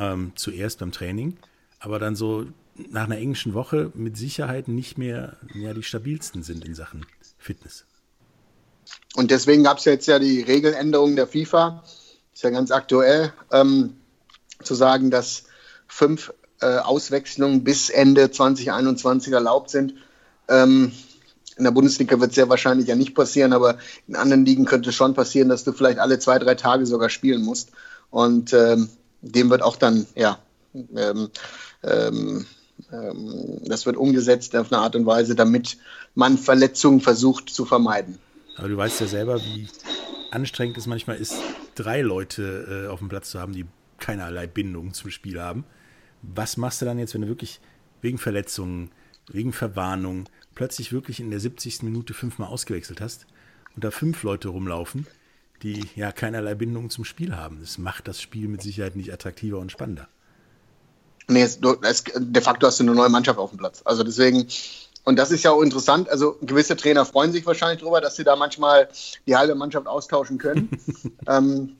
ähm, 0.00 0.32
zuerst 0.34 0.80
beim 0.80 0.90
Training, 0.90 1.36
aber 1.78 1.98
dann 2.00 2.16
so 2.16 2.46
nach 2.90 3.04
einer 3.04 3.18
englischen 3.18 3.54
Woche 3.54 3.92
mit 3.94 4.16
Sicherheit 4.16 4.66
nicht 4.66 4.98
mehr 4.98 5.36
ja, 5.54 5.74
die 5.74 5.82
stabilsten 5.82 6.42
sind 6.42 6.64
in 6.64 6.74
Sachen 6.74 7.06
Fitness. 7.38 7.84
Und 9.14 9.30
deswegen 9.30 9.64
gab 9.64 9.78
es 9.78 9.84
jetzt 9.84 10.06
ja 10.06 10.18
die 10.18 10.40
Regeländerung 10.40 11.16
der 11.16 11.26
FIFA, 11.26 11.84
ist 12.32 12.42
ja 12.42 12.50
ganz 12.50 12.70
aktuell, 12.70 13.32
ähm, 13.52 13.96
zu 14.62 14.74
sagen, 14.74 15.10
dass 15.10 15.44
fünf 15.86 16.32
äh, 16.60 16.78
Auswechslungen 16.78 17.64
bis 17.64 17.90
Ende 17.90 18.30
2021 18.30 19.32
erlaubt 19.32 19.70
sind. 19.70 19.94
Ähm, 20.48 20.92
in 21.56 21.64
der 21.64 21.70
Bundesliga 21.72 22.18
wird 22.20 22.30
es 22.30 22.36
sehr 22.36 22.48
wahrscheinlich 22.48 22.88
ja 22.88 22.96
nicht 22.96 23.14
passieren, 23.14 23.52
aber 23.52 23.78
in 24.06 24.16
anderen 24.16 24.46
Ligen 24.46 24.64
könnte 24.64 24.90
es 24.90 24.96
schon 24.96 25.14
passieren, 25.14 25.48
dass 25.48 25.64
du 25.64 25.72
vielleicht 25.72 25.98
alle 25.98 26.18
zwei, 26.18 26.38
drei 26.38 26.54
Tage 26.54 26.86
sogar 26.86 27.10
spielen 27.10 27.42
musst. 27.42 27.72
Und 28.10 28.52
ähm, 28.52 28.88
dem 29.22 29.50
wird 29.50 29.62
auch 29.62 29.76
dann, 29.76 30.06
ja, 30.14 30.38
ähm, 30.74 31.30
ähm, 31.82 32.46
ähm, 32.92 33.60
das 33.64 33.86
wird 33.86 33.96
umgesetzt 33.96 34.56
auf 34.56 34.72
eine 34.72 34.80
Art 34.82 34.96
und 34.96 35.06
Weise, 35.06 35.34
damit 35.34 35.76
man 36.14 36.38
Verletzungen 36.38 37.00
versucht 37.00 37.50
zu 37.50 37.64
vermeiden. 37.64 38.18
Aber 38.56 38.68
du 38.68 38.76
weißt 38.76 39.00
ja 39.00 39.06
selber, 39.06 39.40
wie 39.40 39.68
anstrengend 40.30 40.78
es 40.78 40.86
manchmal 40.86 41.16
ist, 41.16 41.34
drei 41.74 42.00
Leute 42.02 42.86
äh, 42.86 42.88
auf 42.88 43.00
dem 43.00 43.08
Platz 43.08 43.30
zu 43.30 43.40
haben, 43.40 43.52
die 43.52 43.66
keinerlei 43.98 44.46
Bindung 44.46 44.94
zum 44.94 45.10
Spiel 45.10 45.40
haben. 45.40 45.64
Was 46.22 46.56
machst 46.56 46.80
du 46.80 46.86
dann 46.86 46.98
jetzt, 46.98 47.14
wenn 47.14 47.22
du 47.22 47.28
wirklich 47.28 47.60
wegen 48.02 48.18
Verletzungen, 48.18 48.90
wegen 49.28 49.52
Verwarnung 49.52 50.28
plötzlich 50.54 50.92
wirklich 50.92 51.20
in 51.20 51.30
der 51.30 51.40
70. 51.40 51.82
Minute 51.82 52.14
fünfmal 52.14 52.48
ausgewechselt 52.48 53.00
hast 53.00 53.26
und 53.74 53.84
da 53.84 53.90
fünf 53.90 54.22
Leute 54.22 54.48
rumlaufen, 54.48 55.06
die 55.62 55.86
ja 55.96 56.12
keinerlei 56.12 56.54
Bindung 56.54 56.90
zum 56.90 57.04
Spiel 57.04 57.36
haben? 57.36 57.58
Das 57.60 57.78
macht 57.78 58.08
das 58.08 58.20
Spiel 58.20 58.48
mit 58.48 58.62
Sicherheit 58.62 58.96
nicht 58.96 59.12
attraktiver 59.12 59.58
und 59.58 59.70
spannender. 59.72 60.08
Nee, 61.28 61.42
es, 61.42 61.60
es, 61.82 62.04
de 62.16 62.42
facto 62.42 62.66
hast 62.66 62.80
du 62.80 62.84
eine 62.84 62.94
neue 62.94 63.08
Mannschaft 63.08 63.38
auf 63.38 63.50
dem 63.50 63.58
Platz. 63.58 63.82
Also 63.84 64.02
deswegen, 64.02 64.46
und 65.04 65.16
das 65.16 65.30
ist 65.30 65.44
ja 65.44 65.52
auch 65.52 65.62
interessant. 65.62 66.08
Also 66.08 66.36
gewisse 66.42 66.76
Trainer 66.76 67.04
freuen 67.04 67.32
sich 67.32 67.46
wahrscheinlich 67.46 67.80
darüber, 67.80 68.00
dass 68.00 68.16
sie 68.16 68.24
da 68.24 68.34
manchmal 68.36 68.88
die 69.26 69.36
halbe 69.36 69.54
Mannschaft 69.54 69.86
austauschen 69.86 70.38
können. 70.38 70.70
ähm, 71.28 71.76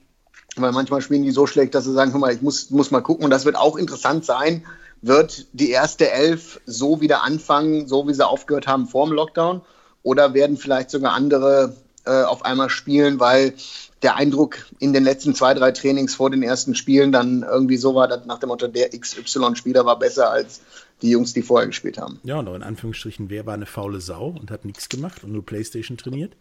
weil 0.55 0.71
manchmal 0.71 1.01
spielen 1.01 1.23
die 1.23 1.31
so 1.31 1.47
schlecht, 1.47 1.75
dass 1.75 1.85
sie 1.85 1.93
sagen, 1.93 2.11
guck 2.11 2.21
mal, 2.21 2.33
ich 2.33 2.41
muss, 2.41 2.69
muss 2.69 2.91
mal 2.91 3.01
gucken. 3.01 3.25
Und 3.25 3.31
das 3.31 3.45
wird 3.45 3.55
auch 3.55 3.75
interessant 3.75 4.25
sein. 4.25 4.65
Wird 5.01 5.47
die 5.53 5.71
erste 5.71 6.11
Elf 6.11 6.61
so 6.65 7.01
wieder 7.01 7.23
anfangen, 7.23 7.87
so 7.87 8.07
wie 8.07 8.13
sie 8.13 8.25
aufgehört 8.25 8.67
haben 8.67 8.87
vor 8.87 9.07
dem 9.07 9.13
Lockdown? 9.13 9.61
Oder 10.03 10.33
werden 10.33 10.57
vielleicht 10.57 10.91
sogar 10.91 11.13
andere 11.13 11.75
äh, 12.05 12.23
auf 12.23 12.45
einmal 12.45 12.69
spielen, 12.69 13.19
weil 13.19 13.53
der 14.01 14.15
Eindruck 14.15 14.65
in 14.79 14.93
den 14.93 15.03
letzten 15.03 15.35
zwei, 15.35 15.53
drei 15.53 15.71
Trainings 15.71 16.15
vor 16.15 16.29
den 16.29 16.41
ersten 16.41 16.75
Spielen 16.75 17.11
dann 17.11 17.43
irgendwie 17.43 17.77
so 17.77 17.93
war, 17.93 18.07
dass 18.07 18.25
nach 18.25 18.39
dem 18.39 18.49
Motto, 18.49 18.67
der 18.67 18.89
XY-Spieler 18.89 19.85
war 19.85 19.99
besser 19.99 20.31
als 20.31 20.61
die 21.01 21.11
Jungs, 21.11 21.33
die 21.33 21.41
vorher 21.41 21.67
gespielt 21.67 21.97
haben. 21.97 22.19
Ja, 22.23 22.39
und 22.39 22.47
auch 22.47 22.55
in 22.55 22.63
Anführungsstrichen, 22.63 23.29
wer 23.29 23.45
war 23.45 23.53
eine 23.53 23.65
faule 23.65 24.01
Sau 24.01 24.35
und 24.39 24.51
hat 24.51 24.65
nichts 24.65 24.89
gemacht 24.89 25.23
und 25.23 25.31
nur 25.31 25.45
Playstation 25.45 25.97
trainiert? 25.97 26.33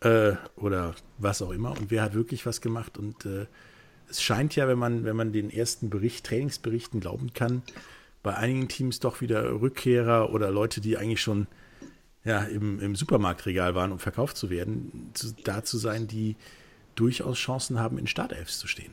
Äh, 0.00 0.32
oder 0.56 0.94
was 1.18 1.42
auch 1.42 1.52
immer. 1.52 1.70
Und 1.70 1.90
wer 1.90 2.02
hat 2.02 2.14
wirklich 2.14 2.46
was 2.46 2.60
gemacht? 2.60 2.98
Und 2.98 3.24
äh, 3.24 3.46
es 4.08 4.22
scheint 4.22 4.54
ja, 4.56 4.68
wenn 4.68 4.78
man, 4.78 5.04
wenn 5.04 5.16
man 5.16 5.32
den 5.32 5.50
ersten 5.50 5.90
Bericht, 5.90 6.26
Trainingsberichten 6.26 7.00
glauben 7.00 7.32
kann, 7.32 7.62
bei 8.22 8.34
einigen 8.34 8.68
Teams 8.68 9.00
doch 9.00 9.20
wieder 9.20 9.60
Rückkehrer 9.60 10.32
oder 10.32 10.50
Leute, 10.50 10.80
die 10.80 10.96
eigentlich 10.96 11.20
schon 11.20 11.46
ja, 12.26 12.40
im, 12.42 12.80
im 12.80 12.96
Supermarktregal 12.96 13.74
waren, 13.76 13.92
um 13.92 13.98
verkauft 14.00 14.36
zu 14.36 14.50
werden, 14.50 15.10
zu, 15.14 15.28
da 15.44 15.62
zu 15.62 15.78
sein, 15.78 16.08
die 16.08 16.36
durchaus 16.96 17.38
Chancen 17.38 17.78
haben, 17.78 17.98
in 17.98 18.08
Startelfs 18.08 18.58
zu 18.58 18.66
stehen. 18.66 18.92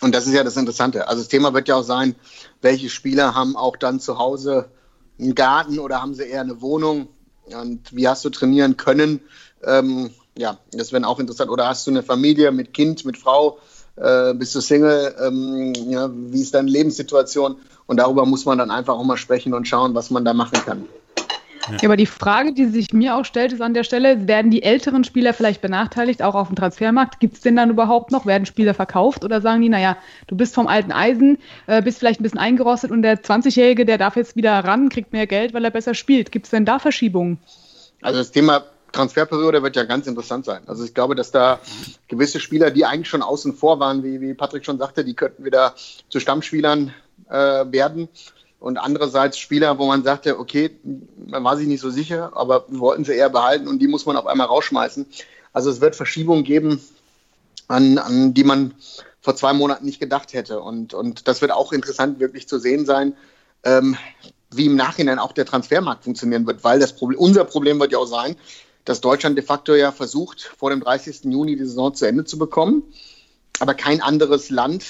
Und 0.00 0.14
das 0.14 0.26
ist 0.26 0.32
ja 0.32 0.44
das 0.44 0.56
Interessante. 0.56 1.08
Also 1.08 1.22
das 1.22 1.28
Thema 1.28 1.52
wird 1.52 1.68
ja 1.68 1.74
auch 1.74 1.82
sein, 1.82 2.14
welche 2.62 2.88
Spieler 2.88 3.34
haben 3.34 3.56
auch 3.56 3.76
dann 3.76 3.98
zu 4.00 4.18
Hause 4.18 4.70
einen 5.18 5.34
Garten 5.34 5.78
oder 5.78 6.00
haben 6.00 6.14
sie 6.14 6.22
eher 6.22 6.40
eine 6.40 6.62
Wohnung? 6.62 7.08
Und 7.46 7.94
wie 7.94 8.06
hast 8.06 8.24
du 8.24 8.30
trainieren 8.30 8.76
können? 8.76 9.20
Ähm, 9.64 10.10
ja, 10.38 10.58
das 10.70 10.92
wäre 10.92 11.06
auch 11.06 11.18
interessant. 11.18 11.50
Oder 11.50 11.66
hast 11.66 11.86
du 11.86 11.90
eine 11.90 12.04
Familie 12.04 12.52
mit 12.52 12.72
Kind, 12.72 13.04
mit 13.04 13.18
Frau? 13.18 13.58
Äh, 13.96 14.34
bist 14.34 14.54
du 14.54 14.60
Single? 14.60 15.16
Ähm, 15.20 15.74
ja, 15.88 16.08
wie 16.12 16.40
ist 16.40 16.54
deine 16.54 16.70
Lebenssituation? 16.70 17.56
Und 17.86 17.96
darüber 17.96 18.24
muss 18.24 18.44
man 18.44 18.56
dann 18.56 18.70
einfach 18.70 18.94
auch 18.94 19.04
mal 19.04 19.16
sprechen 19.16 19.52
und 19.52 19.66
schauen, 19.66 19.94
was 19.94 20.10
man 20.10 20.24
da 20.24 20.32
machen 20.32 20.60
kann. 20.64 20.86
Ja. 21.68 21.76
aber 21.84 21.96
die 21.96 22.06
Frage, 22.06 22.52
die 22.52 22.66
sich 22.66 22.92
mir 22.92 23.16
auch 23.16 23.24
stellt, 23.24 23.52
ist 23.52 23.60
an 23.60 23.74
der 23.74 23.84
Stelle, 23.84 24.26
werden 24.26 24.50
die 24.50 24.62
älteren 24.62 25.04
Spieler 25.04 25.34
vielleicht 25.34 25.60
benachteiligt, 25.60 26.22
auch 26.22 26.34
auf 26.34 26.48
dem 26.48 26.56
Transfermarkt? 26.56 27.20
Gibt 27.20 27.36
es 27.36 27.40
den 27.42 27.56
dann 27.56 27.70
überhaupt 27.70 28.10
noch? 28.10 28.26
Werden 28.26 28.46
Spieler 28.46 28.74
verkauft 28.74 29.24
oder 29.24 29.40
sagen 29.40 29.60
die, 29.62 29.68
naja, 29.68 29.96
du 30.26 30.36
bist 30.36 30.54
vom 30.54 30.66
alten 30.66 30.92
Eisen, 30.92 31.38
äh, 31.66 31.82
bist 31.82 31.98
vielleicht 31.98 32.20
ein 32.20 32.22
bisschen 32.22 32.38
eingerostet 32.38 32.90
und 32.90 33.02
der 33.02 33.22
20-Jährige, 33.22 33.84
der 33.84 33.98
darf 33.98 34.16
jetzt 34.16 34.36
wieder 34.36 34.52
ran, 34.64 34.88
kriegt 34.88 35.12
mehr 35.12 35.26
Geld, 35.26 35.52
weil 35.54 35.64
er 35.64 35.70
besser 35.70 35.94
spielt. 35.94 36.32
Gibt 36.32 36.46
es 36.46 36.50
denn 36.50 36.64
da 36.64 36.78
Verschiebungen? 36.78 37.38
Also 38.02 38.18
das 38.18 38.30
Thema 38.30 38.64
Transferperiode 38.92 39.62
wird 39.62 39.76
ja 39.76 39.84
ganz 39.84 40.06
interessant 40.06 40.44
sein. 40.44 40.62
Also 40.66 40.84
ich 40.84 40.94
glaube, 40.94 41.14
dass 41.14 41.30
da 41.30 41.60
gewisse 42.08 42.40
Spieler, 42.40 42.70
die 42.70 42.84
eigentlich 42.84 43.08
schon 43.08 43.22
außen 43.22 43.54
vor 43.54 43.78
waren, 43.78 44.02
wie, 44.02 44.20
wie 44.20 44.34
Patrick 44.34 44.64
schon 44.64 44.78
sagte, 44.78 45.04
die 45.04 45.14
könnten 45.14 45.44
wieder 45.44 45.74
zu 46.08 46.18
Stammspielern 46.20 46.92
äh, 47.28 47.32
werden 47.70 48.08
und 48.60 48.76
andererseits 48.76 49.38
Spieler, 49.38 49.78
wo 49.78 49.86
man 49.86 50.04
sagte, 50.04 50.38
okay, 50.38 50.70
man 51.26 51.42
war 51.42 51.56
sich 51.56 51.66
nicht 51.66 51.80
so 51.80 51.90
sicher, 51.90 52.30
aber 52.34 52.66
wir 52.68 52.78
wollten 52.78 53.04
sie 53.04 53.14
eher 53.14 53.30
behalten 53.30 53.66
und 53.66 53.80
die 53.80 53.88
muss 53.88 54.04
man 54.04 54.16
auf 54.16 54.26
einmal 54.26 54.46
rausschmeißen. 54.46 55.06
Also 55.52 55.70
es 55.70 55.80
wird 55.80 55.96
Verschiebungen 55.96 56.44
geben, 56.44 56.80
an, 57.68 57.98
an 57.98 58.34
die 58.34 58.44
man 58.44 58.74
vor 59.22 59.34
zwei 59.34 59.54
Monaten 59.54 59.86
nicht 59.86 59.98
gedacht 59.98 60.34
hätte. 60.34 60.60
Und, 60.60 60.92
und 60.92 61.26
das 61.26 61.40
wird 61.40 61.52
auch 61.52 61.72
interessant 61.72 62.20
wirklich 62.20 62.48
zu 62.48 62.58
sehen 62.58 62.84
sein, 62.84 63.14
ähm, 63.64 63.96
wie 64.50 64.66
im 64.66 64.76
Nachhinein 64.76 65.18
auch 65.18 65.32
der 65.32 65.46
Transfermarkt 65.46 66.04
funktionieren 66.04 66.46
wird, 66.46 66.62
weil 66.62 66.80
das 66.80 66.94
Problem, 66.94 67.18
unser 67.18 67.44
Problem 67.44 67.80
wird 67.80 67.92
ja 67.92 67.98
auch 67.98 68.06
sein, 68.06 68.36
dass 68.84 69.00
Deutschland 69.00 69.38
de 69.38 69.44
facto 69.44 69.74
ja 69.74 69.92
versucht, 69.92 70.52
vor 70.58 70.70
dem 70.70 70.80
30. 70.80 71.24
Juni 71.24 71.56
die 71.56 71.64
Saison 71.64 71.94
zu 71.94 72.06
Ende 72.06 72.24
zu 72.24 72.38
bekommen. 72.38 72.82
Aber 73.58 73.74
kein 73.74 74.02
anderes 74.02 74.50
Land 74.50 74.84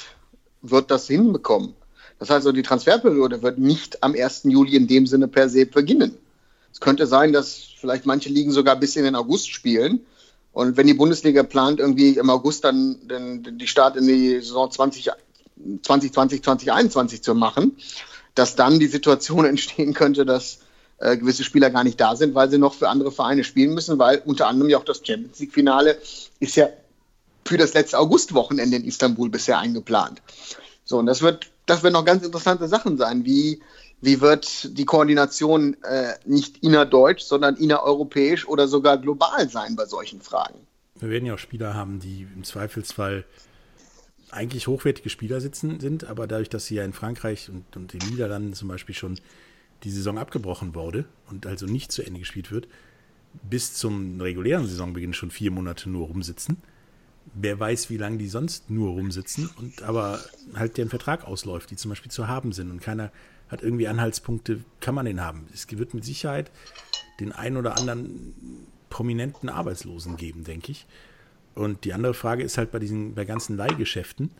wird 0.63 0.91
das 0.91 1.07
hinbekommen. 1.07 1.75
Das 2.21 2.29
heißt, 2.29 2.47
also 2.47 2.53
die 2.53 2.63
Transferperiode 2.63 3.43
wird 3.43 3.59
nicht 3.59 4.03
am 4.03 4.15
1. 4.15 4.43
Juli 4.45 4.77
in 4.77 4.87
dem 4.87 5.07
Sinne 5.07 5.27
per 5.27 5.49
se 5.49 5.67
beginnen. 5.67 6.17
Es 6.73 6.79
könnte 6.79 7.07
sein, 7.07 7.33
dass 7.33 7.57
vielleicht 7.79 8.07
manche 8.07 8.29
Ligen 8.29 8.53
sogar 8.53 8.77
bis 8.77 8.95
in 8.95 9.05
den 9.05 9.17
August 9.17 9.51
spielen. 9.51 10.07
Und 10.53 10.77
wenn 10.77 10.87
die 10.87 10.95
Bundesliga 10.95 11.43
plant, 11.43 11.81
irgendwie 11.81 12.19
im 12.19 12.29
August 12.29 12.65
dann 12.65 13.09
den, 13.09 13.59
die 13.59 13.67
Start 13.67 13.97
in 13.97 14.07
die 14.07 14.35
Saison 14.35 14.71
20, 14.71 15.11
2020, 15.83 16.43
2021 16.43 17.23
zu 17.23 17.35
machen, 17.35 17.77
dass 18.35 18.55
dann 18.55 18.79
die 18.79 18.87
Situation 18.87 19.45
entstehen 19.47 19.95
könnte, 19.95 20.27
dass 20.27 20.59
äh, 20.99 21.17
gewisse 21.17 21.43
Spieler 21.43 21.71
gar 21.71 21.85
nicht 21.85 21.99
da 21.99 22.17
sind, 22.17 22.35
weil 22.35 22.51
sie 22.51 22.59
noch 22.59 22.75
für 22.75 22.91
andere 22.91 23.13
Vereine 23.13 23.45
spielen 23.45 23.73
müssen, 23.73 23.99
weil 23.99 24.23
unter 24.27 24.47
anderem 24.47 24.69
ja 24.69 24.77
auch 24.77 24.85
das 24.85 25.01
Champions 25.03 25.39
League-Finale 25.39 25.97
ist 26.39 26.57
ja 26.57 26.69
für 27.47 27.57
das 27.57 27.73
letzte 27.73 27.99
Augustwochenende 27.99 28.77
in 28.77 28.85
Istanbul 28.85 29.31
bisher 29.31 29.59
eingeplant. 29.59 30.21
So, 30.85 30.99
und 30.99 31.07
das 31.07 31.23
wird 31.23 31.51
das 31.71 31.83
werden 31.83 31.95
noch 31.95 32.05
ganz 32.05 32.25
interessante 32.25 32.67
Sachen 32.67 32.97
sein. 32.99 33.25
Wie, 33.25 33.61
wie 34.01 34.21
wird 34.21 34.77
die 34.77 34.85
Koordination 34.85 35.77
äh, 35.85 36.15
nicht 36.25 36.59
innerdeutsch, 36.65 37.23
sondern 37.23 37.57
innereuropäisch 37.57 38.47
oder 38.47 38.67
sogar 38.67 38.99
global 38.99 39.49
sein 39.49 39.77
bei 39.77 39.87
solchen 39.87 40.21
Fragen? 40.21 40.59
Wir 40.99 41.11
werden 41.11 41.27
ja 41.27 41.35
auch 41.35 41.39
Spieler 41.39 41.75
haben, 41.75 42.01
die 42.01 42.27
im 42.35 42.45
Zweifelsfall 42.45 43.25
eigentlich 44.33 44.67
hochwertige 44.67 45.11
Spieler 45.11 45.41
sitzen 45.41 45.81
sind, 45.81 46.05
aber 46.05 46.27
dadurch, 46.27 46.49
dass 46.49 46.67
sie 46.67 46.75
ja 46.75 46.85
in 46.85 46.93
Frankreich 46.93 47.49
und, 47.49 47.77
und 47.77 47.93
den 47.93 48.01
Niederlanden 48.11 48.53
zum 48.55 48.69
Beispiel 48.69 48.95
schon 48.95 49.19
die 49.85 49.91
Saison 49.91 50.19
abgebrochen 50.19 50.75
wurde 50.75 51.05
und 51.31 51.47
also 51.47 51.67
nicht 51.67 51.91
zu 51.93 52.03
Ende 52.03 52.21
gespielt 52.21 52.51
wird, 52.51 52.69
bis 53.49 53.75
zum 53.75 54.21
regulären 54.21 54.67
Saisonbeginn 54.67 55.15
schon 55.15 55.31
vier 55.31 55.51
Monate 55.51 55.89
nur 55.89 56.09
rumsitzen. 56.09 56.59
Wer 57.35 57.61
weiß, 57.61 57.91
wie 57.91 57.97
lange 57.97 58.19
die 58.19 58.29
sonst 58.29 58.71
nur 58.71 58.91
rumsitzen 58.91 59.49
und 59.57 59.83
aber 59.83 60.21
halt 60.55 60.77
deren 60.77 60.89
Vertrag 60.89 61.25
ausläuft, 61.25 61.71
die 61.71 61.77
zum 61.77 61.91
Beispiel 61.91 62.11
zu 62.11 62.29
haben 62.29 62.53
sind 62.53 62.71
und 62.71 62.81
keiner 62.81 63.13
hat 63.49 63.63
irgendwie 63.63 63.89
Anhaltspunkte, 63.89 64.65
kann 64.81 64.95
man 64.95 65.07
den 65.07 65.21
haben. 65.21 65.47
Es 65.53 65.71
wird 65.71 65.95
mit 65.95 66.05
Sicherheit 66.05 66.51
den 67.19 67.33
einen 67.33 67.57
oder 67.57 67.77
anderen 67.77 68.67
prominenten 68.89 69.49
Arbeitslosen 69.49 70.17
geben, 70.17 70.45
denke 70.45 70.73
ich. 70.73 70.87
Und 71.55 71.85
die 71.85 71.93
andere 71.93 72.15
Frage 72.15 72.43
ist 72.43 72.59
halt 72.59 72.71
bei 72.71 72.79
diesen, 72.79 73.15
bei 73.15 73.25
ganzen 73.25 73.57
Leihgeschäften, 73.57 74.31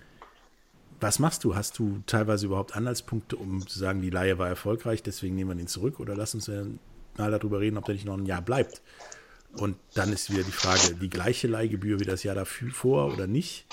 was 1.01 1.19
machst 1.19 1.45
du? 1.45 1.55
Hast 1.55 1.79
du 1.79 2.03
teilweise 2.07 2.47
überhaupt 2.47 2.77
Anhaltspunkte, 2.77 3.37
um 3.37 3.67
zu 3.67 3.79
sagen, 3.79 4.03
die 4.03 4.11
Leihe 4.11 4.39
war 4.39 4.49
erfolgreich, 4.49 5.03
deswegen 5.03 5.35
nehmen 5.35 5.51
wir 5.51 5.55
den 5.55 5.67
zurück? 5.67 5.99
Oder 5.99 6.15
lass 6.15 6.35
uns 6.35 6.49
mal 6.49 7.31
darüber 7.31 7.61
reden, 7.61 7.79
ob 7.79 7.87
der 7.87 7.95
nicht 7.95 8.05
noch 8.05 8.19
ein 8.19 8.27
Jahr 8.27 8.43
bleibt? 8.43 8.83
Und 9.57 9.77
dann 9.95 10.13
ist 10.13 10.31
wieder 10.31 10.43
die 10.43 10.53
Frage, 10.53 10.95
die 10.95 11.11
gleiche 11.11 11.49
Leihgebühr 11.49 12.01
wie 12.01 12.05
das 12.05 12.23
Jahr 12.23 12.35
davor 12.35 13.13
oder 13.13 13.27
nicht? 13.27 13.67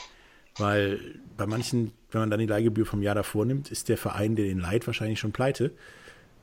Weil 0.58 1.00
bei 1.38 1.46
manchen, 1.46 1.92
wenn 2.12 2.22
man 2.22 2.32
dann 2.32 2.40
die 2.40 2.48
Leihgebühr 2.48 2.86
vom 2.86 3.04
Jahr 3.04 3.16
davor 3.16 3.46
nimmt, 3.46 3.72
ist 3.72 3.90
der 3.90 3.98
Verein, 3.98 4.36
der 4.36 4.46
den 4.46 4.60
leiht, 4.60 4.88
wahrscheinlich 4.88 5.20
schon 5.20 5.32
pleite, 5.32 5.72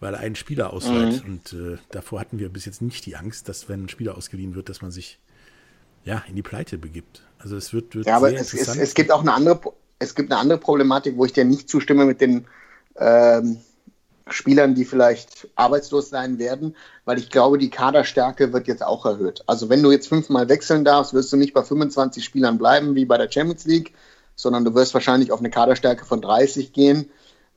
weil 0.01 0.15
er 0.15 0.21
einen 0.21 0.37
Spieler 0.37 0.73
ausleiht. 0.73 1.25
Mhm. 1.25 1.33
Und 1.33 1.53
äh, 1.53 1.79
davor 1.91 2.21
hatten 2.21 2.39
wir 2.39 2.49
bis 2.49 2.65
jetzt 2.65 2.81
nicht 2.81 3.07
die 3.07 3.17
Angst, 3.17 3.49
dass 3.49 3.69
wenn 3.69 3.85
ein 3.85 3.89
Spieler 3.89 4.17
ausgeliehen 4.17 4.55
wird, 4.55 4.69
dass 4.69 4.83
man 4.83 4.93
sich 4.93 5.19
ja 6.05 6.23
in 6.29 6.37
die 6.37 6.43
Pleite 6.43 6.79
begibt. 6.79 7.23
Also 7.39 7.57
es 7.57 7.73
wird, 7.73 7.95
wird 7.95 8.07
ja, 8.07 8.17
aber 8.17 8.33
es, 8.33 8.55
es, 8.55 8.69
es, 8.69 8.95
gibt 8.95 9.11
auch 9.11 9.21
eine 9.21 9.33
andere, 9.33 9.61
es 9.99 10.15
gibt 10.15 10.31
eine 10.31 10.41
andere 10.41 10.59
Problematik, 10.59 11.17
wo 11.17 11.25
ich 11.25 11.33
dir 11.33 11.45
nicht 11.45 11.69
zustimme 11.69 12.05
mit 12.05 12.21
den 12.21 12.47
ähm, 12.97 13.59
Spielern, 14.29 14.75
die 14.75 14.85
vielleicht 14.85 15.49
arbeitslos 15.55 16.09
sein 16.09 16.39
werden, 16.39 16.75
weil 17.05 17.19
ich 17.19 17.29
glaube, 17.29 17.59
die 17.59 17.71
Kaderstärke 17.71 18.53
wird 18.53 18.67
jetzt 18.67 18.85
auch 18.85 19.05
erhöht. 19.05 19.43
Also 19.47 19.69
wenn 19.69 19.83
du 19.83 19.91
jetzt 19.91 20.09
fünfmal 20.09 20.49
wechseln 20.49 20.85
darfst, 20.85 21.13
wirst 21.13 21.33
du 21.33 21.37
nicht 21.37 21.53
bei 21.53 21.63
25 21.63 22.25
Spielern 22.25 22.57
bleiben 22.57 22.95
wie 22.95 23.05
bei 23.05 23.19
der 23.19 23.31
Champions 23.31 23.67
League, 23.67 23.93
sondern 24.35 24.65
du 24.65 24.75
wirst 24.75 24.95
wahrscheinlich 24.95 25.31
auf 25.31 25.41
eine 25.41 25.51
Kaderstärke 25.51 26.07
von 26.07 26.23
30 26.23 26.73
gehen. 26.73 27.11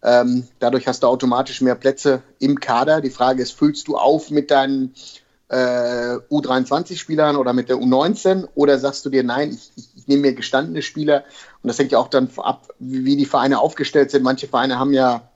Ähm, 0.04 0.48
dadurch 0.60 0.88
hast 0.88 1.04
du 1.04 1.08
automatisch 1.08 1.62
mehr 1.62 1.76
Plätze 1.76 2.22
im 2.40 2.60
Kader. 2.60 3.02
Die 3.02 3.10
Frage 3.10 3.42
ist, 3.42 3.54
füllst 3.54 3.88
du 3.88 3.98
auf 3.98 4.30
mit 4.30 4.52
deinen 4.52 4.94
äh, 5.50 6.18
U23-Spielern 6.30 7.38
oder 7.38 7.54
mit 7.54 7.70
der 7.70 7.78
U19 7.78 8.48
oder 8.56 8.78
sagst 8.78 9.06
du 9.06 9.10
dir, 9.10 9.24
nein, 9.24 9.52
ich, 9.52 9.72
ich, 9.76 9.90
ich 9.96 10.08
nehme 10.08 10.24
mir 10.24 10.34
gestandene 10.34 10.82
Spieler 10.82 11.24
und 11.64 11.70
das 11.70 11.80
hängt 11.80 11.94
ja 11.94 12.00
auch 12.00 12.10
dann 12.10 12.30
ab, 12.38 12.68
wie, 12.80 13.06
wie 13.06 13.16
die 13.16 13.26
Vereine 13.26 13.60
aufgestellt 13.60 14.12
sind. 14.12 14.24
Manche 14.24 14.48
Vereine 14.48 14.78
haben 14.78 14.94
ja 14.94 15.30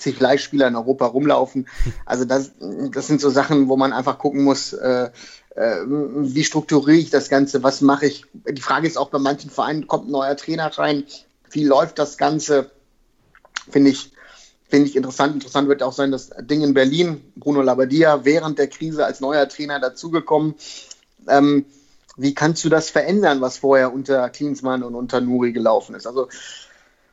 zig 0.00 0.18
Leihspieler 0.20 0.68
in 0.68 0.76
Europa 0.76 1.06
rumlaufen. 1.06 1.68
Also 2.06 2.24
das, 2.24 2.52
das 2.92 3.06
sind 3.06 3.20
so 3.20 3.30
Sachen, 3.30 3.68
wo 3.68 3.76
man 3.76 3.92
einfach 3.92 4.18
gucken 4.18 4.42
muss, 4.42 4.72
äh, 4.72 5.10
äh, 5.54 5.76
wie 5.86 6.44
strukturiere 6.44 6.98
ich 6.98 7.10
das 7.10 7.28
Ganze, 7.28 7.62
was 7.62 7.80
mache 7.80 8.06
ich. 8.06 8.24
Die 8.32 8.62
Frage 8.62 8.86
ist 8.86 8.96
auch 8.96 9.10
bei 9.10 9.18
manchen 9.18 9.50
Vereinen, 9.50 9.86
kommt 9.86 10.08
ein 10.08 10.12
neuer 10.12 10.36
Trainer 10.36 10.66
rein, 10.78 11.04
wie 11.50 11.64
läuft 11.64 11.98
das 11.98 12.16
Ganze, 12.18 12.70
finde 13.70 13.90
ich, 13.90 14.12
finde 14.68 14.88
ich 14.88 14.96
interessant. 14.96 15.34
Interessant 15.34 15.68
wird 15.68 15.82
auch 15.82 15.92
sein, 15.92 16.10
das 16.10 16.30
Ding 16.40 16.62
in 16.62 16.74
Berlin, 16.74 17.20
Bruno 17.36 17.62
Labbadia, 17.62 18.24
während 18.24 18.58
der 18.58 18.68
Krise 18.68 19.04
als 19.04 19.20
neuer 19.20 19.48
Trainer 19.48 19.80
dazugekommen. 19.80 20.54
Ähm, 21.28 21.66
wie 22.16 22.34
kannst 22.34 22.64
du 22.64 22.68
das 22.68 22.90
verändern, 22.90 23.40
was 23.40 23.58
vorher 23.58 23.92
unter 23.92 24.28
Klinsmann 24.30 24.82
und 24.82 24.94
unter 24.94 25.20
Nuri 25.20 25.52
gelaufen 25.52 25.94
ist? 25.94 26.06
Also 26.06 26.28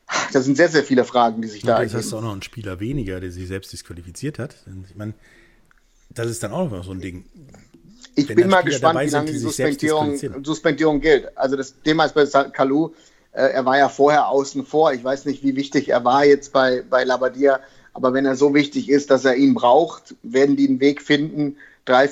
das 0.34 0.46
sind 0.46 0.56
sehr, 0.56 0.70
sehr 0.70 0.84
viele 0.84 1.04
Fragen, 1.04 1.42
die 1.42 1.48
sich 1.48 1.62
da 1.62 1.80
ergeben. 1.80 1.90
Jetzt 1.90 2.06
hast 2.06 2.12
du 2.12 2.18
auch 2.18 2.22
noch 2.22 2.32
einen 2.32 2.42
Spieler 2.42 2.80
weniger, 2.80 3.20
der 3.20 3.32
sich 3.32 3.48
selbst 3.48 3.74
disqualifiziert 3.74 4.40
hat. 4.40 4.56
Ich 4.90 4.96
meine, 4.96 5.14
das 6.10 6.28
ist 6.28 6.44
dann 6.44 6.52
auch 6.52 6.70
noch 6.70 6.84
so 6.84 6.92
ein 6.92 7.02
Ding. 7.02 7.26
Ich 8.16 8.28
bin 8.28 8.50
mal 8.50 8.62
gespannt, 8.62 9.00
wie 9.02 9.10
lange 9.10 9.32
die 9.32 9.38
Suspendierung, 9.38 10.44
Suspendierung 10.44 11.02
gilt. 11.02 11.38
Also 11.38 11.56
das 11.56 11.76
Thema 11.84 12.06
ist 12.06 12.16
bei 12.16 12.26
Kalu, 12.26 12.92
äh, 13.32 13.52
er 13.52 13.66
war 13.66 13.78
ja 13.78 13.90
vorher 13.90 14.28
außen 14.30 14.66
vor. 14.66 14.94
Ich 14.94 15.04
weiß 15.04 15.26
nicht, 15.26 15.44
wie 15.44 15.56
wichtig 15.56 15.90
er 15.90 16.04
war 16.04 16.26
jetzt 16.26 16.54
bei, 16.54 16.84
bei 16.90 17.04
Labadia. 17.04 17.60
Aber 17.94 18.14
wenn 18.14 18.26
er 18.26 18.36
so 18.36 18.54
wichtig 18.54 18.90
ist, 18.90 19.12
dass 19.12 19.26
er 19.26 19.36
ihn 19.36 19.54
braucht, 19.54 20.16
werden 20.24 20.56
die 20.56 20.68
einen 20.68 20.80
Weg 20.80 21.02
finden, 21.02 21.58
drei, 21.86 22.10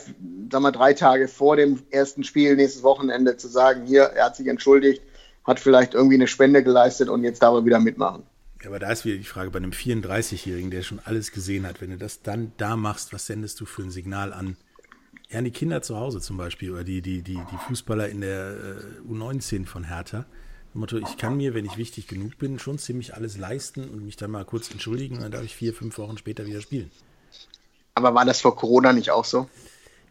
sag 0.51 0.61
mal, 0.61 0.71
drei 0.71 0.93
Tage 0.93 1.27
vor 1.27 1.55
dem 1.55 1.79
ersten 1.91 2.23
Spiel 2.23 2.55
nächstes 2.55 2.83
Wochenende 2.83 3.37
zu 3.37 3.47
sagen, 3.47 3.85
hier, 3.85 4.03
er 4.03 4.25
hat 4.25 4.35
sich 4.35 4.47
entschuldigt, 4.47 5.01
hat 5.45 5.59
vielleicht 5.59 5.93
irgendwie 5.93 6.15
eine 6.15 6.27
Spende 6.27 6.63
geleistet 6.63 7.09
und 7.09 7.23
jetzt 7.23 7.41
darf 7.41 7.53
er 7.53 7.65
wieder 7.65 7.79
mitmachen. 7.79 8.23
Ja, 8.61 8.69
aber 8.69 8.79
da 8.79 8.91
ist 8.91 9.05
wieder 9.05 9.17
die 9.17 9.23
Frage 9.23 9.51
bei 9.51 9.57
einem 9.57 9.71
34-Jährigen, 9.71 10.71
der 10.71 10.81
schon 10.81 10.99
alles 11.05 11.31
gesehen 11.31 11.67
hat, 11.67 11.81
wenn 11.81 11.91
du 11.91 11.97
das 11.97 12.21
dann 12.21 12.51
da 12.57 12.75
machst, 12.75 13.13
was 13.13 13.27
sendest 13.27 13.59
du 13.59 13.65
für 13.65 13.83
ein 13.83 13.91
Signal 13.91 14.33
an? 14.33 14.57
Ja, 15.29 15.39
an 15.39 15.45
die 15.45 15.51
Kinder 15.51 15.81
zu 15.81 15.97
Hause 15.97 16.19
zum 16.19 16.37
Beispiel 16.37 16.71
oder 16.71 16.83
die, 16.83 17.01
die, 17.01 17.21
die, 17.21 17.35
die 17.35 17.57
Fußballer 17.67 18.09
in 18.09 18.21
der 18.21 18.55
äh, 18.55 19.11
U19 19.11 19.65
von 19.65 19.83
Hertha. 19.85 20.25
Motto, 20.75 20.97
ich 20.97 21.17
kann 21.17 21.37
mir, 21.37 21.53
wenn 21.53 21.65
ich 21.65 21.77
wichtig 21.77 22.05
genug 22.07 22.37
bin, 22.37 22.59
schon 22.59 22.77
ziemlich 22.77 23.15
alles 23.15 23.37
leisten 23.37 23.87
und 23.87 24.03
mich 24.03 24.17
dann 24.17 24.31
mal 24.31 24.43
kurz 24.43 24.69
entschuldigen 24.71 25.15
und 25.15 25.21
dann 25.21 25.31
darf 25.31 25.43
ich 25.43 25.55
vier, 25.55 25.73
fünf 25.73 25.97
Wochen 25.97 26.17
später 26.17 26.45
wieder 26.45 26.59
spielen. 26.59 26.91
Aber 27.93 28.13
war 28.13 28.25
das 28.25 28.41
vor 28.41 28.57
Corona 28.57 28.91
nicht 28.91 29.09
auch 29.09 29.23
so? 29.23 29.49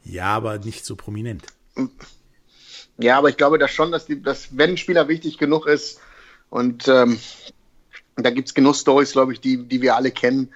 Ja, 0.04 0.34
aber 0.34 0.58
nicht 0.58 0.86
so 0.86 0.96
prominent. 0.96 1.44
Ja, 2.98 3.18
aber 3.18 3.28
ich 3.28 3.36
glaube 3.36 3.58
dass 3.58 3.70
schon, 3.70 3.92
dass, 3.92 4.06
die, 4.06 4.22
dass 4.22 4.56
wenn 4.56 4.70
ein 4.70 4.76
Spieler 4.76 5.08
wichtig 5.08 5.38
genug 5.38 5.66
ist 5.66 6.00
und 6.50 6.86
ähm, 6.88 7.18
da 8.16 8.30
gibt 8.30 8.48
es 8.48 8.54
genug 8.54 8.76
Stories, 8.76 9.12
glaube 9.12 9.32
ich, 9.32 9.40
die, 9.40 9.56
die 9.56 9.82
wir 9.82 9.96
alle 9.96 10.12
kennen, 10.12 10.52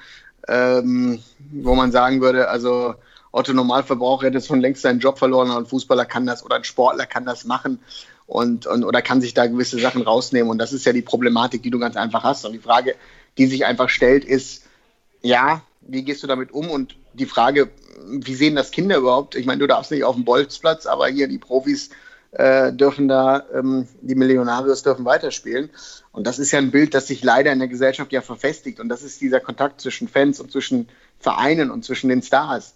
ähm, 0.47 1.21
wo 1.51 1.75
man 1.75 1.91
sagen 1.91 2.21
würde, 2.21 2.49
also 2.49 2.95
Otto 3.33 3.53
Normalverbraucher 3.53 4.27
hätte 4.27 4.41
schon 4.41 4.61
längst 4.61 4.83
seinen 4.83 5.01
Job 5.01 5.19
verloren 5.19 5.51
und 5.51 5.57
ein 5.57 5.67
Fußballer 5.67 6.05
kann 6.05 6.27
das 6.27 6.45
oder 6.45 6.57
ein 6.57 6.65
Sportler 6.65 7.07
kann 7.07 7.25
das 7.25 7.45
machen 7.45 7.81
und, 8.27 8.67
und 8.67 8.85
oder 8.85 9.03
kann 9.03 9.21
sich 9.21 9.35
da 9.35 9.47
gewisse 9.47 9.79
Sachen 9.79 10.03
rausnehmen. 10.03 10.51
Und 10.51 10.59
das 10.59 10.73
ist 10.73 10.87
ja 10.87 10.93
die 10.93 11.03
Problematik, 11.03 11.63
die 11.63 11.71
du 11.71 11.79
ganz 11.79 11.97
einfach 11.97 12.23
hast. 12.23 12.45
Und 12.45 12.53
die 12.53 12.59
Frage, 12.59 12.95
die 13.37 13.47
sich 13.47 13.65
einfach 13.65 13.89
stellt, 13.89 14.25
ist, 14.25 14.65
ja, 15.23 15.63
wie 15.81 16.05
gehst 16.05 16.23
du 16.23 16.27
damit 16.27 16.53
um? 16.53 16.71
Und 16.71 16.97
die 17.15 17.27
Frage, 17.27 17.71
wie 18.07 18.35
sehen 18.35 18.55
das 18.55 18.71
Kinder 18.71 18.99
überhaupt? 18.99 19.35
Ich 19.35 19.47
meine, 19.47 19.59
du 19.59 19.67
darfst 19.67 19.91
nicht 19.91 20.05
auf 20.05 20.15
dem 20.15 20.25
Bolzplatz, 20.25 20.87
aber 20.87 21.09
hier 21.09 21.27
die 21.27 21.39
Profis 21.39 21.91
äh, 22.33 22.73
dürfen 22.73 23.09
da, 23.09 23.45
ähm, 23.55 23.89
die 24.01 24.15
Millionarios 24.15 24.83
dürfen 24.83 25.05
weiterspielen. 25.05 25.71
Und 26.13 26.27
das 26.27 26.39
ist 26.39 26.51
ja 26.53 26.59
ein 26.59 26.71
Bild, 26.71 26.95
das 26.95 27.07
sich 27.07 27.23
leider 27.23 27.53
in 27.53 27.59
der 27.59 27.69
Gesellschaft 27.69 28.13
ja 28.13 28.21
verfestigt. 28.21 28.81
Und 28.81 28.89
das 28.89 29.03
ist 29.03 29.21
dieser 29.21 29.41
Kontakt 29.41 29.81
zwischen 29.81 30.09
Fans 30.09 30.41
und 30.41 30.53
zwischen 30.53 30.89
Vereinen 31.19 31.71
und 31.71 31.85
zwischen 31.85 32.09
den 32.09 32.23
Stars. 32.23 32.75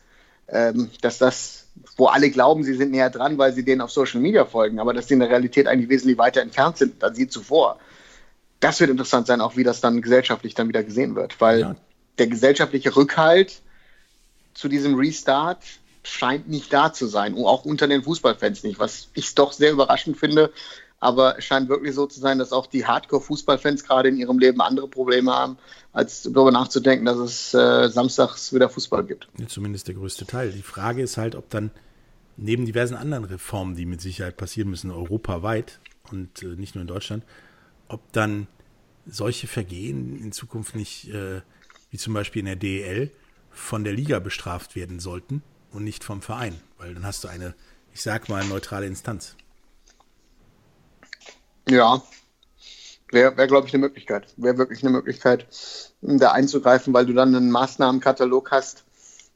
Ähm, 0.49 0.91
dass 1.01 1.19
das, 1.19 1.67
wo 1.97 2.07
alle 2.07 2.31
glauben, 2.31 2.65
sie 2.65 2.75
sind 2.75 2.91
näher 2.91 3.11
dran, 3.11 3.39
weil 3.39 3.53
sie 3.53 3.65
denen 3.65 3.81
auf 3.81 3.91
Social 3.91 4.21
Media 4.21 4.45
folgen, 4.45 4.81
aber 4.81 4.93
dass 4.93 5.09
sie 5.09 5.15
in 5.15 5.21
der 5.21 5.31
Realität 5.31 5.67
eigentlich 5.67 5.89
wesentlich 5.89 6.19
weiter 6.19 6.43
entfernt 6.43 6.77
sind 6.79 7.03
als 7.03 7.17
sie 7.17 7.29
zuvor. 7.29 7.79
Das 8.61 8.81
wird 8.81 8.91
interessant 8.91 9.27
sein, 9.27 9.41
auch 9.41 9.57
wie 9.57 9.65
das 9.65 9.81
dann 9.81 10.03
gesellschaftlich 10.03 10.55
dann 10.55 10.69
wieder 10.69 10.83
gesehen 10.83 11.15
wird, 11.15 11.41
weil 11.41 11.61
ja. 11.61 11.77
der 12.19 12.27
gesellschaftliche 12.27 12.95
Rückhalt 12.95 13.63
zu 14.55 14.69
diesem 14.69 14.95
Restart 14.95 15.63
scheint 16.05 16.49
nicht 16.49 16.73
da 16.73 16.93
zu 16.93 17.07
sein, 17.07 17.37
auch 17.37 17.65
unter 17.65 17.87
den 17.87 18.03
Fußballfans 18.03 18.65
nicht, 18.65 18.79
was 18.79 19.09
ich 19.15 19.35
doch 19.35 19.53
sehr 19.53 19.73
überraschend 19.73 20.17
finde. 20.17 20.53
Aber 20.99 21.37
es 21.37 21.45
scheint 21.45 21.69
wirklich 21.69 21.97
so 21.97 22.07
zu 22.07 22.21
sein, 22.21 22.39
dass 22.39 22.53
auch 22.53 22.69
die 22.69 22.87
Hardcore-Fußballfans 22.87 23.83
gerade 23.83 24.09
in 24.09 24.17
ihrem 24.17 24.39
Leben 24.39 24.61
andere 24.61 24.87
Probleme 24.87 25.33
haben, 25.33 25.59
als 25.93 26.23
darüber 26.23 26.53
nachzudenken, 26.53 27.05
dass 27.07 27.19
es 27.19 27.55
äh, 27.55 27.89
samstags 27.89 28.53
wieder 28.53 28.69
Fußball 28.69 29.05
gibt. 29.05 29.27
Ja, 29.37 29.49
zumindest 29.49 29.89
der 29.89 29.97
größte 29.97 30.27
Teil. 30.27 30.53
Die 30.53 30.63
Frage 30.63 31.03
ist 31.03 31.17
halt, 31.17 31.35
ob 31.35 31.51
dann 31.51 31.73
neben 32.37 32.67
diversen 32.67 32.95
anderen 32.95 33.25
Reformen, 33.25 33.75
die 33.75 33.85
mit 33.85 34.01
Sicherheit 34.01 34.37
passieren 34.37 34.71
müssen, 34.71 34.93
europaweit 34.93 35.81
und 36.13 36.41
äh, 36.43 36.47
nicht 36.47 36.77
nur 36.77 36.83
in 36.83 36.89
Deutschland, 36.89 37.25
ob 37.89 38.13
dann 38.13 38.47
solche 39.05 39.49
Vergehen 39.49 40.17
in 40.23 40.31
Zukunft 40.31 40.77
nicht, 40.77 41.09
äh, 41.09 41.41
wie 41.91 41.99
zum 41.99 42.15
Beispiel 42.15 42.41
in 42.41 42.47
der 42.47 42.57
DEL, 42.57 43.11
von 43.51 43.83
der 43.83 43.93
Liga 43.93 44.21
bestraft 44.21 44.77
werden 44.77 45.01
sollten 45.01 45.43
und 45.73 45.85
nicht 45.85 46.05
vom 46.05 46.23
Verein, 46.23 46.61
weil 46.79 46.95
dann 46.95 47.07
hast 47.07 47.25
du 47.25 47.29
eine, 47.29 47.55
ich 47.93 48.03
sag 48.03 48.29
mal, 48.29 48.45
neutrale 48.45 48.87
Instanz. 48.87 49.37
Ja, 51.69 52.03
wäre, 53.11 53.37
wär, 53.37 53.47
glaube 53.47 53.69
ich, 53.69 53.75
eine 53.75 53.81
Möglichkeit. 53.81 54.27
Wäre 54.37 54.59
wirklich 54.59 54.83
eine 54.83 54.91
Möglichkeit, 54.91 55.47
da 56.01 56.33
einzugreifen, 56.33 56.93
weil 56.93 57.07
du 57.07 57.13
dann 57.13 57.35
einen 57.35 57.51
Maßnahmenkatalog 57.51 58.51
hast, 58.51 58.85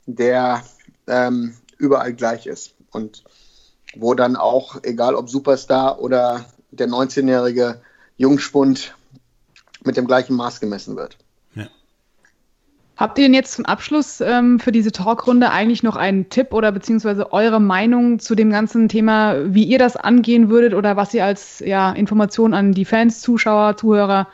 der 0.07 0.64
ähm, 1.07 1.57
überall 1.78 2.12
gleich 2.12 2.47
ist. 2.47 2.74
Und 2.91 3.24
wo 3.95 4.14
dann 4.14 4.37
auch, 4.37 4.82
egal 4.82 5.14
ob 5.14 5.30
Superstar 5.30 6.01
oder 6.01 6.47
der 6.70 6.89
19-jährige 6.89 7.80
Jungspund, 8.16 8.95
mit 9.84 9.97
dem 9.97 10.07
gleichen 10.07 10.34
Maß 10.34 10.61
gemessen 10.61 10.97
wird. 10.97 11.16
Habt 12.97 13.18
ihr 13.18 13.24
denn 13.26 13.34
jetzt 13.34 13.53
zum 13.53 13.66
Abschluss 13.66 14.22
ähm, 14.22 14.59
für 14.59 14.72
diese 14.72 14.90
Talkrunde 14.90 15.51
eigentlich 15.51 15.82
noch 15.82 15.97
einen 15.97 16.30
Tipp 16.30 16.55
oder 16.55 16.72
beziehungsweise 16.72 17.30
eure 17.30 17.61
Meinung 17.61 18.18
zu 18.18 18.34
dem 18.34 18.51
ganzen 18.51 18.88
Thema, 18.88 19.55
wie 19.55 19.64
ihr 19.64 19.78
das 19.78 19.97
angehen 19.97 20.49
würdet 20.49 20.72
oder 20.72 20.97
was 20.97 21.12
ihr 21.12 21.24
als 21.24 21.59
ja, 21.61 21.92
Information 21.92 22.55
an 22.55 22.72
die 22.72 22.86
Fans, 22.86 23.20
Zuschauer, 23.20 23.76
Zuhörer 23.76 24.28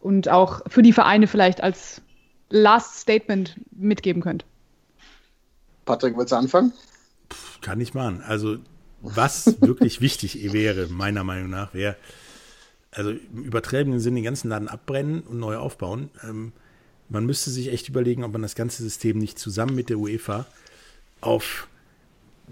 und 0.00 0.30
auch 0.30 0.62
für 0.66 0.82
die 0.82 0.94
Vereine 0.94 1.26
vielleicht 1.26 1.62
als 1.62 2.00
Last 2.48 3.00
Statement 3.00 3.60
mitgeben 3.72 4.22
könnt? 4.22 4.46
Patrick, 5.84 6.16
willst 6.16 6.32
du 6.32 6.36
anfangen? 6.36 6.72
Puh, 7.28 7.36
kann 7.60 7.80
ich 7.82 7.92
machen. 7.92 8.22
Also, 8.26 8.56
was 9.02 9.60
wirklich 9.60 10.00
wichtig 10.00 10.54
wäre, 10.54 10.86
meiner 10.88 11.22
Meinung 11.22 11.50
nach, 11.50 11.74
wäre, 11.74 11.96
also 12.92 13.10
im 13.10 13.44
übertragenen 13.44 14.00
Sinne 14.00 14.16
den 14.16 14.24
ganzen 14.24 14.48
Laden 14.48 14.68
abbrennen 14.68 15.20
und 15.20 15.38
neu 15.38 15.58
aufbauen. 15.58 16.08
Ähm, 16.22 16.52
man 17.08 17.26
müsste 17.26 17.50
sich 17.50 17.72
echt 17.72 17.88
überlegen, 17.88 18.24
ob 18.24 18.32
man 18.32 18.42
das 18.42 18.54
ganze 18.54 18.82
System 18.82 19.18
nicht 19.18 19.38
zusammen 19.38 19.74
mit 19.74 19.90
der 19.90 19.98
UEFA 19.98 20.46
auf 21.20 21.68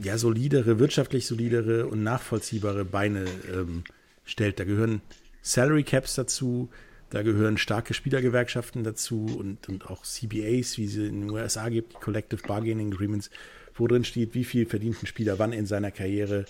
ja, 0.03 0.19
solidere, 0.19 0.79
wirtschaftlich 0.79 1.27
solidere 1.27 1.87
und 1.87 2.03
nachvollziehbare 2.03 2.85
Beine 2.85 3.27
ähm, 3.53 3.85
stellt. 4.25 4.59
Da 4.59 4.65
gehören 4.65 5.03
Salary 5.43 5.85
Caps 5.85 6.15
dazu, 6.15 6.69
da 7.11 7.23
gehören 7.23 7.59
starke 7.59 7.95
Spielergewerkschaften 7.95 8.83
dazu 8.83 9.27
und, 9.39 9.69
und 9.69 9.87
auch 9.89 10.03
CBAs, 10.03 10.79
wie 10.79 10.89
sie 10.89 11.07
in 11.07 11.23
den 11.23 11.31
USA 11.31 11.69
gibt, 11.69 11.95
Collective 11.95 12.43
Bargaining 12.47 12.93
Agreements, 12.93 13.31
wo 13.75 13.87
drin 13.87 14.05
steht, 14.05 14.35
wie 14.35 14.45
viel 14.45 14.67
verdient 14.67 15.03
ein 15.03 15.07
Spieler 15.07 15.39
wann 15.39 15.53
in 15.53 15.67
seiner 15.67 15.91
Karriere, 15.91 16.45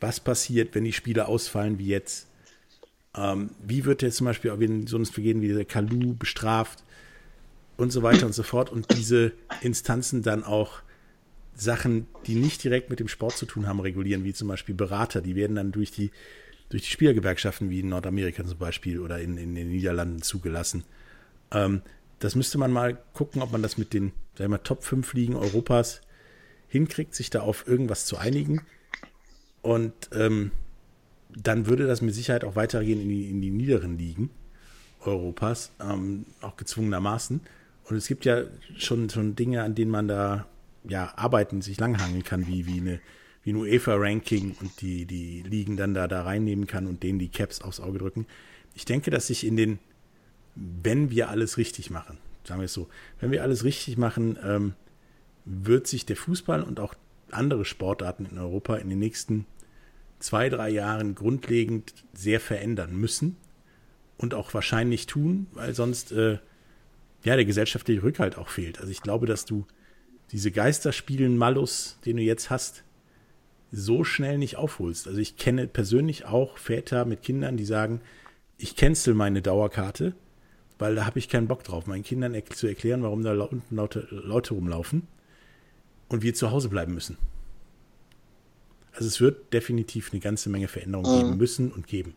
was 0.00 0.20
passiert, 0.20 0.74
wenn 0.74 0.84
die 0.84 0.92
Spieler 0.92 1.28
ausfallen 1.28 1.78
wie 1.78 1.86
jetzt. 1.86 2.26
Ähm, 3.16 3.50
wie 3.62 3.84
wird 3.84 4.02
jetzt 4.02 4.16
zum 4.16 4.26
Beispiel 4.26 4.50
in 4.60 4.86
so 4.86 4.96
einem 4.96 5.06
Vergehen 5.06 5.40
wie 5.40 5.48
der 5.48 5.64
Kalu 5.64 6.14
bestraft? 6.14 6.84
Und 7.78 7.90
so 7.90 8.02
weiter 8.02 8.26
und 8.26 8.34
so 8.34 8.42
fort. 8.42 8.70
Und 8.70 8.94
diese 8.94 9.32
Instanzen 9.62 10.22
dann 10.22 10.44
auch 10.44 10.82
Sachen, 11.54 12.06
die 12.26 12.34
nicht 12.34 12.62
direkt 12.62 12.90
mit 12.90 13.00
dem 13.00 13.08
Sport 13.08 13.38
zu 13.38 13.46
tun 13.46 13.66
haben, 13.66 13.80
regulieren, 13.80 14.24
wie 14.24 14.34
zum 14.34 14.48
Beispiel 14.48 14.74
Berater. 14.74 15.22
Die 15.22 15.34
werden 15.34 15.56
dann 15.56 15.72
durch 15.72 15.90
die, 15.90 16.10
durch 16.68 16.82
die 16.82 16.90
Spielergewerkschaften 16.90 17.70
wie 17.70 17.80
in 17.80 17.88
Nordamerika 17.88 18.44
zum 18.44 18.58
Beispiel 18.58 19.00
oder 19.00 19.20
in, 19.20 19.38
in 19.38 19.54
den 19.54 19.70
Niederlanden 19.70 20.20
zugelassen. 20.20 20.84
Ähm, 21.52 21.80
das 22.18 22.34
müsste 22.34 22.58
man 22.58 22.72
mal 22.72 22.98
gucken, 23.14 23.42
ob 23.42 23.52
man 23.52 23.62
das 23.62 23.78
mit 23.78 23.94
den 23.94 24.12
wir, 24.36 24.62
Top 24.62 24.82
5 24.84 25.14
Ligen 25.14 25.36
Europas 25.36 26.00
hinkriegt, 26.66 27.14
sich 27.14 27.30
da 27.30 27.40
auf 27.40 27.66
irgendwas 27.66 28.06
zu 28.06 28.18
einigen. 28.18 28.62
Und 29.62 29.92
ähm, 30.12 30.50
dann 31.30 31.66
würde 31.66 31.86
das 31.86 32.02
mit 32.02 32.14
Sicherheit 32.14 32.44
auch 32.44 32.56
weitergehen 32.56 33.00
in 33.00 33.08
die, 33.08 33.30
in 33.30 33.40
die 33.40 33.50
niederen 33.50 33.98
Ligen 33.98 34.30
Europas, 35.00 35.70
ähm, 35.80 36.26
auch 36.40 36.56
gezwungenermaßen. 36.56 37.40
Und 37.88 37.96
es 37.96 38.08
gibt 38.08 38.24
ja 38.24 38.44
schon, 38.76 39.08
schon 39.10 39.34
Dinge, 39.34 39.62
an 39.62 39.74
denen 39.74 39.90
man 39.90 40.08
da 40.08 40.46
ja 40.84 41.12
arbeiten, 41.16 41.62
sich 41.62 41.78
langhangeln 41.78 42.24
kann, 42.24 42.46
wie, 42.46 42.66
wie 42.66 42.80
eine 42.80 43.00
wie 43.48 43.52
ein 43.54 43.56
UEFA-Ranking 43.56 44.56
und 44.60 44.80
die, 44.82 45.06
die 45.06 45.42
Ligen 45.42 45.78
dann 45.78 45.94
da, 45.94 46.06
da 46.06 46.22
reinnehmen 46.22 46.66
kann 46.66 46.86
und 46.86 47.02
denen 47.02 47.18
die 47.18 47.30
Caps 47.30 47.62
aufs 47.62 47.80
Auge 47.80 47.98
drücken. 47.98 48.26
Ich 48.74 48.84
denke, 48.84 49.10
dass 49.10 49.28
sich 49.28 49.46
in 49.46 49.56
den, 49.56 49.78
wenn 50.54 51.10
wir 51.10 51.30
alles 51.30 51.56
richtig 51.56 51.88
machen, 51.90 52.18
sagen 52.44 52.60
wir 52.60 52.66
es 52.66 52.74
so, 52.74 52.88
wenn 53.20 53.30
wir 53.30 53.42
alles 53.42 53.64
richtig 53.64 53.96
machen, 53.96 54.38
ähm, 54.44 54.74
wird 55.46 55.86
sich 55.86 56.04
der 56.04 56.16
Fußball 56.16 56.62
und 56.62 56.78
auch 56.78 56.94
andere 57.30 57.64
Sportarten 57.64 58.26
in 58.26 58.38
Europa 58.38 58.76
in 58.76 58.90
den 58.90 58.98
nächsten 58.98 59.46
zwei, 60.18 60.50
drei 60.50 60.68
Jahren 60.68 61.14
grundlegend 61.14 61.94
sehr 62.12 62.40
verändern 62.40 62.94
müssen 62.96 63.36
und 64.18 64.34
auch 64.34 64.52
wahrscheinlich 64.52 65.06
tun, 65.06 65.46
weil 65.52 65.74
sonst 65.74 66.12
äh, 66.12 66.36
ja, 67.28 67.36
der 67.36 67.44
gesellschaftliche 67.44 68.02
Rückhalt 68.02 68.38
auch 68.38 68.48
fehlt. 68.48 68.80
Also 68.80 68.90
ich 68.90 69.02
glaube, 69.02 69.26
dass 69.26 69.44
du 69.44 69.66
diese 70.32 70.50
Geisterspielen-Malus, 70.50 71.98
den 72.06 72.16
du 72.16 72.22
jetzt 72.22 72.48
hast, 72.48 72.84
so 73.70 74.02
schnell 74.02 74.38
nicht 74.38 74.56
aufholst. 74.56 75.06
Also 75.06 75.20
ich 75.20 75.36
kenne 75.36 75.66
persönlich 75.66 76.24
auch 76.24 76.56
Väter 76.56 77.04
mit 77.04 77.22
Kindern, 77.22 77.58
die 77.58 77.66
sagen, 77.66 78.00
ich 78.56 78.76
cancel 78.76 79.12
meine 79.12 79.42
Dauerkarte, 79.42 80.14
weil 80.78 80.94
da 80.94 81.04
habe 81.04 81.18
ich 81.18 81.28
keinen 81.28 81.48
Bock 81.48 81.64
drauf, 81.64 81.86
meinen 81.86 82.02
Kindern 82.02 82.32
er 82.32 82.46
zu 82.46 82.66
erklären, 82.66 83.02
warum 83.02 83.22
da 83.22 83.34
unten 83.42 83.76
Leute, 83.76 84.08
Leute 84.10 84.54
rumlaufen 84.54 85.06
und 86.08 86.22
wir 86.22 86.32
zu 86.32 86.50
Hause 86.50 86.70
bleiben 86.70 86.94
müssen. 86.94 87.18
Also 88.92 89.06
es 89.06 89.20
wird 89.20 89.52
definitiv 89.52 90.12
eine 90.12 90.20
ganze 90.20 90.48
Menge 90.48 90.66
Veränderungen 90.66 91.14
mhm. 91.14 91.22
geben 91.24 91.36
müssen 91.36 91.72
und 91.72 91.86
geben. 91.86 92.14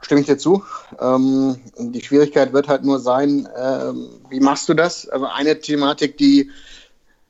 Stimme 0.00 0.20
ich 0.22 0.26
dir 0.26 0.38
zu. 0.38 0.64
Ähm, 0.98 1.60
die 1.78 2.02
Schwierigkeit 2.02 2.52
wird 2.52 2.68
halt 2.68 2.84
nur 2.84 3.00
sein, 3.00 3.48
ähm, 3.56 4.08
wie 4.28 4.40
machst 4.40 4.68
du 4.68 4.74
das? 4.74 5.08
Also 5.08 5.26
eine 5.26 5.60
Thematik, 5.60 6.16
die 6.16 6.50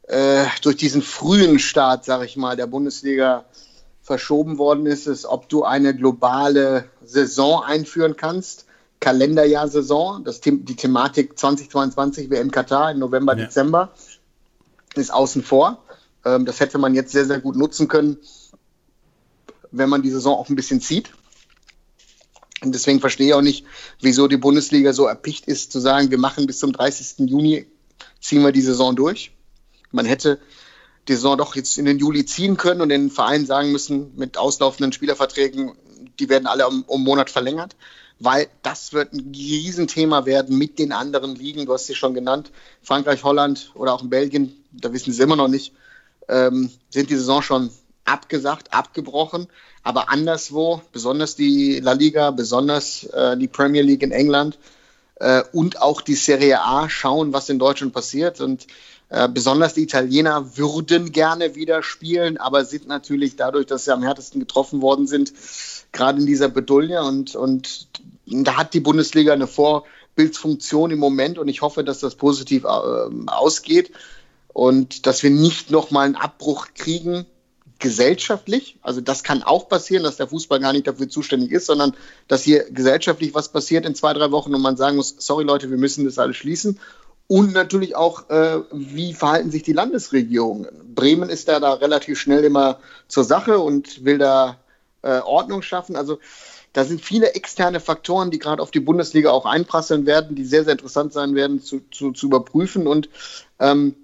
äh, 0.05 0.45
durch 0.63 0.77
diesen 0.77 1.03
frühen 1.03 1.59
Start, 1.59 2.05
sage 2.05 2.25
ich 2.25 2.37
mal, 2.37 2.57
der 2.57 2.67
Bundesliga 2.67 3.45
verschoben 4.03 4.59
worden 4.59 4.87
ist, 4.87 5.07
ist, 5.07 5.25
ob 5.25 5.49
du 5.49 5.65
eine 5.65 5.95
globale 5.95 6.85
Saison 7.05 7.63
einführen 7.63 8.17
kannst. 8.17 8.67
Kalenderjahr-Saison, 9.01 10.25
das 10.25 10.41
die 10.41 10.77
Thematik 10.77 11.39
2022 11.39 12.29
WM 12.29 12.51
Katar 12.51 12.91
im 12.91 12.99
November, 12.99 13.37
ja. 13.37 13.45
Dezember 13.45 13.91
ist 14.95 15.13
außen 15.13 15.43
vor. 15.43 15.83
Ähm, 16.25 16.45
das 16.45 16.61
hätte 16.61 16.79
man 16.79 16.95
jetzt 16.95 17.13
sehr, 17.13 17.25
sehr 17.25 17.41
gut 17.41 17.57
nutzen 17.57 17.89
können, 17.89 18.19
wenn 19.71 19.89
man 19.89 20.03
die 20.03 20.11
Saison 20.11 20.37
auch 20.37 20.49
ein 20.49 20.57
bisschen 20.57 20.81
zieht. 20.81 21.13
Und 22.63 22.75
deswegen 22.75 23.01
verstehe 23.01 23.29
ich 23.29 23.35
auch 23.35 23.43
nicht, 23.43 23.65
wieso 24.01 24.29
die 24.29 24.37
Bundesliga 24.37 24.93
so 24.93 25.07
erpicht 25.07 25.47
ist, 25.47 25.73
zu 25.73 25.81
sagen, 25.81 26.11
wir 26.11 26.19
machen 26.19 26.47
bis 26.47 26.59
zum 26.59 26.73
30. 26.73 27.29
Juni, 27.31 27.67
ziehen 28.21 28.43
wir 28.43 28.53
die 28.53 28.61
Saison 28.61 28.95
durch. 28.95 29.33
Man 29.93 30.05
hätte 30.07 30.39
die 31.09 31.15
Saison 31.15 31.39
doch 31.39 31.57
jetzt 31.57 31.79
in 31.79 31.87
den 31.87 31.99
Juli 31.99 32.25
ziehen 32.27 32.57
können 32.57 32.83
und 32.83 32.91
den 32.91 33.11
Vereinen 33.11 33.47
sagen 33.47 33.73
müssen, 33.73 34.13
mit 34.17 34.37
auslaufenden 34.37 34.93
Spielerverträgen, 34.93 35.73
die 36.19 36.29
werden 36.29 36.47
alle 36.47 36.69
um, 36.69 36.85
um 36.87 37.03
Monat 37.03 37.31
verlängert, 37.31 37.77
weil 38.19 38.49
das 38.63 38.93
wird 38.93 39.15
ein 39.15 39.33
Riesenthema 39.35 40.27
werden 40.27 40.59
mit 40.59 40.79
den 40.79 40.93
anderen 40.93 41.35
Ligen. 41.35 41.65
Du 41.65 41.73
hast 41.73 41.87
sie 41.87 41.95
schon 41.95 42.13
genannt, 42.13 42.53
Frankreich, 42.83 43.25
Holland 43.25 43.73
oder 43.75 43.95
auch 43.95 44.03
in 44.03 44.11
Belgien, 44.11 44.63
da 44.71 44.93
wissen 44.93 45.13
sie 45.13 45.23
immer 45.23 45.37
noch 45.37 45.49
nicht, 45.49 45.73
ähm, 46.29 46.71
sind 46.91 47.09
die 47.09 47.17
Saison 47.17 47.41
schon 47.41 47.71
abgesagt, 48.11 48.73
abgebrochen. 48.73 49.47
Aber 49.83 50.11
anderswo, 50.11 50.83
besonders 50.93 51.37
die 51.37 51.81
La 51.81 51.93
Liga, 51.93 52.31
besonders 52.31 53.05
äh, 53.05 53.37
die 53.37 53.49
Premier 53.49 53.83
League 53.83 54.03
in 54.03 54.13
England 54.13 54.59
äh, 55.17 55.43
und 55.53 55.81
auch 55.81 56.01
die 56.01 56.15
Serie 56.15 56.61
A 56.61 56.89
schauen, 56.89 57.33
was 57.33 57.49
in 57.49 57.59
Deutschland 57.59 57.93
passiert. 57.93 58.41
Und 58.41 58.67
äh, 59.09 59.29
besonders 59.29 59.75
die 59.75 59.83
Italiener 59.83 60.57
würden 60.57 61.13
gerne 61.13 61.55
wieder 61.55 61.83
spielen, 61.83 62.37
aber 62.37 62.65
sind 62.65 62.89
natürlich 62.89 63.37
dadurch, 63.37 63.67
dass 63.67 63.85
sie 63.85 63.93
am 63.93 64.03
härtesten 64.03 64.41
getroffen 64.41 64.83
worden 64.83 65.07
sind, 65.07 65.33
gerade 65.93 66.21
in 66.21 66.27
dieser 66.27 66.49
Bedulie. 66.49 67.03
Und, 67.03 67.35
und 67.35 67.89
da 68.27 68.57
hat 68.57 68.75
die 68.75 68.81
Bundesliga 68.81 69.33
eine 69.33 69.47
Vorbildsfunktion 69.47 70.91
im 70.91 70.99
Moment 70.99 71.39
und 71.39 71.49
ich 71.49 71.63
hoffe, 71.63 71.85
dass 71.85 72.01
das 72.01 72.15
positiv 72.17 72.65
äh, 72.65 72.69
ausgeht 73.27 73.93
und 74.53 75.07
dass 75.07 75.23
wir 75.23 75.31
nicht 75.31 75.71
nochmal 75.71 76.07
einen 76.07 76.17
Abbruch 76.17 76.69
kriegen 76.75 77.27
gesellschaftlich, 77.81 78.79
also 78.83 79.01
das 79.01 79.25
kann 79.25 79.43
auch 79.43 79.69
passieren, 79.69 80.05
dass 80.05 80.17
der 80.17 80.29
Fußball 80.29 80.61
gar 80.61 80.73
nicht 80.73 80.87
dafür 80.87 81.09
zuständig 81.09 81.51
ist, 81.51 81.67
sondern 81.67 81.95
dass 82.29 82.45
hier 82.45 82.71
gesellschaftlich 82.71 83.35
was 83.35 83.49
passiert 83.49 83.87
in 83.87 83.95
zwei, 83.95 84.13
drei 84.13 84.31
Wochen 84.31 84.55
und 84.55 84.63
man 84.63 84.77
sagen 84.77 84.97
muss, 84.97 85.17
sorry 85.19 85.45
Leute, 85.45 85.71
wir 85.71 85.79
müssen 85.79 86.05
das 86.05 86.19
alles 86.19 86.37
schließen. 86.37 86.79
Und 87.27 87.53
natürlich 87.53 87.95
auch, 87.95 88.29
äh, 88.29 88.61
wie 88.73 89.15
verhalten 89.15 89.53
sich 89.53 89.63
die 89.63 89.73
Landesregierungen? 89.73 90.67
Bremen 90.95 91.31
ist 91.31 91.47
da, 91.49 91.61
da 91.61 91.75
relativ 91.75 92.19
schnell 92.19 92.43
immer 92.45 92.81
zur 93.07 93.23
Sache 93.23 93.61
und 93.61 94.05
will 94.05 94.19
da 94.19 94.59
äh, 95.03 95.21
Ordnung 95.21 95.63
schaffen. 95.63 95.95
Also 95.95 96.19
da 96.73 96.85
sind 96.85 97.01
viele 97.01 97.35
externe 97.35 97.81
Faktoren, 97.81 98.31
die 98.31 98.39
gerade 98.39 98.63
auf 98.63 98.71
die 98.71 98.81
Bundesliga 98.81 99.31
auch 99.31 99.47
einprasseln 99.47 100.07
werden, 100.07 100.37
die 100.37 100.45
sehr, 100.45 100.65
sehr 100.65 100.73
interessant 100.73 101.13
sein 101.13 101.35
werden 101.35 101.63
zu, 101.63 101.83
zu, 101.91 102.13
zu 102.13 102.27
überprüfen 102.27 102.87
und, 102.87 103.09
ähm, 103.59 103.95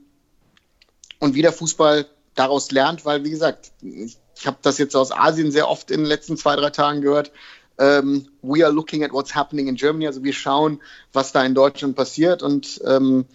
und 1.18 1.34
wie 1.34 1.42
der 1.42 1.52
Fußball 1.52 2.06
daraus 2.36 2.70
lernt, 2.70 3.04
weil, 3.04 3.24
wie 3.24 3.30
gesagt, 3.30 3.72
ich, 3.82 4.16
ich 4.38 4.46
habe 4.46 4.58
das 4.62 4.78
jetzt 4.78 4.94
aus 4.94 5.10
Asien 5.10 5.50
sehr 5.50 5.68
oft 5.68 5.90
in 5.90 6.00
den 6.00 6.06
letzten 6.06 6.36
zwei, 6.36 6.54
drei 6.56 6.70
Tagen 6.70 7.00
gehört. 7.00 7.32
Ähm, 7.78 8.28
we 8.42 8.64
are 8.64 8.72
looking 8.72 9.02
at 9.02 9.12
what's 9.12 9.34
happening 9.34 9.68
in 9.68 9.74
Germany. 9.74 10.06
Also 10.06 10.22
wir 10.22 10.32
schauen, 10.32 10.80
was 11.12 11.32
da 11.32 11.44
in 11.44 11.54
Deutschland 11.54 11.96
passiert. 11.96 12.42
Und 12.42 12.80
ähm, 12.86 13.26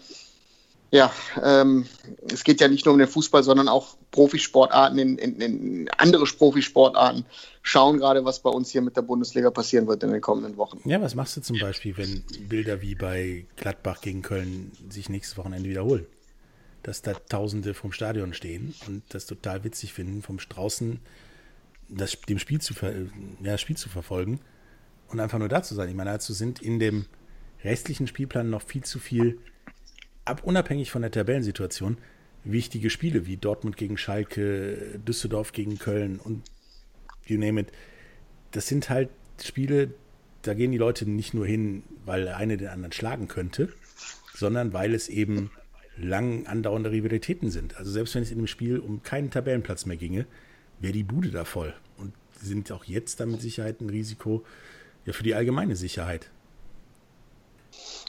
ja, 0.91 1.12
ähm, 1.41 1.86
es 2.32 2.43
geht 2.43 2.60
ja 2.60 2.68
nicht 2.68 2.86
nur 2.86 2.93
um 2.93 2.99
den 2.99 3.08
Fußball, 3.08 3.43
sondern 3.43 3.68
auch 3.68 3.95
Profisportarten, 4.12 4.99
in, 4.99 5.18
in, 5.18 5.41
in 5.41 5.89
andere 5.97 6.26
Profisportarten 6.26 7.26
schauen 7.62 7.99
gerade, 7.99 8.26
was 8.26 8.41
bei 8.41 8.49
uns 8.49 8.72
hier 8.72 8.82
mit 8.82 8.97
der 8.97 9.04
Bundesliga 9.04 9.52
passieren 9.52 9.88
wird 9.88 10.04
in 10.04 10.12
den 10.12 10.22
kommenden 10.22 10.58
Wochen. 10.58 10.82
Ja, 10.89 11.02
was 11.02 11.16
machst 11.16 11.38
du 11.38 11.41
zum 11.41 11.60
Beispiel, 11.60 11.95
wenn 11.97 12.24
Bilder 12.49 12.82
wie 12.82 12.95
bei 12.95 13.45
Gladbach 13.56 14.02
gegen 14.02 14.22
Köln 14.22 14.72
sich 14.89 15.08
nächstes 15.08 15.38
Wochenende 15.38 15.70
wiederholen? 15.70 16.06
Dass 16.84 17.02
da 17.02 17.14
Tausende 17.14 17.74
vom 17.74 17.92
Stadion 17.92 18.34
stehen 18.34 18.74
und 18.88 19.04
das 19.10 19.26
total 19.26 19.64
witzig 19.64 19.94
finden, 19.94 20.22
vom 20.22 20.38
draußen 20.38 21.00
das, 21.88 22.20
dem 22.22 22.40
Spiel 22.40 22.62
zu, 22.62 22.74
ja, 22.74 22.92
das 23.44 23.62
Spiel 23.62 23.78
zu 23.78 23.90
verfolgen 23.90 24.40
und 25.10 25.20
einfach 25.20 25.40
nur 25.40 25.50
da 25.50 25.62
zu 25.62 25.76
sein. 25.76 25.90
Ich 25.90 25.96
meine, 25.96 26.12
dazu 26.12 26.34
sind 26.34 26.62
in 26.62 26.80
dem 26.80 27.06
restlichen 27.64 28.08
Spielplan 28.08 28.50
noch 28.50 28.64
viel 28.64 28.84
zu 28.84 29.00
viel, 29.00 29.40
ab 30.26 30.44
unabhängig 30.44 30.92
von 30.92 31.02
der 31.02 31.12
Tabellensituation, 31.12 31.98
wichtige 32.44 32.90
Spiele 32.90 33.28
wie 33.28 33.38
Dortmund 33.38 33.78
gegen 33.78 33.98
Schalke, 33.98 35.00
Düsseldorf 35.06 35.52
gegen 35.52 35.78
Köln 35.78 36.20
und 36.20 36.44
you 37.26 37.38
name 37.38 37.62
it. 37.62 37.72
Das 38.52 38.68
sind 38.68 38.90
halt 38.90 39.10
Spiele, 39.42 39.94
da 40.42 40.54
gehen 40.54 40.72
die 40.72 40.78
Leute 40.78 41.10
nicht 41.10 41.34
nur 41.34 41.46
hin, 41.46 41.84
weil 42.06 42.24
der 42.24 42.38
eine 42.38 42.58
den 42.58 42.70
anderen 42.70 42.92
schlagen 42.92 43.28
könnte, 43.28 43.70
sondern 44.34 44.74
weil 44.74 44.94
es 44.94 45.08
eben 45.08 45.52
lang 46.02 46.45
andauernde 46.47 46.91
Rivalitäten 46.91 47.52
sind. 47.52 47.78
Also 47.78 47.91
selbst 47.91 48.16
wenn 48.16 48.24
es 48.24 48.32
in 48.32 48.38
dem 48.38 48.47
Spiel 48.47 48.80
um 48.80 49.04
keinen 49.04 49.32
Tabellenplatz 49.32 49.86
mehr 49.86 49.97
ginge, 49.97 50.26
wäre 50.80 50.93
die 50.93 51.04
Bude 51.04 51.30
da 51.30 51.45
voll. 51.45 51.74
Und 51.97 52.14
sind 52.41 52.72
auch 52.72 52.84
jetzt 52.86 53.20
dann 53.20 53.32
mit 53.32 53.41
Sicherheit 53.41 53.82
ein 53.82 53.89
Risiko 53.89 54.43
ja, 55.06 55.14
für 55.14 55.24
die 55.24 55.36
allgemeine 55.36 55.76
Sicherheit. 55.76 56.30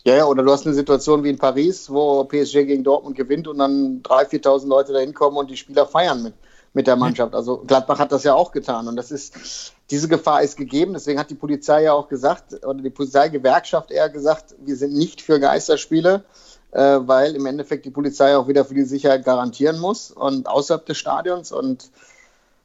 Ja, 0.05 0.16
ja, 0.16 0.26
oder 0.26 0.43
du 0.43 0.51
hast 0.51 0.66
eine 0.66 0.74
Situation 0.74 1.22
wie 1.22 1.30
in 1.30 1.38
Paris, 1.38 1.88
wo 1.88 2.24
PSG 2.24 2.64
gegen 2.66 2.82
Dortmund 2.82 3.16
gewinnt 3.16 3.47
und 3.47 3.59
dann 3.59 4.03
3.000, 4.03 4.43
4.000 4.43 4.66
Leute 4.66 4.93
da 4.93 4.99
hinkommen 4.99 5.38
und 5.38 5.49
die 5.49 5.57
Spieler 5.57 5.86
feiern 5.86 6.24
mit, 6.24 6.34
mit 6.72 6.88
der 6.88 6.97
Mannschaft. 6.97 7.34
Also 7.34 7.59
Gladbach 7.59 8.01
hat 8.01 8.11
das 8.11 8.24
ja 8.24 8.34
auch 8.34 8.51
getan 8.51 8.88
und 8.88 8.97
das 8.97 9.12
ist, 9.12 9.72
diese 9.90 10.09
Gefahr 10.09 10.43
ist 10.43 10.57
gegeben. 10.57 10.95
Deswegen 10.95 11.20
hat 11.20 11.30
die 11.30 11.36
Polizei 11.36 11.84
ja 11.84 11.93
auch 11.93 12.09
gesagt, 12.09 12.64
oder 12.64 12.82
die 12.82 12.90
Polizeigewerkschaft 12.90 13.93
eher 13.93 14.09
gesagt, 14.09 14.57
wir 14.59 14.74
sind 14.74 14.93
nicht 14.93 15.22
für 15.22 15.38
Geisterspiele, 15.38 16.24
äh, 16.73 16.99
weil 17.03 17.37
im 17.37 17.47
Endeffekt 17.47 17.85
die 17.85 17.91
Polizei 17.91 18.37
auch 18.37 18.49
wieder 18.49 18.64
für 18.64 18.75
die 18.75 18.85
Sicherheit 18.85 19.25
garantieren 19.25 19.79
muss 19.79 20.11
und 20.11 20.49
außerhalb 20.49 20.85
des 20.87 20.99
Stadions 20.99 21.53
und 21.53 21.91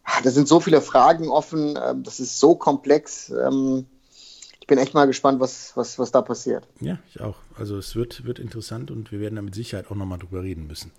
ah, 0.04 0.22
da 0.24 0.32
sind 0.32 0.48
so 0.48 0.60
viele 0.60 0.82
Fragen 0.82 1.30
offen, 1.30 1.76
äh, 1.76 1.94
das 1.98 2.20
ist 2.20 2.40
so 2.40 2.56
komplex. 2.56 3.30
Ähm, 3.30 3.86
ich 4.60 4.68
bin 4.68 4.80
echt 4.80 4.94
mal 4.94 5.06
gespannt, 5.06 5.40
was, 5.40 5.78
was, 5.78 5.98
was 5.98 6.12
da 6.12 6.22
passiert. 6.22 6.68
Ja, 6.82 7.00
ich 7.10 7.22
auch. 7.22 7.38
Also 7.58 7.78
es 7.78 7.96
wird, 7.96 8.26
wird 8.26 8.40
interessant 8.40 8.92
und 8.92 9.12
wir 9.14 9.20
werden 9.20 9.36
da 9.36 9.42
mit 9.42 9.56
Sicherheit 9.56 9.90
auch 9.90 9.96
nochmal 9.96 10.20
drüber 10.20 10.44
reden 10.44 10.68
müssen. 10.68 10.92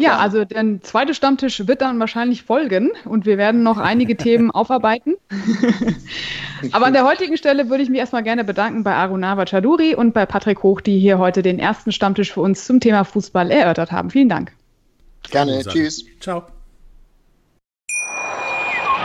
Ja, 0.00 0.18
also 0.18 0.44
der 0.44 0.80
zweite 0.82 1.12
Stammtisch 1.12 1.66
wird 1.66 1.80
dann 1.80 1.98
wahrscheinlich 1.98 2.44
folgen 2.44 2.92
und 3.04 3.26
wir 3.26 3.36
werden 3.36 3.64
noch 3.64 3.78
einige 3.78 4.16
Themen 4.16 4.52
aufarbeiten. 4.52 5.16
Aber 6.70 6.86
an 6.86 6.92
der 6.92 7.04
heutigen 7.04 7.36
Stelle 7.36 7.68
würde 7.68 7.82
ich 7.82 7.90
mich 7.90 7.98
erstmal 7.98 8.22
gerne 8.22 8.44
bedanken 8.44 8.84
bei 8.84 8.94
Arunava 8.94 9.44
Chaduri 9.44 9.96
und 9.96 10.14
bei 10.14 10.24
Patrick 10.24 10.62
Hoch, 10.62 10.80
die 10.80 11.00
hier 11.00 11.18
heute 11.18 11.42
den 11.42 11.58
ersten 11.58 11.90
Stammtisch 11.90 12.32
für 12.32 12.42
uns 12.42 12.64
zum 12.64 12.78
Thema 12.78 13.02
Fußball 13.02 13.50
erörtert 13.50 13.90
haben. 13.90 14.10
Vielen 14.10 14.28
Dank. 14.28 14.52
Gerne, 15.30 15.64
tschüss. 15.64 16.04
Ciao. 16.20 16.44